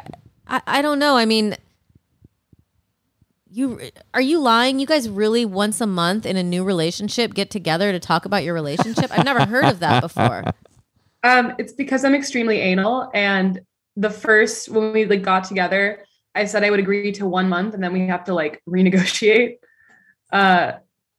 [0.46, 1.16] I, I don't know.
[1.16, 1.56] I mean,
[3.50, 3.80] you
[4.12, 4.78] are you lying?
[4.78, 8.44] You guys really once a month in a new relationship get together to talk about
[8.44, 9.10] your relationship?
[9.10, 10.44] I've never heard of that before.
[11.24, 13.58] Um, it's because I'm extremely anal, and
[13.96, 16.04] the first when we like got together,
[16.34, 19.56] I said I would agree to one month, and then we have to like renegotiate.
[20.32, 20.72] Uh,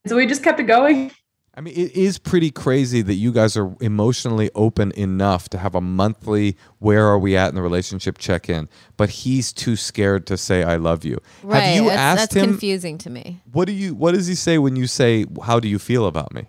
[0.06, 1.12] so we just kept it going.
[1.56, 5.74] I mean, it is pretty crazy that you guys are emotionally open enough to have
[5.74, 10.38] a monthly "Where are we at in the relationship?" check-in, but he's too scared to
[10.38, 11.62] say "I love you." Right?
[11.62, 12.52] Have you that's, asked that's him?
[12.52, 13.42] confusing to me.
[13.52, 13.96] What do you?
[13.96, 16.46] What does he say when you say, "How do you feel about me?"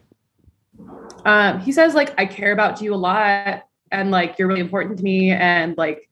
[1.25, 4.99] Um, he says like I care about you a lot, and like you're really important
[4.99, 6.08] to me, and like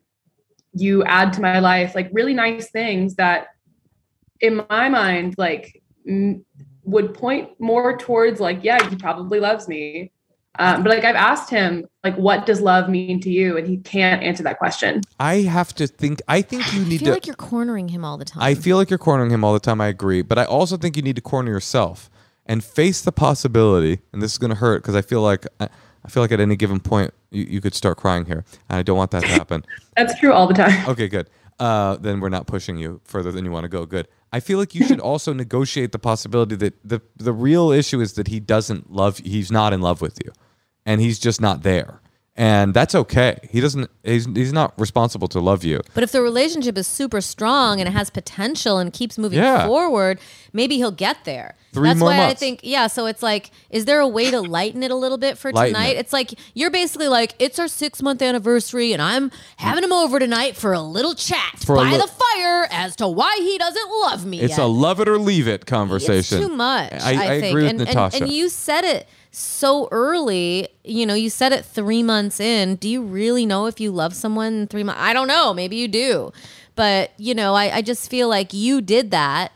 [0.77, 3.49] you add to my life like really nice things that,
[4.41, 6.45] in my mind, like m-
[6.85, 10.13] would point more towards like yeah, he probably loves me.
[10.59, 13.79] Um, but like I've asked him like what does love mean to you, and he
[13.79, 15.03] can't answer that question.
[15.19, 16.21] I have to think.
[16.29, 16.97] I think you need.
[16.97, 17.13] I feel to.
[17.13, 18.43] like you're cornering him all the time.
[18.43, 19.81] I feel like you're cornering him all the time.
[19.81, 22.11] I agree, but I also think you need to corner yourself
[22.47, 24.01] and face the possibility.
[24.13, 25.69] And this is going to hurt because I feel like I,
[26.05, 28.83] I feel like at any given point you, you could start crying here, and I
[28.83, 29.65] don't want that to happen.
[29.97, 30.89] That's true all the time.
[30.89, 31.29] Okay, good.
[31.59, 33.87] Uh, then we're not pushing you further than you want to go.
[33.87, 34.09] Good.
[34.33, 38.13] I feel like you should also negotiate the possibility that the the real issue is
[38.15, 39.19] that he doesn't love.
[39.19, 40.33] He's not in love with you,
[40.85, 42.01] and he's just not there.
[42.37, 43.39] And that's okay.
[43.51, 43.91] He doesn't.
[44.05, 45.81] He's he's not responsible to love you.
[45.95, 49.67] But if the relationship is super strong and it has potential and keeps moving Yeah.
[49.67, 50.21] forward,
[50.53, 51.55] maybe he'll get there.
[51.73, 52.87] Three That's more why I think, yeah.
[52.87, 55.75] So it's like, is there a way to lighten it a little bit for Lighten
[55.75, 55.97] tonight?
[55.97, 55.99] it.
[55.99, 60.19] It's like you're basically like, it's our six month anniversary, and I'm having him over
[60.19, 63.91] tonight for a little chat For by li- the fire as to why he doesn't
[64.03, 64.41] love me.
[64.41, 64.61] It's yet.
[64.61, 66.39] a love it or leave it conversation.
[66.39, 66.93] It's too much.
[66.93, 67.45] I, I, I think.
[67.51, 68.17] agree with and, Natasha.
[68.17, 69.07] And, and you said it
[69.37, 70.69] so early.
[70.85, 72.77] You know, you said it three months in.
[72.77, 75.01] Do you really know if you love someone three months?
[75.03, 75.53] I don't know.
[75.53, 76.33] Maybe you do,
[76.75, 79.53] but you know, I, I just feel like you did that.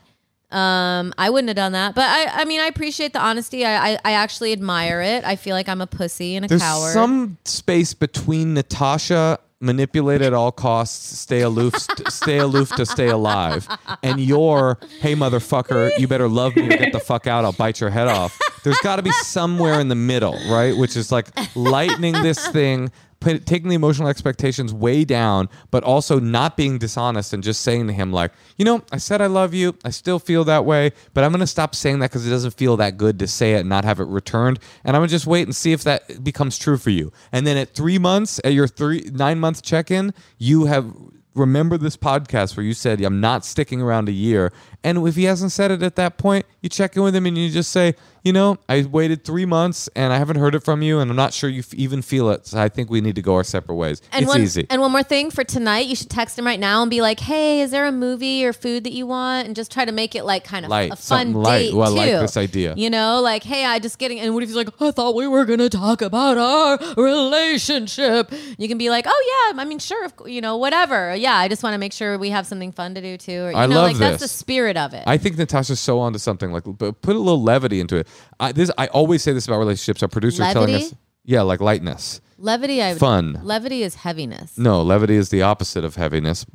[0.51, 3.65] Um, I wouldn't have done that, but I, I mean, I appreciate the honesty.
[3.65, 5.23] I, I, I actually admire it.
[5.23, 6.91] I feel like I'm a pussy and a There's coward.
[6.91, 13.07] some space between Natasha manipulate at all costs, stay aloof, st- stay aloof to stay
[13.07, 13.67] alive,
[14.03, 17.45] and your hey motherfucker, you better love me get the fuck out.
[17.45, 18.39] I'll bite your head off.
[18.63, 20.75] There's got to be somewhere in the middle, right?
[20.77, 22.91] Which is like lightening this thing.
[23.21, 27.93] Taking the emotional expectations way down, but also not being dishonest and just saying to
[27.93, 29.75] him, like, you know, I said I love you.
[29.85, 32.55] I still feel that way, but I'm going to stop saying that because it doesn't
[32.55, 34.59] feel that good to say it and not have it returned.
[34.83, 37.11] And I'm going to just wait and see if that becomes true for you.
[37.31, 40.91] And then at three months, at your three, nine month check in, you have
[41.33, 44.51] remember this podcast where you said, I'm not sticking around a year.
[44.83, 47.37] And if he hasn't said it at that point, you check in with him and
[47.37, 50.81] you just say, you know, I waited three months and I haven't heard it from
[50.81, 52.45] you, and I'm not sure you f- even feel it.
[52.47, 54.01] So I think we need to go our separate ways.
[54.11, 54.67] And it's one, easy.
[54.69, 57.19] And one more thing for tonight, you should text him right now and be like,
[57.19, 60.13] "Hey, is there a movie or food that you want?" And just try to make
[60.15, 61.69] it like kind of Light, a fun light.
[61.69, 62.11] date Well, I too.
[62.13, 62.73] like this idea.
[62.77, 65.27] You know, like, "Hey, I just getting." And what if he's like, I thought we
[65.27, 68.31] were gonna talk about our relationship.
[68.57, 71.15] You can be like, "Oh yeah, I mean, sure, of cou- you know, whatever.
[71.15, 73.51] Yeah, I just want to make sure we have something fun to do too." Or,
[73.51, 75.03] you I know, love like that's the spirit of it.
[75.07, 76.51] I think Natasha's so onto something.
[76.51, 78.07] Like, put a little levity into it.
[78.39, 80.01] I, this I always say this about relationships.
[80.01, 80.93] Our producer is telling us,
[81.23, 82.21] yeah, like lightness.
[82.37, 83.39] levity, I would, Fun.
[83.43, 84.57] Levity is heaviness.
[84.57, 86.45] No, levity is the opposite of heaviness.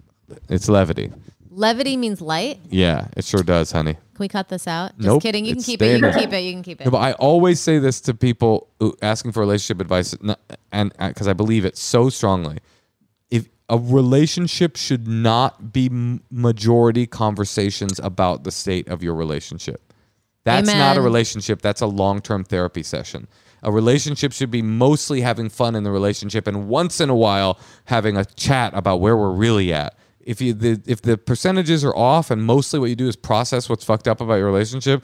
[0.49, 1.13] It's levity.
[1.51, 2.59] Levity means light.
[2.69, 3.95] Yeah, it sure does, honey.
[3.95, 4.91] Can we cut this out?
[4.97, 5.45] Just Nope, kidding.
[5.47, 5.97] You can keep it.
[5.97, 6.41] You can keep it.
[6.41, 6.85] You can keep it.
[6.85, 8.69] No, but I always say this to people
[9.01, 10.15] asking for relationship advice,
[10.73, 12.59] and because I believe it so strongly.
[13.31, 15.89] If a relationship should not be
[16.31, 19.86] majority conversations about the state of your relationship,
[20.47, 21.61] that's not a relationship.
[21.61, 23.29] That's a long term therapy session.
[23.63, 27.59] A relationship should be mostly having fun in the relationship, and once in a while
[27.87, 29.97] having a chat about where we're really at.
[30.21, 33.69] If you the if the percentages are off, and mostly what you do is process
[33.69, 35.03] what's fucked up about your relationship,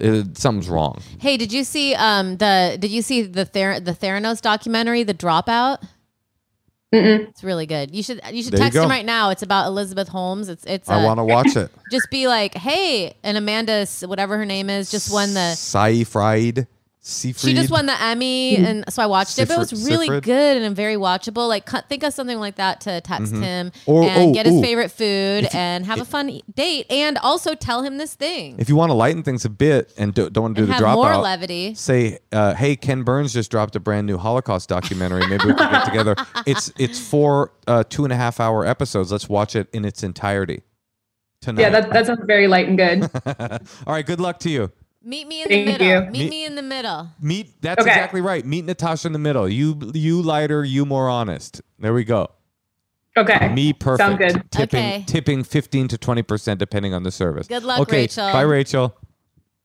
[0.00, 1.00] uh, something's wrong.
[1.20, 5.14] Hey, did you see um the did you see the Ther- the Theranos documentary, The
[5.14, 5.82] Dropout?
[6.92, 7.28] Mm-mm.
[7.28, 7.94] It's really good.
[7.94, 9.30] You should you should There you text him right now.
[9.30, 10.48] It's about Elizabeth Holmes.
[10.50, 11.70] It's it's I uh, want to watch it.
[11.90, 15.54] just be like, hey, and Amanda, S- whatever her name is, just won the.
[15.54, 16.66] Seyfried.
[17.04, 17.50] Seyfried.
[17.50, 19.48] She just won the Emmy, and so I watched it.
[19.48, 20.22] But it was really Sifrid?
[20.22, 21.48] good and very watchable.
[21.48, 23.42] Like, think of something like that to text him
[23.72, 23.90] Mm-hmm.
[23.90, 24.62] Or- and oh, get his ooh.
[24.62, 28.76] favorite food and have a fun date, and also tell him this thing If you
[28.76, 30.94] want to lighten things a bit and do, don't want to do and the have
[30.96, 31.74] more dropout, levity.
[31.74, 35.26] say, uh, "Hey, Ken Burns just dropped a brand new Holocaust documentary.
[35.26, 36.14] Maybe we can get together."
[36.46, 39.10] It's it's four uh, two and a half hour episodes.
[39.10, 40.62] Let's watch it in its entirety
[41.40, 41.62] tonight.
[41.62, 43.10] Yeah, that, that sounds very light and good.
[43.86, 44.06] All right.
[44.06, 44.70] Good luck to you.
[45.04, 45.86] Meet me in Thank the middle.
[45.86, 46.00] you.
[46.10, 47.08] Meet Me- me in the middle.
[47.20, 47.90] Meet that's Okay.
[47.90, 48.44] exactly right.
[48.44, 49.48] Meet Natasha in the middle.
[49.48, 51.60] You you lighter, you more honest.
[51.78, 52.28] There we go.
[53.16, 53.52] Okay.
[53.52, 53.98] Me perfect.
[54.08, 54.50] Sound good.
[54.50, 55.04] Tipping Okay.
[55.06, 57.46] tipping fifteen to twenty percent depending on the service.
[57.48, 58.02] Good luck, okay.
[58.02, 58.32] Rachel.
[58.32, 58.96] Bye, Rachel.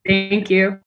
[0.05, 0.79] Thank you.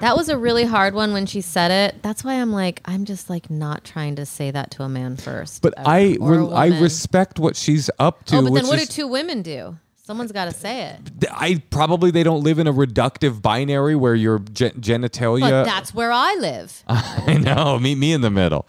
[0.00, 2.02] That was a really hard one when she said it.
[2.02, 5.16] That's why I'm like, I'm just like not trying to say that to a man
[5.16, 5.60] first.
[5.62, 8.36] But ever, I re- I respect what she's up to.
[8.36, 9.76] Oh, but then what is- do two women do?
[10.10, 11.26] Someone's got to say it.
[11.30, 15.42] I probably they don't live in a reductive binary where your gen- genitalia.
[15.50, 16.82] But that's where I live.
[16.88, 17.78] I know.
[17.78, 18.66] Meet me in the middle.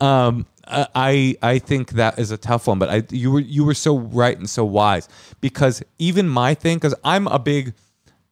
[0.00, 3.64] Um, uh, I I think that is a tough one, but I you were you
[3.64, 5.08] were so right and so wise
[5.40, 7.74] because even my thing because I'm a big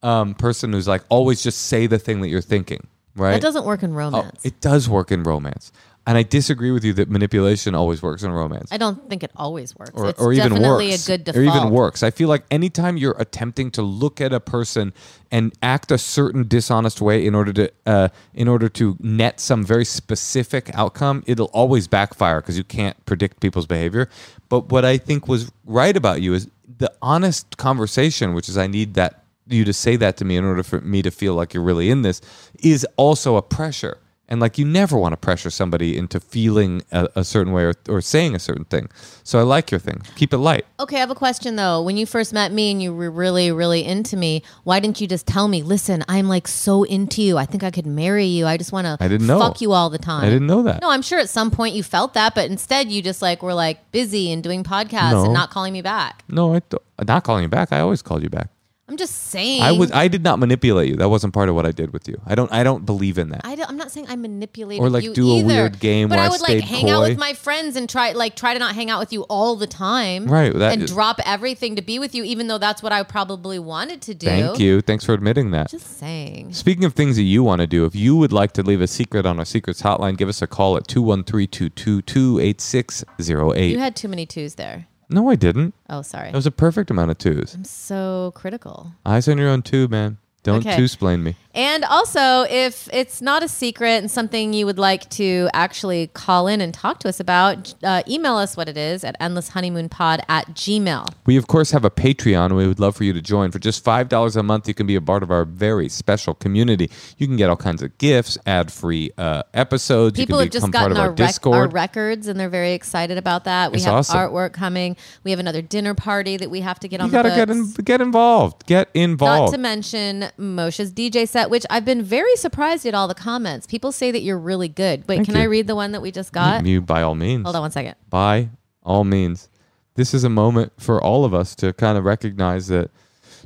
[0.01, 2.87] um, person who's like always just say the thing that you're thinking,
[3.17, 3.33] right?
[3.33, 4.39] That doesn't work in Oh, romance.
[4.45, 5.73] it does work in romance,
[6.05, 9.31] and I disagree with you that manipulation always works in romance I don't think it
[9.35, 9.91] always works.
[9.93, 12.03] or, it's or even definitely works, a good or even works.
[12.03, 14.93] I feel like anytime you're attempting to look at a person
[15.31, 19.63] and act a certain dishonest way in order to uh, in order to net some
[19.63, 24.09] very specific outcome, it'll always backfire because you can't predict people's behavior.
[24.49, 26.47] But what I think was right about you is
[26.77, 30.45] the honest conversation, which is I need that you to say that to me in
[30.45, 32.21] order for me to feel like you're really in this,
[32.61, 33.97] is also a pressure.
[34.33, 37.73] And like you never want to pressure somebody into feeling a, a certain way or,
[37.87, 38.89] or saying a certain thing.
[39.23, 40.01] So I like your thing.
[40.15, 40.65] Keep it light.
[40.79, 41.83] Okay, I have a question though.
[41.83, 45.05] When you first met me and you were really, really into me, why didn't you
[45.07, 47.37] just tell me, listen, I'm like so into you.
[47.37, 48.47] I think I could marry you.
[48.47, 49.37] I just want to I didn't know.
[49.37, 50.23] fuck you all the time.
[50.23, 50.81] I didn't know that.
[50.81, 53.53] No, I'm sure at some point you felt that, but instead you just like were
[53.53, 55.25] like busy and doing podcasts No.
[55.25, 56.23] and not calling me back.
[56.27, 57.71] No, I th- not calling you back.
[57.71, 58.49] I always called you back.
[58.89, 59.61] I'm just saying.
[59.61, 60.97] I was I did not manipulate you.
[60.97, 62.19] That wasn't part of what I did with you.
[62.25, 63.41] I don't I don't believe in that.
[63.45, 66.25] I I'm not saying I manipulated Or, like, you do a weird game but I
[66.25, 68.75] I would like stayed hang out with my friends and try like try to not
[68.75, 72.13] hang out with you all the time, Right, that and drop everything to be with
[72.13, 74.27] you, even though that's what I probably wanted to do.
[74.27, 74.81] Thank you.
[74.81, 75.69] Thanks for admitting that.
[75.69, 76.51] Just saying.
[76.53, 78.87] Speaking of things that you want to do, if you would like to leave a
[78.87, 83.69] secret on our secrets hotline, give us a call at 213-222-8608.
[83.69, 84.87] You had too many twos there.
[85.09, 85.73] No, I didn't.
[85.89, 86.31] Oh, sorry.
[86.31, 87.53] That was a perfect amount of twos.
[87.55, 88.91] I'm so critical.
[89.05, 90.17] Eyes on your own too, man.
[90.43, 90.75] Don't Okay.
[90.75, 91.35] two-splain me.
[91.55, 96.47] And also, if it's not a secret and something you would like to actually call
[96.47, 100.47] in and talk to us about, uh, email us what it is at endlesshoneymoonpod at
[100.55, 101.07] gmail.
[101.27, 102.55] We, of course, have a Patreon.
[102.55, 103.51] We would love for you to join.
[103.51, 106.89] For just $5 a month, you can be a part of our very special community.
[107.19, 110.17] You can get all kinds of gifts, ad-free uh, episodes.
[110.17, 113.17] People you have just gotten of our, our, rec- our records and they're very excited
[113.19, 113.71] about that.
[113.71, 114.17] We It's have awesome.
[114.17, 114.97] artwork coming.
[115.23, 117.49] We have another dinner party that we have to get on you the gotta get
[117.51, 118.65] in, get involved.
[118.65, 119.51] Get involved.
[119.51, 123.67] Not to mention Moshe's DJ set, which I've been very surprised at all the comments.
[123.67, 125.07] People say that you're really good.
[125.07, 125.41] Wait, Thank can you.
[125.41, 126.65] I read the one that we just got?
[126.65, 127.43] you, by all means.
[127.43, 127.95] Hold on one second.
[128.09, 128.49] by
[128.83, 129.49] all means.
[129.95, 132.89] This is a moment for all of us to kind of recognize that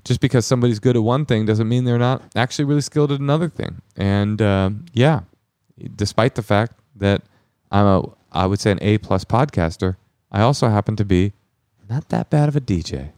[0.06, 3.20] just because somebody's good at one thing doesn't mean they're not actually really skilled at
[3.20, 3.82] another thing.
[3.98, 5.22] And um, yeah,
[5.96, 7.22] despite the fact that
[7.72, 9.98] I'm a, I would say an A plus podcaster,
[10.32, 11.34] I also happen to be
[11.90, 13.12] not that bad of a DJ.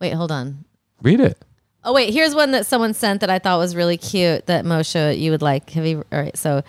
[0.00, 0.64] Wait, hold on.
[1.02, 1.42] Read it.
[1.84, 5.18] Oh wait, here's one that someone sent that I thought was really cute that Moshe
[5.18, 5.70] you would like.
[5.70, 6.04] Have you?
[6.12, 6.62] All right, so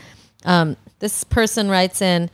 [0.46, 2.30] um, this person writes in,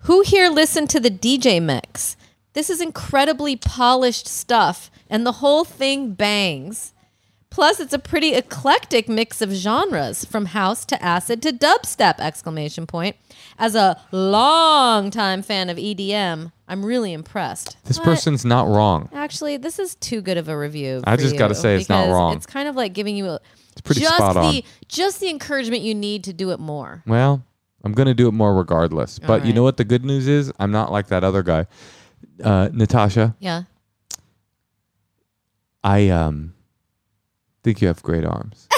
[0.00, 2.16] "Who here listened to the DJ mix?
[2.52, 6.92] This is incredibly polished stuff, and the whole thing bangs.
[7.48, 12.18] Plus, it's a pretty eclectic mix of genres, from house to acid to dubstep!
[12.18, 13.16] Exclamation point.
[13.58, 17.76] As a long-time fan of EDM, I'm really impressed.
[17.84, 19.08] This person's not wrong.
[19.12, 21.02] Actually, this is too good of a review.
[21.04, 22.36] I just gotta say it's not wrong.
[22.36, 23.40] It's kind of like giving you a,
[23.72, 24.52] it's pretty just spot on.
[24.52, 27.02] the just the encouragement you need to do it more.
[27.06, 27.44] Well,
[27.84, 29.18] I'm going to do it more regardless.
[29.18, 30.52] But you know what the good news is?
[30.60, 31.66] I'm not like that other guy.
[32.42, 33.62] Uh, Natasha, Yeah.
[35.84, 36.54] I um
[37.64, 38.68] think you have great arms.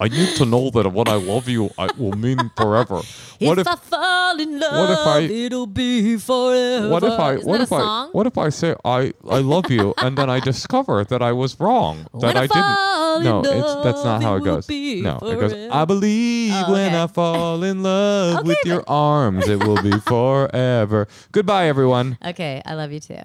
[0.00, 3.00] I need to know that what I love you, I will mean forever.
[3.40, 6.88] What if I fall in love, what if I- it'll be forever.
[6.88, 9.94] what if I Isn't what if I what if I say I I love you
[9.98, 13.24] and then I discover that I was wrong that I I didn't.
[13.24, 14.68] No, it's that's not how it goes.
[14.68, 15.52] No, it goes.
[15.70, 16.94] I believe Oh, when.
[16.94, 21.08] I fall in love Okay, with your arms, it will be forever.
[21.32, 22.16] Goodbye, everyone.
[22.24, 23.18] Okay, I love you too.